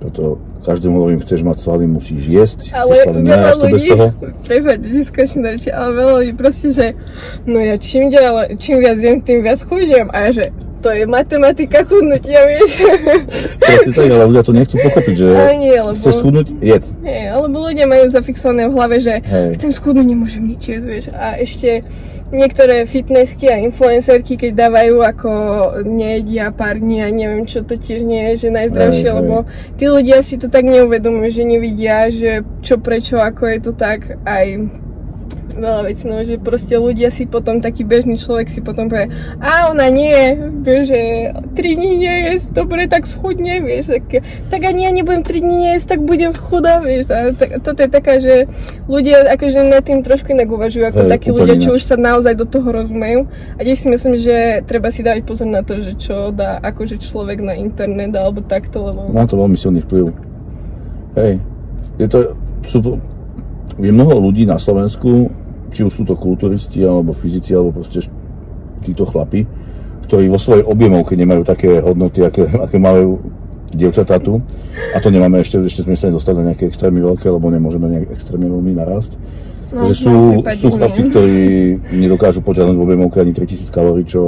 preto 0.00 0.40
každému 0.66 0.98
hovorím, 0.98 1.22
chceš 1.22 1.46
mať 1.46 1.62
svaly, 1.62 1.86
musíš 1.86 2.26
jesť. 2.26 2.74
Ale 2.74 3.06
veľa 3.06 3.54
ľudí, 3.54 3.72
bez 3.72 3.82
toho. 3.86 4.06
prepáč, 4.42 4.78
neskočím 4.82 5.40
do 5.46 5.48
reči, 5.54 5.70
ale 5.70 5.90
veľa 5.94 6.12
ľudí 6.18 6.32
proste, 6.34 6.68
že 6.74 6.86
no 7.46 7.62
ja 7.62 7.78
čím, 7.78 8.10
ďalej, 8.10 8.58
čím 8.58 8.82
viac 8.82 8.98
jem, 8.98 9.22
tým 9.22 9.46
viac 9.46 9.62
chudnem. 9.62 10.10
A 10.10 10.28
ja 10.28 10.30
že 10.42 10.44
to 10.86 10.92
je 10.92 11.02
matematika 11.06 11.82
chudnutia, 11.82 12.46
vieš. 12.46 12.78
Presne 13.58 13.90
tak, 13.90 14.06
ale 14.06 14.24
ľudia 14.30 14.44
to 14.46 14.52
nechcú 14.54 14.76
pochopiť, 14.78 15.14
že 15.18 15.26
nie, 15.58 15.74
lebo... 15.74 15.98
chceš 15.98 16.14
schudnúť, 16.22 16.46
jedz. 16.62 16.94
Nie, 17.02 17.34
alebo 17.34 17.66
ľudia 17.66 17.86
majú 17.90 18.06
zafixované 18.12 18.70
v 18.70 18.72
hlave, 18.76 18.96
že 19.02 19.14
Hej. 19.18 19.48
chcem 19.58 19.70
schudnúť, 19.74 20.06
nemôžem 20.06 20.42
nič 20.46 20.62
jesť, 20.62 20.86
vieš. 20.86 21.06
A 21.10 21.42
ešte 21.42 21.82
niektoré 22.34 22.86
fitnessky 22.90 23.46
a 23.46 23.62
influencerky, 23.62 24.34
keď 24.34 24.66
dávajú 24.66 24.96
ako 25.02 25.30
nejedia 25.86 26.50
pár 26.50 26.78
dní 26.82 27.02
a 27.02 27.08
neviem 27.10 27.46
čo, 27.46 27.62
to 27.62 27.78
tiež 27.78 28.02
nie 28.02 28.32
je, 28.32 28.46
že 28.46 28.56
najzdravšie, 28.56 29.08
aj, 29.10 29.16
lebo 29.22 29.36
tí 29.78 29.84
ľudia 29.86 30.18
si 30.26 30.34
to 30.34 30.50
tak 30.50 30.66
neuvedomujú, 30.66 31.28
že 31.30 31.44
nevidia, 31.46 32.10
že 32.10 32.42
čo, 32.66 32.82
prečo, 32.82 33.22
ako 33.22 33.42
je 33.46 33.58
to 33.62 33.72
tak. 33.74 34.18
Aj 34.26 34.46
veľa 35.56 35.82
vecí, 35.88 36.04
no, 36.04 36.20
že 36.22 36.36
proste 36.36 36.76
ľudia 36.76 37.08
si 37.08 37.24
potom, 37.24 37.58
taký 37.64 37.82
bežný 37.82 38.20
človek 38.20 38.52
si 38.52 38.60
potom 38.60 38.86
povie, 38.92 39.08
a 39.40 39.72
ona 39.72 39.88
nie, 39.88 40.36
vieš, 40.62 40.92
že 40.92 41.00
3 41.56 41.78
dní 41.80 41.92
nie 41.96 42.16
je 42.28 42.32
dobre, 42.52 42.86
tak 42.86 43.08
schudne, 43.08 43.64
vieš, 43.64 43.96
tak, 43.96 44.22
tak 44.52 44.60
ani 44.62 44.86
ja 44.86 44.90
nebudem 44.92 45.24
3 45.24 45.40
dní 45.40 45.58
jesť, 45.72 45.96
tak 45.96 46.00
budem 46.04 46.32
schudá, 46.36 46.78
vieš, 46.78 47.08
a 47.10 47.32
tak, 47.32 47.64
toto 47.64 47.80
je 47.80 47.90
taká, 47.90 48.14
že 48.20 48.44
ľudia 48.86 49.24
akože 49.32 49.58
nad 49.66 49.82
tým 49.82 50.04
trošku 50.04 50.32
inak 50.36 50.48
uvažujú, 50.52 50.84
ako 50.86 51.00
Hej, 51.06 51.10
takí 51.10 51.28
ľudia, 51.32 51.56
čo 51.58 51.74
už 51.74 51.82
sa 51.82 51.96
naozaj 51.96 52.36
do 52.36 52.46
toho 52.46 52.68
rozumejú 52.70 53.24
a 53.56 53.60
tiež 53.64 53.78
si 53.82 53.88
myslím, 53.88 54.14
že 54.20 54.62
treba 54.68 54.92
si 54.92 55.00
dávať 55.00 55.22
pozor 55.24 55.48
na 55.48 55.64
to, 55.64 55.80
že 55.80 55.96
čo 55.96 56.30
dá 56.30 56.60
akože 56.60 57.00
človek 57.00 57.40
na 57.40 57.56
internet 57.56 58.12
alebo 58.12 58.44
takto, 58.44 58.92
lebo... 58.92 59.08
Má 59.10 59.24
to 59.24 59.40
veľmi 59.40 59.56
silný 59.56 59.80
vplyv. 59.82 60.12
Hej, 61.16 61.40
je 61.96 62.06
to, 62.12 62.18
sú, 62.68 62.78
je 63.80 63.90
mnoho 63.92 64.20
ľudí 64.20 64.44
na 64.44 64.60
Slovensku, 64.60 65.32
či 65.70 65.86
už 65.86 65.92
sú 65.92 66.02
to 66.06 66.14
kulturisti, 66.18 66.82
alebo 66.82 67.16
fyzici, 67.16 67.54
alebo 67.54 67.82
proste 67.82 68.04
títo 68.82 69.06
chlapi, 69.06 69.46
ktorí 70.06 70.30
vo 70.30 70.38
svojej 70.38 70.62
objemovke 70.62 71.18
nemajú 71.18 71.42
také 71.42 71.82
hodnoty, 71.82 72.22
aké, 72.22 72.46
aké 72.46 72.78
majú 72.78 73.18
dievčatá 73.74 74.22
tu. 74.22 74.38
A 74.94 75.02
to 75.02 75.10
nemáme 75.10 75.42
ešte, 75.42 75.58
ešte 75.58 75.82
sme 75.82 75.98
sa 75.98 76.08
nedostali 76.08 76.38
na 76.40 76.54
nejaké 76.54 76.70
extrémne 76.70 77.02
veľké, 77.02 77.26
lebo 77.26 77.50
nemôžeme 77.50 77.90
nejak 77.90 78.14
extrémne 78.14 78.46
veľmi 78.46 78.72
narásť. 78.78 79.18
No, 79.66 79.82
že 79.90 79.98
sú, 79.98 80.46
sú 80.46 80.68
chlapci, 80.78 81.10
ktorí 81.10 81.38
nedokážu 81.90 82.38
potiahnuť 82.38 82.76
v 82.78 82.84
objemovke 82.86 83.18
ani 83.18 83.34
3000 83.34 83.66
kalórií, 83.74 84.06
čo, 84.06 84.22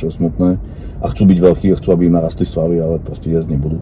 čo 0.00 0.08
je 0.08 0.16
smutné. 0.16 0.56
A 0.98 1.06
chcú 1.12 1.28
byť 1.28 1.38
veľkí 1.38 1.66
a 1.70 1.78
chcú, 1.78 1.92
aby 1.92 2.08
im 2.08 2.16
narastli 2.16 2.48
svaly, 2.48 2.80
ale 2.80 2.96
proste 2.98 3.28
jesť 3.28 3.52
nebudú. 3.52 3.78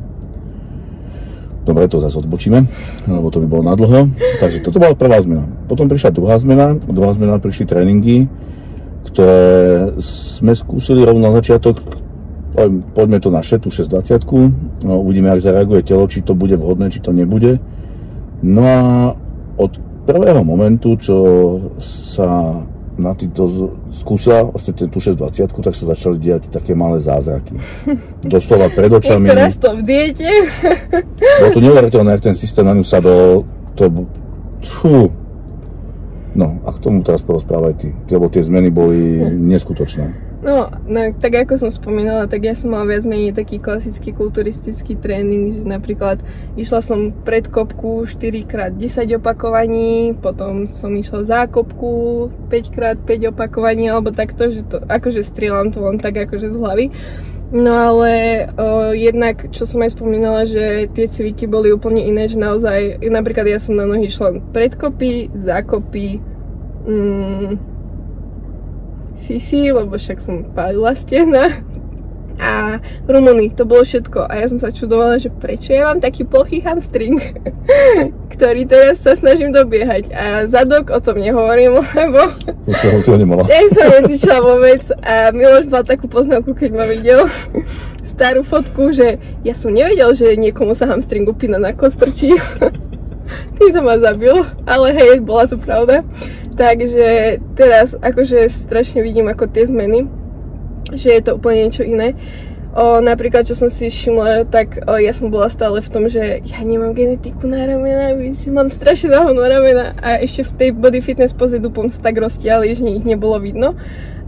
Dobre, 1.67 1.91
to 1.91 1.99
zase 1.99 2.23
odbočíme, 2.23 2.62
lebo 3.11 3.27
to 3.35 3.43
by 3.43 3.47
bolo 3.51 3.67
nadlho. 3.67 4.07
Takže 4.39 4.62
toto 4.62 4.79
bola 4.79 4.95
prvá 4.95 5.19
zmena. 5.19 5.51
Potom 5.67 5.91
prišla 5.91 6.14
druhá 6.14 6.39
zmena. 6.39 6.79
Druhá 6.79 7.11
zmena 7.19 7.43
prišli 7.43 7.67
tréningy, 7.67 8.31
ktoré 9.11 9.99
sme 9.99 10.55
skúsili 10.55 11.03
rovno 11.03 11.27
na 11.27 11.35
začiatok. 11.43 11.83
Poďme 12.95 13.19
to 13.19 13.35
na 13.35 13.43
šetu 13.43 13.75
620. 13.75 14.87
No, 14.87 15.03
uvidíme, 15.03 15.29
ak 15.35 15.43
zareaguje 15.43 15.83
telo, 15.83 16.07
či 16.07 16.23
to 16.23 16.39
bude 16.39 16.55
vhodné, 16.55 16.89
či 16.89 17.03
to 17.03 17.11
nebude. 17.11 17.59
No 18.47 18.62
a 18.62 18.79
od 19.59 19.73
prvého 20.07 20.47
momentu, 20.47 20.95
čo 21.03 21.19
sa 21.83 22.62
na 22.97 23.13
týto 23.13 23.73
skúsila 23.93 24.49
vlastne 24.49 24.73
ten 24.73 24.89
tú 24.89 24.99
620, 25.01 25.53
tak 25.53 25.75
sa 25.77 25.85
začali 25.93 26.17
diať 26.17 26.49
také 26.49 26.73
malé 26.73 27.01
zázraky. 27.01 27.61
Doslova 28.25 28.73
pred 28.73 28.89
očami. 28.89 29.29
Je 29.29 29.61
to 29.61 29.71
v 29.77 29.83
diete. 29.85 30.29
Bolo 31.45 31.53
to 31.53 31.61
neuveriteľné, 31.61 32.11
ak 32.17 32.25
ten 32.25 32.37
systém 32.37 32.65
na 32.65 32.73
ňu 32.73 32.85
sadol. 32.85 33.45
To... 33.77 33.85
Fú. 34.65 35.13
No 36.37 36.61
a 36.65 36.73
k 36.73 36.83
tomu 36.83 37.01
teraz 37.01 37.25
porozprávaj 37.25 37.75
ty, 37.81 37.89
lebo 38.13 38.29
tie 38.29 38.45
zmeny 38.45 38.69
boli 38.69 39.21
neskutočné. 39.31 40.26
No, 40.47 40.71
no, 40.87 41.11
tak 41.19 41.43
ako 41.43 41.59
som 41.59 41.75
spomínala, 41.75 42.31
tak 42.31 42.47
ja 42.47 42.55
som 42.55 42.71
mala 42.71 42.87
viac 42.87 43.03
menej 43.03 43.35
taký 43.35 43.59
klasický 43.59 44.15
kulturistický 44.15 44.95
tréning, 44.95 45.59
že 45.59 45.63
napríklad 45.67 46.23
išla 46.55 46.87
som 46.87 47.11
pred 47.11 47.51
kopku 47.51 48.07
4x10 48.07 49.19
opakovaní, 49.19 50.15
potom 50.15 50.71
som 50.71 50.95
išla 50.95 51.27
za 51.27 51.41
kopku 51.51 52.31
5x5 52.47 53.35
opakovaní, 53.35 53.91
alebo 53.91 54.15
takto, 54.15 54.55
že 54.55 54.63
to, 54.71 54.87
akože 54.87 55.27
strieľam 55.27 55.75
to 55.75 55.83
len 55.83 55.99
tak 55.99 56.15
akože 56.15 56.55
z 56.55 56.57
hlavy. 56.63 56.87
No 57.51 57.75
ale 57.75 58.47
o, 58.55 58.95
jednak, 58.95 59.51
čo 59.51 59.67
som 59.67 59.83
aj 59.83 59.99
spomínala, 59.99 60.47
že 60.47 60.87
tie 60.95 61.11
cviky 61.11 61.51
boli 61.51 61.75
úplne 61.75 62.07
iné, 62.07 62.31
že 62.31 62.39
naozaj, 62.39 63.03
napríklad 63.03 63.51
ja 63.51 63.59
som 63.59 63.75
na 63.75 63.83
nohy 63.83 64.07
išla 64.07 64.39
predkopy, 64.55 65.35
zákopy, 65.35 66.23
mm, 66.87 67.76
Sisi, 69.17 69.73
lebo 69.73 69.97
však 69.97 70.19
som 70.21 70.45
pálila 70.53 70.93
stehna. 70.93 71.64
a 72.37 72.77
Rumuny, 73.09 73.49
to 73.57 73.64
bolo 73.64 73.81
všetko. 73.81 74.29
A 74.29 74.45
ja 74.45 74.47
som 74.47 74.61
sa 74.61 74.69
čudovala, 74.69 75.17
že 75.17 75.33
prečo 75.33 75.73
ja 75.73 75.89
mám 75.89 76.05
taký 76.05 76.29
plochý 76.29 76.61
hamstring, 76.61 77.17
ktorý 78.37 78.69
teraz 78.69 79.01
sa 79.01 79.17
snažím 79.17 79.57
dobiehať. 79.57 80.12
A 80.12 80.25
zadok 80.45 80.93
o 80.93 81.01
tom 81.01 81.17
nehovorím, 81.17 81.81
lebo 81.97 82.37
Už 82.69 83.09
ho 83.09 83.17
nemala. 83.17 83.49
ja 83.49 83.64
som 83.73 83.89
necvičila 83.89 84.39
vôbec 84.45 84.85
a 85.01 85.33
Miloš 85.33 85.64
mal 85.73 85.83
takú 85.83 86.12
poznámku, 86.12 86.53
keď 86.53 86.71
ma 86.77 86.85
videl 86.85 87.25
starú 88.12 88.45
fotku, 88.45 88.93
že 88.93 89.17
ja 89.41 89.57
som 89.57 89.73
nevedel, 89.73 90.12
že 90.12 90.37
niekomu 90.37 90.77
sa 90.77 90.85
hamstring 90.93 91.25
upína 91.25 91.57
na 91.57 91.73
kostrčí. 91.73 92.37
Tým 93.59 93.71
to 93.73 93.81
ma 93.83 93.97
zabil, 93.99 94.45
ale 94.69 94.93
hej, 94.93 95.19
bola 95.19 95.49
to 95.49 95.57
pravda. 95.59 96.05
Takže 96.57 97.37
teraz 97.53 97.93
akože 97.93 98.49
strašne 98.49 99.05
vidím 99.05 99.29
ako 99.29 99.45
tie 99.53 99.69
zmeny, 99.69 100.09
že 100.97 101.13
je 101.13 101.23
to 101.23 101.37
úplne 101.37 101.69
niečo 101.69 101.85
iné. 101.85 102.17
O, 102.77 103.01
napríklad, 103.01 103.49
čo 103.49 103.57
som 103.57 103.73
si 103.73 103.89
všimla, 103.89 104.53
tak 104.53 104.85
o, 104.85 105.01
ja 105.01 105.13
som 105.17 105.33
bola 105.33 105.49
stále 105.49 105.81
v 105.81 105.89
tom, 105.89 106.13
že 106.13 106.45
ja 106.45 106.61
nemám 106.61 106.93
genetiku 106.93 107.49
na 107.49 107.65
ramena, 107.65 108.13
že 108.37 108.53
mám 108.53 108.69
strašne 108.69 109.17
dlho 109.17 109.33
na 109.33 109.49
ramena 109.49 109.87
a 109.97 110.21
ešte 110.21 110.45
v 110.45 110.53
tej 110.61 110.71
body 110.77 111.01
fitness 111.01 111.33
poze 111.33 111.57
dupom 111.57 111.89
sa 111.89 112.05
tak 112.05 112.21
roztiali, 112.21 112.77
že 112.77 112.85
ich 112.85 113.05
nebolo 113.05 113.41
vidno. 113.41 113.73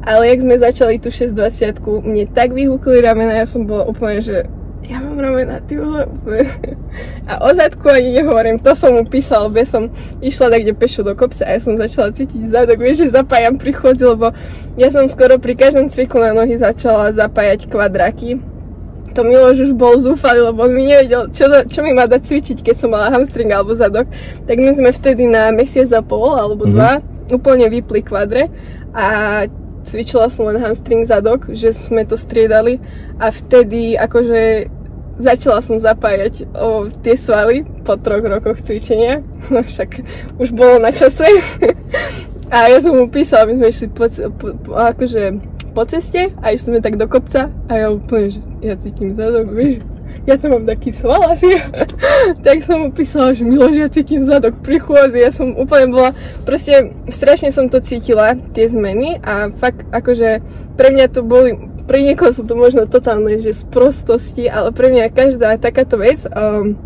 Ale 0.01 0.33
jak 0.33 0.41
sme 0.41 0.57
začali 0.57 0.97
tú 0.97 1.13
620 1.13 1.85
mne 2.09 2.25
tak 2.33 2.57
vyhúkli 2.57 3.05
ramena, 3.05 3.37
ja 3.37 3.45
som 3.45 3.69
bola 3.69 3.85
úplne, 3.85 4.25
že 4.25 4.49
ja 4.89 5.05
mám 5.05 5.21
ramena, 5.21 5.61
ty 5.61 5.77
vole. 5.77 6.09
A 7.29 7.45
o 7.45 7.53
zadku 7.53 7.93
ani 7.93 8.17
nehovorím, 8.17 8.57
to 8.57 8.73
som 8.73 8.97
mu 8.97 9.05
písal, 9.05 9.53
lebo 9.53 9.61
som 9.69 9.93
išla 10.25 10.49
tak 10.49 10.65
kde 10.65 10.75
pešo 10.75 11.05
do 11.05 11.13
kopca 11.13 11.45
a 11.45 11.53
ja 11.53 11.61
som 11.61 11.77
začala 11.77 12.17
cítiť 12.17 12.49
zadok, 12.49 12.81
vieš, 12.81 13.05
že 13.05 13.21
zapájam 13.21 13.61
pri 13.61 13.77
chodzi, 13.77 14.09
lebo 14.09 14.33
ja 14.81 14.89
som 14.89 15.05
skoro 15.13 15.37
pri 15.37 15.61
každom 15.61 15.93
cviku 15.93 16.17
na 16.17 16.33
nohy 16.33 16.57
začala 16.57 17.13
zapájať 17.13 17.69
kvadráky. 17.69 18.41
To 19.13 19.21
Miloš 19.25 19.69
už 19.69 19.73
bol 19.77 20.01
zúfalý, 20.01 20.41
lebo 20.49 20.65
on 20.65 20.73
mi 20.73 20.89
nevedel, 20.89 21.29
čo, 21.37 21.53
čo 21.69 21.81
mi 21.85 21.93
má 21.93 22.09
dať 22.09 22.25
cvičiť, 22.25 22.59
keď 22.65 22.77
som 22.81 22.89
mala 22.89 23.13
hamstring 23.13 23.53
alebo 23.53 23.77
zadok. 23.77 24.09
Tak 24.49 24.57
my 24.57 24.73
sme 24.73 24.91
vtedy 24.95 25.29
na 25.29 25.53
mesiac 25.53 25.91
a 25.93 26.01
pol 26.01 26.33
alebo 26.33 26.65
dva 26.65 26.97
mm-hmm. 26.97 27.37
úplne 27.37 27.67
vypli 27.69 28.01
kvadre 28.01 28.49
a 28.97 29.45
cvičila 29.89 30.29
som 30.29 30.49
len 30.49 30.61
hamstring 30.61 31.09
zadok, 31.09 31.49
že 31.53 31.73
sme 31.73 32.05
to 32.05 32.17
striedali 32.21 32.81
a 33.17 33.33
vtedy 33.33 33.97
akože 33.97 34.69
začala 35.19 35.61
som 35.61 35.77
zapájať 35.83 36.47
o, 36.55 36.87
tie 37.03 37.19
svaly 37.19 37.67
po 37.83 37.99
troch 37.99 38.23
rokoch 38.23 38.63
cvičenia, 38.63 39.21
no 39.53 39.61
však 39.67 40.01
už 40.39 40.55
bolo 40.55 40.79
na 40.79 40.95
čase. 40.95 41.27
a 42.55 42.71
ja 42.71 42.79
som 42.81 42.97
mu 42.97 43.11
písala, 43.11 43.51
my 43.51 43.59
sme 43.59 43.67
išli 43.69 43.87
po, 43.93 44.07
po, 44.39 44.47
po, 44.55 44.71
akože 44.79 45.37
po 45.75 45.83
ceste 45.85 46.33
a 46.41 46.55
išli 46.55 46.79
sme 46.79 46.81
tak 46.81 46.97
do 46.97 47.11
kopca 47.11 47.53
a 47.69 47.73
ja 47.75 47.87
úplne, 47.93 48.33
že 48.33 48.41
ja 48.65 48.75
cítim 48.79 49.13
zadok, 49.13 49.53
vieš, 49.53 49.85
ja 50.29 50.37
tam 50.37 50.61
mám 50.61 50.65
taký 50.69 50.93
sval 50.93 51.25
asi. 51.33 51.57
tak 52.47 52.61
som 52.61 52.85
mu 52.85 52.89
písala, 52.93 53.33
že 53.33 53.49
Miloš, 53.49 53.75
ja 53.81 53.89
cítim 53.89 54.29
zadok 54.29 54.61
pri 54.61 54.77
chôdzi, 54.77 55.19
ja 55.25 55.33
som 55.33 55.57
úplne 55.57 55.89
bola, 55.89 56.11
proste 56.45 56.93
strašne 57.09 57.49
som 57.49 57.73
to 57.73 57.81
cítila, 57.81 58.37
tie 58.53 58.69
zmeny 58.69 59.17
a 59.25 59.49
fakt 59.57 59.89
akože 59.89 60.45
pre 60.77 60.89
mňa 60.93 61.07
to 61.11 61.25
boli 61.25 61.57
pre 61.89 62.05
niekoho 62.05 62.31
sú 62.37 62.45
to 62.45 62.53
možno 62.53 62.85
totálne, 62.85 63.41
že 63.41 63.57
z 63.57 63.63
prostosti, 63.73 64.45
ale 64.45 64.77
pre 64.77 64.93
mňa 64.93 65.09
každá 65.09 65.57
takáto 65.57 65.97
vec, 65.97 66.21
um, 66.29 66.77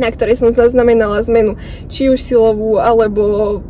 na 0.00 0.08
ktorej 0.08 0.40
som 0.40 0.48
zaznamenala 0.48 1.20
zmenu, 1.28 1.60
či 1.92 2.08
už 2.08 2.24
silovú, 2.24 2.80
alebo 2.80 3.60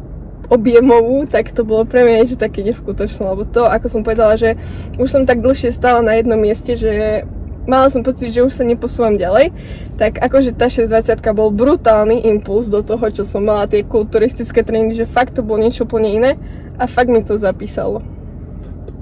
objemovú, 0.47 1.27
tak 1.27 1.51
to 1.51 1.67
bolo 1.67 1.83
pre 1.83 2.07
mňa 2.07 2.23
niečo 2.23 2.39
také 2.39 2.63
neskutočné, 2.63 3.27
lebo 3.27 3.43
to, 3.43 3.67
ako 3.67 3.87
som 3.91 4.07
povedala, 4.07 4.39
že 4.39 4.55
už 4.95 5.11
som 5.11 5.23
tak 5.27 5.43
dlhšie 5.43 5.75
stála 5.75 6.07
na 6.07 6.15
jednom 6.15 6.39
mieste, 6.39 6.79
že 6.79 7.27
mala 7.67 7.91
som 7.91 8.07
pocit, 8.07 8.31
že 8.31 8.47
už 8.47 8.55
sa 8.55 8.63
neposúvam 8.63 9.19
ďalej, 9.19 9.51
tak 9.99 10.23
akože 10.23 10.55
tá 10.55 10.71
620 10.71 11.19
bol 11.35 11.51
brutálny 11.51 12.31
impuls 12.31 12.71
do 12.71 12.79
toho, 12.87 13.03
čo 13.11 13.27
som 13.27 13.43
mala, 13.43 13.67
tie 13.67 13.83
kulturistické 13.83 14.63
tréningy, 14.63 15.03
že 15.03 15.11
fakt 15.11 15.35
to 15.35 15.43
bolo 15.43 15.67
niečo 15.67 15.83
úplne 15.83 16.15
iné 16.15 16.31
a 16.79 16.87
fakt 16.87 17.11
mi 17.11 17.27
to 17.27 17.35
zapísalo. 17.35 18.07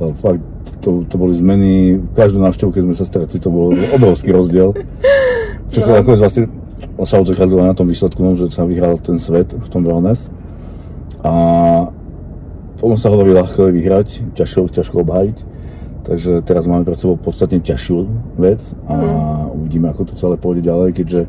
To, 0.00 0.16
fakt, 0.16 0.40
to, 0.80 1.04
to 1.06 1.14
boli 1.18 1.34
zmeny, 1.36 2.00
každú 2.14 2.40
návštevu, 2.42 2.70
keď 2.74 2.82
sme 2.86 2.94
sa 2.96 3.04
stretli, 3.06 3.38
to 3.38 3.50
bol 3.52 3.70
obrovský 3.70 4.34
rozdiel. 4.34 4.74
Čo 5.70 5.78
no. 5.84 5.98
ako 5.98 6.10
vlastne 6.18 6.44
sa 7.02 7.18
odzrkadlilo 7.18 7.66
na 7.66 7.74
tom 7.74 7.90
výsledku, 7.90 8.22
no, 8.22 8.38
že 8.38 8.50
sa 8.54 8.62
vyhral 8.62 8.98
ten 9.02 9.18
svet 9.18 9.50
v 9.50 9.68
tom 9.70 9.82
wellness. 9.82 10.30
A 11.24 11.32
potom 12.78 13.00
sa 13.00 13.10
hovorí 13.10 13.32
ľahko 13.32 13.72
vyhrať, 13.72 14.36
ťažko, 14.38 14.70
ťažko 14.70 14.96
obhájiť. 15.02 15.38
Takže 16.04 16.44
teraz 16.44 16.68
máme 16.68 16.84
pred 16.84 17.00
sebou 17.00 17.16
podstatne 17.16 17.64
ťažšiu 17.64 17.98
vec 18.36 18.60
a 18.84 18.92
mm. 18.92 19.56
uvidíme, 19.56 19.88
ako 19.88 20.12
to 20.12 20.14
celé 20.20 20.36
pôjde 20.36 20.68
ďalej, 20.68 20.92
keďže 20.92 21.20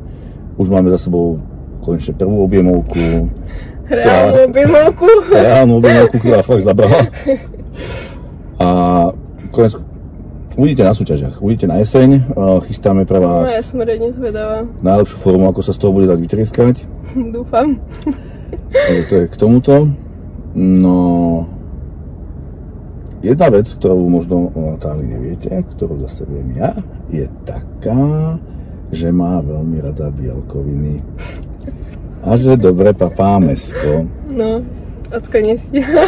už 0.59 0.67
máme 0.67 0.91
za 0.91 0.99
sebou 0.99 1.39
konečne 1.79 2.11
prvú 2.11 2.43
objemovku. 2.43 3.31
Reálnu 3.87 4.51
objemovku. 4.51 5.07
Reálnu 5.31 5.73
objemovku, 5.79 6.15
ktorá 6.19 6.43
fakt 6.43 6.67
zabrala. 6.67 7.07
Konec, 9.55 9.79
uvidíte 10.59 10.83
na 10.83 10.91
súťažiach, 10.91 11.39
uvidíte 11.39 11.67
na 11.71 11.79
jeseň, 11.79 12.35
chystáme 12.67 13.07
pre 13.07 13.23
vás 13.23 13.47
no, 13.47 13.55
ja 13.55 13.63
som 13.63 13.79
zvedavá. 14.11 14.67
najlepšiu 14.83 15.17
formu, 15.23 15.47
ako 15.47 15.61
sa 15.63 15.71
z 15.71 15.79
toho 15.79 15.95
bude 15.95 16.11
dať 16.11 16.19
vytrieskať. 16.19 16.75
Dúfam. 17.35 17.79
to 19.07 19.13
je 19.15 19.25
k 19.31 19.35
tomuto. 19.39 19.87
No, 20.55 20.99
jedna 23.23 23.47
vec, 23.47 23.67
ktorú 23.71 24.07
možno 24.11 24.51
o 24.51 24.59
Natálii 24.75 25.07
neviete, 25.07 25.63
ktorú 25.75 26.03
zase 26.07 26.27
viem 26.27 26.55
ja, 26.59 26.75
je 27.11 27.27
taká, 27.47 28.35
že 28.91 29.11
má 29.11 29.39
veľmi 29.39 29.79
rada 29.83 30.11
bielkoviny. 30.11 30.99
A 32.27 32.35
že 32.35 32.59
dobre 32.59 32.91
papá 32.91 33.39
mesko. 33.39 34.07
No, 34.31 34.63
ocko 35.11 35.37
nestíha. 35.43 36.03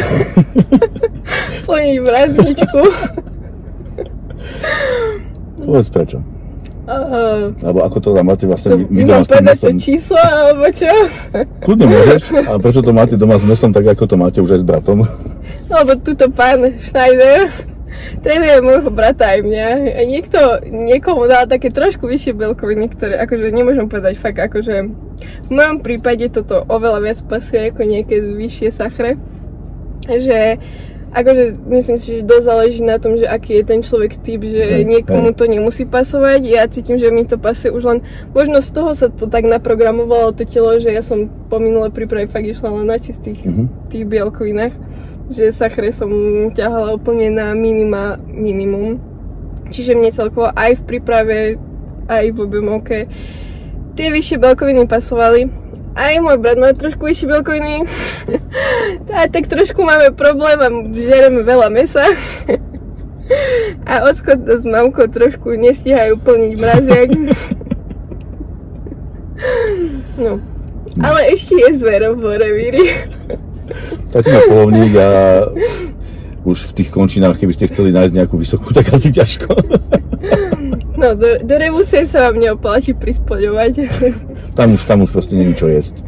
Plniť 1.68 1.96
mrazničku. 2.00 2.82
Povedz 5.62 5.90
prečo. 5.90 6.18
Uh, 6.88 7.52
alebo 7.60 7.84
ako 7.84 8.00
to 8.00 8.08
tam 8.16 8.32
máte 8.32 8.48
vlastne 8.48 8.88
my 8.88 9.04
doma 9.04 9.20
s 9.20 9.28
tým 9.28 9.44
mesom. 9.44 9.76
číslo, 9.76 10.16
alebo 10.16 10.72
čo? 10.72 10.88
Kľudne 11.60 11.84
môžeš, 11.84 12.22
ale 12.48 12.58
prečo 12.64 12.80
to 12.80 12.92
máte 12.96 13.14
doma 13.20 13.36
s 13.36 13.44
mesom, 13.44 13.76
tak 13.76 13.92
ako 13.92 14.08
to 14.08 14.16
máte 14.16 14.38
už 14.40 14.56
aj 14.56 14.60
s 14.64 14.66
bratom? 14.66 15.04
No, 15.68 15.74
lebo 15.84 16.00
tuto 16.00 16.32
pán 16.32 16.64
Schneider 16.88 17.52
trénuje 18.24 18.56
môjho 18.64 18.88
brata 18.88 19.36
aj 19.36 19.44
mňa. 19.44 19.68
A 19.98 20.00
niekto, 20.08 20.38
niekomu 20.64 21.28
dá 21.28 21.44
také 21.44 21.68
trošku 21.68 22.08
vyššie 22.08 22.32
bielkoviny, 22.32 22.88
ktoré 22.88 23.20
akože 23.20 23.52
nemôžem 23.52 23.84
povedať 23.84 24.16
fakt 24.16 24.40
akože 24.40 24.88
v 25.18 25.50
mojom 25.50 25.82
prípade 25.82 26.30
toto 26.30 26.62
oveľa 26.70 27.00
viac 27.02 27.18
pasuje 27.26 27.68
ako 27.68 27.82
nejaké 27.84 28.22
vyššie 28.22 28.68
sachre. 28.70 29.18
Že 30.08 30.56
akože 31.14 31.56
myslím 31.68 31.98
si, 31.98 32.20
že 32.20 32.28
dosť 32.28 32.44
záleží 32.44 32.80
na 32.84 33.00
tom, 33.00 33.16
že 33.16 33.24
aký 33.24 33.60
je 33.60 33.64
ten 33.64 33.80
človek 33.80 34.20
typ, 34.20 34.44
že 34.44 34.84
niekomu 34.84 35.32
to 35.32 35.48
nemusí 35.48 35.88
pasovať. 35.88 36.40
Ja 36.44 36.68
cítim, 36.68 37.00
že 37.00 37.08
mi 37.08 37.24
to 37.24 37.40
pasuje 37.40 37.72
už 37.72 37.82
len, 37.84 37.98
možno 38.36 38.60
z 38.60 38.70
toho 38.72 38.92
sa 38.92 39.08
to 39.08 39.26
tak 39.26 39.48
naprogramovalo 39.48 40.36
to 40.36 40.44
telo, 40.44 40.76
že 40.76 40.92
ja 40.92 41.00
som 41.00 41.28
po 41.48 41.56
minulé 41.58 41.88
príprave 41.88 42.28
fakt 42.28 42.46
išla 42.46 42.72
len 42.82 42.86
na 42.88 43.00
čistých 43.00 43.40
mm-hmm. 43.40 43.66
tých 43.88 44.04
bielkovinách, 44.04 44.74
že 45.32 45.52
sachre 45.52 45.92
som 45.92 46.10
ťahala 46.52 46.96
úplne 46.96 47.32
na 47.32 47.56
minima, 47.56 48.20
minimum. 48.28 49.00
Čiže 49.68 49.96
mne 49.96 50.12
celkovo 50.12 50.48
aj 50.56 50.80
v 50.80 50.82
príprave, 50.88 51.38
aj 52.08 52.24
v 52.32 52.38
objemovke 52.40 52.98
tie 53.98 54.14
vyššie 54.14 54.38
bielkoviny 54.38 54.86
pasovali 54.86 55.67
aj 55.98 56.22
môj 56.22 56.38
brat 56.38 56.62
má 56.62 56.70
trošku 56.70 57.10
vyššie 57.10 57.26
bielkoviny. 57.26 57.82
a 59.18 59.26
tak 59.26 59.50
trošku 59.50 59.82
máme 59.82 60.14
problém 60.14 60.62
a 60.62 60.70
žereme 60.94 61.42
veľa 61.42 61.74
mesa. 61.74 62.06
a 63.90 64.06
Osko 64.06 64.38
s 64.38 64.62
mamkou 64.62 65.10
trošku 65.10 65.58
nestíhajú 65.58 66.22
plniť 66.22 66.52
mraziak. 66.54 67.10
no. 70.22 70.38
Ale 70.98 71.30
ešte 71.30 71.54
je 71.54 71.78
zver 71.78 72.02
v 72.14 72.24
revíri. 72.38 72.84
Tati 74.10 74.32
má 74.32 74.40
polovník 74.48 74.96
a 74.98 75.08
už 76.42 76.72
v 76.72 76.76
tých 76.80 76.90
končinách, 76.90 77.36
keby 77.36 77.52
ste 77.54 77.68
chceli 77.68 77.92
nájsť 77.92 78.14
nejakú 78.16 78.40
vysokú, 78.40 78.72
tak 78.72 78.88
asi 78.90 79.12
ťažko. 79.12 79.52
No, 80.98 81.14
do, 81.14 81.38
do 81.46 81.54
Revúcie 81.54 82.02
sa 82.10 82.26
vám 82.26 82.42
neoplatí 82.42 82.90
prispodovať. 82.90 83.86
Tam 84.58 84.74
už, 84.74 84.82
tam 84.90 85.06
už 85.06 85.14
proste 85.14 85.38
není 85.38 85.54
čo 85.54 85.70
jesť. 85.70 86.02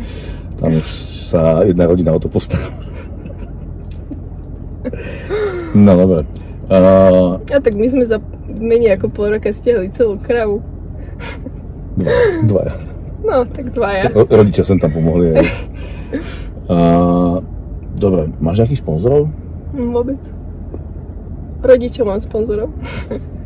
Tam 0.59 0.75
už 0.75 0.87
sa 1.31 1.63
jedna 1.63 1.87
rodina 1.87 2.11
o 2.11 2.19
to 2.19 2.27
postará. 2.27 2.67
No, 5.71 5.95
dobre. 5.95 6.27
Uh... 6.67 7.39
A 7.55 7.63
tak 7.63 7.79
my 7.79 7.87
sme 7.87 8.11
za 8.11 8.19
menej 8.51 8.99
ako 8.99 9.07
pol 9.15 9.31
roka 9.31 9.55
stiahli 9.55 9.95
celú 9.95 10.19
kravu. 10.19 10.59
Dva, 11.95 12.11
dvaja. 12.43 12.75
No, 13.23 13.47
tak 13.47 13.71
dvaja. 13.71 14.11
Ro- 14.11 14.27
rodičia 14.27 14.67
sem 14.67 14.83
tam 14.83 14.91
pomohli. 14.91 15.39
Aj. 15.39 15.47
Uh, 16.67 17.39
dobre, 17.95 18.27
máš 18.43 18.67
nejakých 18.67 18.83
sponzorov? 18.83 19.31
Vôbec. 19.71 20.19
Rodičov 21.63 22.11
mám 22.11 22.19
sponzorov. 22.19 22.75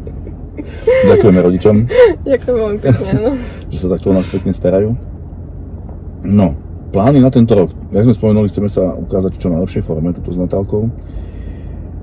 Ďakujeme 1.04 1.40
rodičom. 1.42 1.76
Ďakujem 2.22 2.56
veľmi 2.56 2.78
pekne, 2.78 3.06
áno. 3.10 3.30
že 3.72 3.78
sa 3.82 3.88
takto 3.90 4.06
o 4.10 4.14
nás 4.14 4.26
pekne 4.30 4.52
starajú. 4.54 4.94
No, 6.24 6.56
plány 6.94 7.18
na 7.18 7.28
tento 7.28 7.52
rok. 7.58 7.70
Jak 7.90 8.06
sme 8.06 8.14
spomenuli, 8.14 8.48
chceme 8.48 8.70
sa 8.70 8.94
ukázať 8.94 9.34
v 9.34 9.40
čo 9.42 9.48
najlepšej 9.50 9.82
forme, 9.82 10.14
túto 10.14 10.30
s 10.30 10.38
Natálkou. 10.38 10.88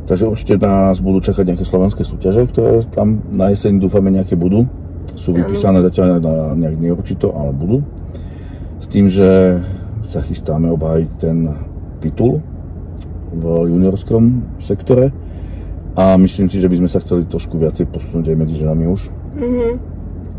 Takže 0.05 0.27
určite 0.27 0.59
nás 0.59 0.99
budú 0.99 1.23
čakať 1.23 1.55
nejaké 1.55 1.63
slovenské 1.63 2.03
súťaže, 2.03 2.43
ktoré 2.51 2.83
tam 2.91 3.23
na 3.31 3.47
jeseň 3.55 3.79
dúfame 3.79 4.11
nejaké 4.11 4.35
budú. 4.35 4.67
Sú 5.15 5.31
vypísané 5.31 5.79
zatiaľ 5.79 6.19
na 6.19 6.35
nejak 6.57 6.75
neurčito, 6.75 7.31
ale 7.31 7.55
budú. 7.55 7.79
S 8.83 8.91
tým, 8.91 9.07
že 9.07 9.61
sa 10.03 10.19
chystáme 10.19 10.67
obhájiť 10.75 11.09
ten 11.21 11.47
titul 12.03 12.43
v 13.31 13.43
juniorskom 13.71 14.43
sektore 14.59 15.15
a 15.95 16.15
myslím 16.15 16.47
si, 16.47 16.63
že 16.63 16.71
by 16.71 16.75
sme 16.79 16.89
sa 16.89 17.03
chceli 17.03 17.27
trošku 17.27 17.59
viacej 17.59 17.91
posunúť 17.91 18.31
aj 18.31 18.37
medzi 18.39 18.55
ženami 18.55 18.85
už. 18.87 19.01
Mhm. 19.35 19.67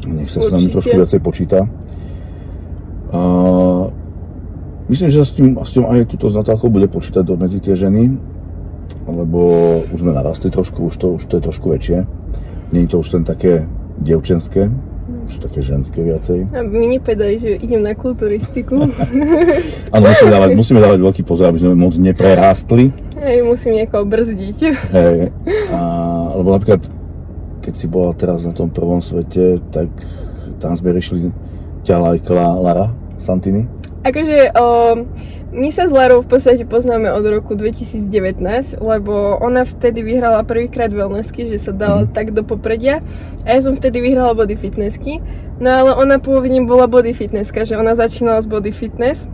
Nech 0.03 0.31
sa 0.33 0.43
s 0.43 0.51
nami 0.51 0.67
Určite. 0.67 0.75
trošku 0.75 0.95
viacej 0.99 1.21
počíta. 1.23 1.59
A 3.13 3.21
myslím, 4.89 5.09
že 5.13 5.21
sa 5.23 5.27
s 5.29 5.37
tým, 5.37 5.55
s 5.61 5.71
tým 5.77 5.85
aj 5.87 6.11
túto 6.11 6.33
s 6.33 6.35
Natálkou 6.35 6.73
bude 6.73 6.89
počítať 6.89 7.23
do 7.23 7.37
medzi 7.37 7.61
tie 7.63 7.77
ženy, 7.77 8.11
lebo 9.07 9.41
už 9.93 9.99
sme 10.01 10.17
narastli 10.17 10.49
trošku, 10.51 10.91
už 10.91 10.97
to, 10.97 11.07
už 11.21 11.23
to 11.29 11.39
je 11.39 11.43
trošku 11.45 11.67
väčšie. 11.71 11.99
Je 12.73 12.89
to 12.89 13.05
už 13.05 13.09
len 13.15 13.25
také 13.29 13.69
dievčenské, 14.01 14.73
už 15.29 15.45
také 15.45 15.61
ženské 15.61 16.01
viacej. 16.03 16.51
Aby 16.57 16.73
mi 16.73 16.87
nepovedali, 16.97 17.37
že 17.37 17.51
idem 17.61 17.85
na 17.85 17.93
kulturistiku. 17.93 18.89
Áno, 19.95 20.05
musíme 20.09 20.31
dávať, 20.33 20.51
musíme 20.57 20.81
dávať 20.81 20.99
veľký 21.05 21.23
pozor, 21.29 21.53
aby 21.53 21.61
sme 21.61 21.77
moc 21.77 21.95
neprerástli. 22.01 22.91
Hej, 23.23 23.47
musím 23.47 23.79
niekoho 23.79 24.03
brzdiť. 24.03 24.59
Hej. 24.91 25.31
A, 25.71 25.79
lebo 26.35 26.51
napríklad, 26.51 26.83
keď 27.63 27.75
si 27.79 27.87
bola 27.87 28.11
teraz 28.13 28.43
na 28.43 28.51
tom 28.51 28.67
prvom 28.67 28.99
svete, 28.99 29.63
tak 29.71 29.87
tam 30.59 30.75
sme 30.75 30.91
riešili 30.91 31.31
ťa 31.83 32.03
lajkla 32.03 32.59
Lara 32.59 32.91
Santini. 33.23 33.71
Akože 34.03 34.51
o, 34.59 34.67
my 35.55 35.69
sa 35.71 35.87
s 35.87 35.95
Larou 35.95 36.27
v 36.27 36.35
podstate 36.35 36.67
poznáme 36.67 37.07
od 37.15 37.23
roku 37.23 37.55
2019, 37.55 38.11
lebo 38.83 39.39
ona 39.39 39.63
vtedy 39.63 40.03
vyhrala 40.03 40.43
prvýkrát 40.43 40.91
wellnessky, 40.91 41.47
že 41.47 41.63
sa 41.63 41.71
dala 41.71 42.03
Mhm. 42.03 42.11
tak 42.11 42.35
do 42.35 42.43
popredia 42.43 42.99
a 43.47 43.55
ja 43.55 43.61
som 43.63 43.79
vtedy 43.79 44.03
vyhrala 44.03 44.35
body 44.35 44.59
fitnessky. 44.59 45.23
No 45.63 45.71
ale 45.71 45.91
ona 45.95 46.19
pôvodne 46.19 46.67
bola 46.67 46.91
body 46.91 47.15
fitnesska, 47.15 47.63
že 47.63 47.79
ona 47.79 47.95
začínala 47.95 48.43
z 48.43 48.51
body 48.51 48.75
fitness 48.75 49.31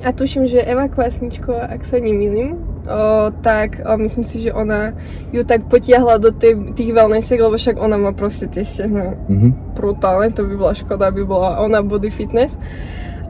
a 0.00 0.16
tuším, 0.16 0.48
že 0.48 0.64
Eva 0.64 0.88
Kvasničko, 0.88 1.52
ak 1.52 1.84
sa 1.84 2.00
nemýlim, 2.00 2.56
o, 2.84 3.28
tak 3.40 3.80
o, 3.80 3.96
myslím 3.96 4.24
si, 4.24 4.40
že 4.40 4.50
ona 4.50 4.92
ju 5.30 5.44
tak 5.44 5.66
potiahla 5.66 6.16
do 6.16 6.30
tej, 6.30 6.72
tých 6.72 6.90
wellnessiek, 6.90 7.36
lebo 7.36 7.54
však 7.54 7.76
ona 7.76 7.96
má 7.96 8.12
proste 8.12 8.46
tie 8.46 8.64
stehna 8.64 9.16
Mhm. 9.28 9.76
brutálne, 9.76 10.30
to 10.30 10.44
by 10.44 10.54
bola 10.56 10.74
škoda, 10.74 11.08
aby 11.08 11.24
bola 11.24 11.58
ona 11.58 11.80
body 11.80 12.08
fitness. 12.08 12.52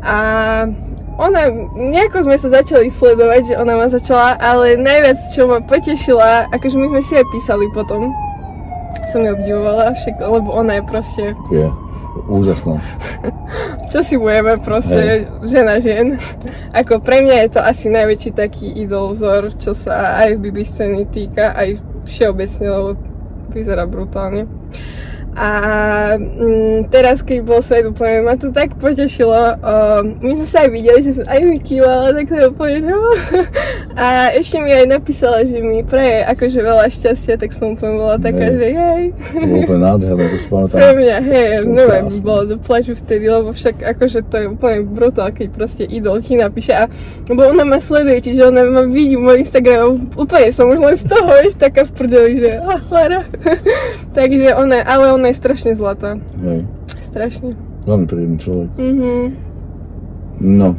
A 0.01 0.17
ona, 1.21 1.53
nejako 1.77 2.25
sme 2.25 2.41
sa 2.41 2.49
začali 2.49 2.89
sledovať, 2.89 3.53
že 3.53 3.55
ona 3.61 3.77
ma 3.77 3.87
začala, 3.87 4.41
ale 4.41 4.81
najviac, 4.81 5.21
čo 5.37 5.45
ma 5.45 5.61
potešila, 5.61 6.49
akože 6.49 6.77
my 6.81 6.87
sme 6.89 7.03
si 7.05 7.13
aj 7.15 7.27
písali 7.29 7.69
potom, 7.77 8.09
som 9.13 9.21
ju 9.21 9.29
obdivovala, 9.29 9.93
však, 9.93 10.17
lebo 10.17 10.49
ona 10.49 10.81
je 10.81 10.83
proste, 10.89 11.25
Je 11.53 11.69
úžasná. 12.29 12.83
čo 13.93 14.01
si 14.03 14.15
budeme 14.19 14.59
proste, 14.63 15.27
žena 15.47 15.79
žien. 15.79 16.19
Ako 16.75 16.99
pre 17.03 17.23
mňa 17.23 17.37
je 17.47 17.49
to 17.55 17.61
asi 17.63 17.87
najväčší 17.91 18.31
taký 18.35 18.67
idol 18.83 19.15
vzor, 19.15 19.55
čo 19.59 19.75
sa 19.75 20.19
aj 20.23 20.39
v 20.39 20.43
BB 20.49 20.57
scény 20.67 21.03
týka, 21.11 21.55
aj 21.55 21.79
všeobecne, 22.07 22.67
lebo 22.67 22.91
vyzerá 23.51 23.85
brutálne. 23.87 24.47
A 25.41 25.51
mm, 26.21 26.93
teraz, 26.93 27.25
keď 27.25 27.39
bol 27.41 27.65
svet 27.65 27.89
úplne, 27.89 28.29
ma 28.29 28.37
to 28.37 28.53
tak 28.53 28.77
potešilo. 28.77 29.57
Uh, 29.65 30.05
my 30.21 30.37
sme 30.37 30.45
sa 30.45 30.69
aj 30.69 30.71
videli, 30.71 31.01
že 31.01 31.17
som 31.17 31.25
aj 31.25 31.41
mi 31.41 31.57
kývala, 31.57 32.13
tak 32.13 32.29
to 32.29 32.53
úplne, 32.53 32.93
oh. 32.93 33.17
A 34.05 34.37
ešte 34.37 34.61
mi 34.61 34.69
aj 34.69 35.01
napísala, 35.01 35.49
že 35.49 35.57
mi 35.65 35.81
praje 35.81 36.29
akože 36.29 36.61
veľa 36.61 36.87
šťastia, 36.93 37.35
tak 37.41 37.57
som 37.57 37.73
úplne 37.73 37.97
bola 37.97 38.17
taká, 38.21 38.53
Hej. 38.53 38.55
že 38.55 38.67
jej. 38.69 39.05
To 39.17 39.41
bolo 39.41 39.61
úplne 39.65 39.81
nádherné, 39.81 40.25
to 40.29 40.37
si 40.37 40.45
Pre 40.45 40.53
pamätám. 40.53 40.93
mňa, 41.01 41.17
hej, 41.25 41.47
To 41.49 41.69
neviem, 41.73 42.05
krásne. 42.05 42.21
bolo 42.21 42.43
do 42.45 42.57
plaču 42.61 42.93
vtedy, 42.93 43.25
lebo 43.25 43.49
však 43.51 43.77
akože 43.81 44.19
to 44.29 44.37
je 44.37 44.47
úplne 44.47 44.79
brutál, 44.85 45.29
keď 45.33 45.47
proste 45.57 45.85
idol 45.89 46.21
ti 46.21 46.37
napíše 46.37 46.77
a 46.77 46.85
lebo 47.27 47.49
ona 47.49 47.65
ma 47.65 47.81
sleduje, 47.81 48.21
čiže 48.21 48.53
ona 48.53 48.61
ma 48.69 48.85
vidí 48.85 49.17
môj 49.17 49.41
Instagram, 49.41 50.05
úplne 50.21 50.53
som 50.53 50.69
už 50.69 50.79
len 50.79 50.97
z 51.01 51.05
toho, 51.09 51.33
vieš, 51.41 51.57
taká 51.57 51.89
v 51.89 51.93
prdeli, 51.97 52.33
že 52.45 52.53
ah, 52.61 52.81
Lara. 52.93 53.21
Takže 54.11 54.55
ona, 54.59 54.83
ale 54.83 55.15
ona 55.15 55.31
je 55.31 55.37
strašne 55.39 55.71
zlatá, 55.79 56.19
Hej. 56.43 56.67
strašne. 56.99 57.55
Veľmi 57.87 58.07
príjemný 58.11 58.39
človek. 58.43 58.69
Mhm. 58.77 59.13
No, 60.41 60.73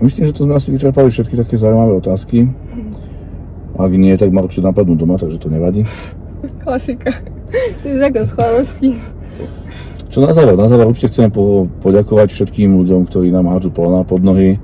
myslím, 0.00 0.30
že 0.30 0.34
to 0.34 0.46
sme 0.46 0.54
asi 0.54 0.70
vyčerpali 0.70 1.10
všetky 1.10 1.34
také 1.36 1.58
zaujímavé 1.58 1.98
otázky. 1.98 2.48
Ak 3.78 3.90
nie, 3.94 4.14
tak 4.18 4.30
ma 4.34 4.42
určite 4.42 4.66
napadnú 4.66 4.98
doma, 4.98 5.18
takže 5.18 5.38
to 5.38 5.50
nevadí. 5.50 5.86
Klasika. 6.62 7.14
To 7.82 7.84
je 7.86 7.96
zákon 7.98 8.24
schválnosti. 8.26 8.90
Čo 10.08 10.24
na 10.24 10.32
záver? 10.32 10.56
Na 10.56 10.66
záver 10.66 10.88
určite 10.88 11.12
chceme 11.12 11.30
po, 11.30 11.68
poďakovať 11.84 12.32
všetkým 12.32 12.74
ľuďom, 12.74 13.06
ktorí 13.06 13.28
nám 13.28 13.52
hádžu 13.52 13.70
polná 13.70 14.02
pod 14.02 14.24
nohy 14.24 14.56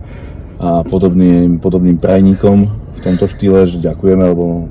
a 0.58 0.82
podobným, 0.82 1.60
podobným 1.60 2.00
prajníkom 2.00 2.66
v 2.70 3.00
tomto 3.04 3.28
štýle, 3.28 3.68
že 3.68 3.82
ďakujeme, 3.84 4.24
lebo 4.34 4.66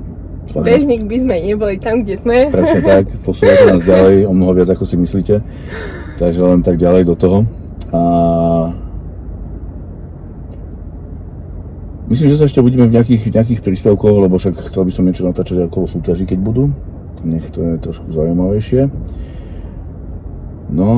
nás- 0.46 0.62
Bez 0.62 0.82
nich 0.84 1.02
by 1.02 1.16
sme 1.18 1.34
neboli 1.40 1.76
tam, 1.76 2.02
kde 2.02 2.14
sme. 2.16 2.36
presne 2.48 2.80
tak, 2.80 3.04
posúvate 3.22 3.64
nás 3.66 3.82
ďalej 3.82 4.24
o 4.24 4.32
mnoho 4.32 4.52
viac, 4.52 4.68
ako 4.68 4.84
si 4.84 4.96
myslíte. 4.96 5.40
Takže 6.14 6.40
len 6.40 6.60
tak 6.60 6.76
ďalej 6.76 7.02
do 7.04 7.14
toho. 7.14 7.38
A 7.90 8.00
Myslím, 12.04 12.28
že 12.28 12.36
sa 12.36 12.44
ešte 12.44 12.60
budeme 12.60 12.84
v 12.84 12.94
nejakých, 12.94 13.32
nejakých 13.32 13.60
príspevkoch, 13.60 14.16
lebo 14.20 14.36
však 14.36 14.68
chcel 14.68 14.84
by 14.84 14.92
som 14.92 15.02
niečo 15.02 15.24
natáčať 15.24 15.64
okolo 15.64 15.88
súťaží, 15.88 16.28
keď 16.28 16.38
budú. 16.38 16.68
Nech 17.24 17.48
to 17.48 17.64
je 17.64 17.80
trošku 17.80 18.12
zaujímavejšie. 18.12 18.92
No, 20.68 20.88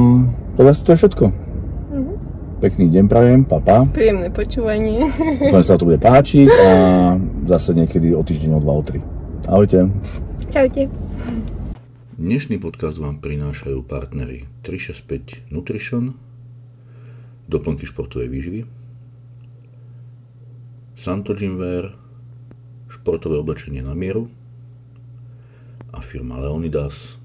asi 0.59 0.83
to 0.83 0.93
je 0.93 0.99
všetko. 0.99 1.25
Mhm. 1.31 2.13
Pekný 2.59 2.85
deň 2.91 3.05
prajem, 3.07 3.41
papa. 3.47 3.87
Príjemné 3.87 4.29
počúvanie. 4.29 5.07
Dúfam, 5.41 5.63
sa 5.63 5.79
to 5.79 5.87
bude 5.87 6.03
páčiť 6.03 6.49
a 6.51 6.71
zase 7.47 7.71
niekedy 7.73 8.11
o 8.11 8.21
týždeň 8.21 8.51
o 8.53 8.61
2 8.61 8.67
o 8.67 8.83
3. 8.83 9.16
Ahojte. 9.45 9.93
Čaute. 10.49 10.89
Dnešný 12.17 12.57
podcast 12.57 12.97
vám 12.97 13.21
prinášajú 13.21 13.85
partnery 13.85 14.49
365 14.65 15.53
Nutrition, 15.53 16.17
doplnky 17.45 17.85
športovej 17.85 18.33
výživy, 18.33 18.61
Santo 20.97 21.37
Gymwear, 21.37 21.93
športové 22.89 23.37
oblečenie 23.37 23.85
na 23.85 23.93
mieru 23.93 24.33
a 25.93 26.01
firma 26.01 26.41
Leonidas 26.41 27.21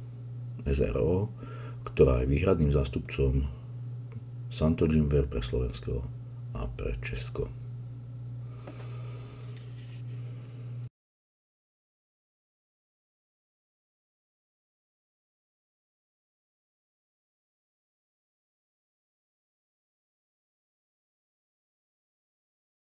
SRO, 0.68 1.32
ktorá 1.88 2.28
je 2.28 2.36
výhradným 2.36 2.76
zástupcom 2.76 3.48
Santo 4.52 4.92
Gymwear 4.92 5.32
pre 5.32 5.40
Slovensko 5.40 6.04
a 6.52 6.68
pre 6.68 7.00
Česko. 7.00 7.61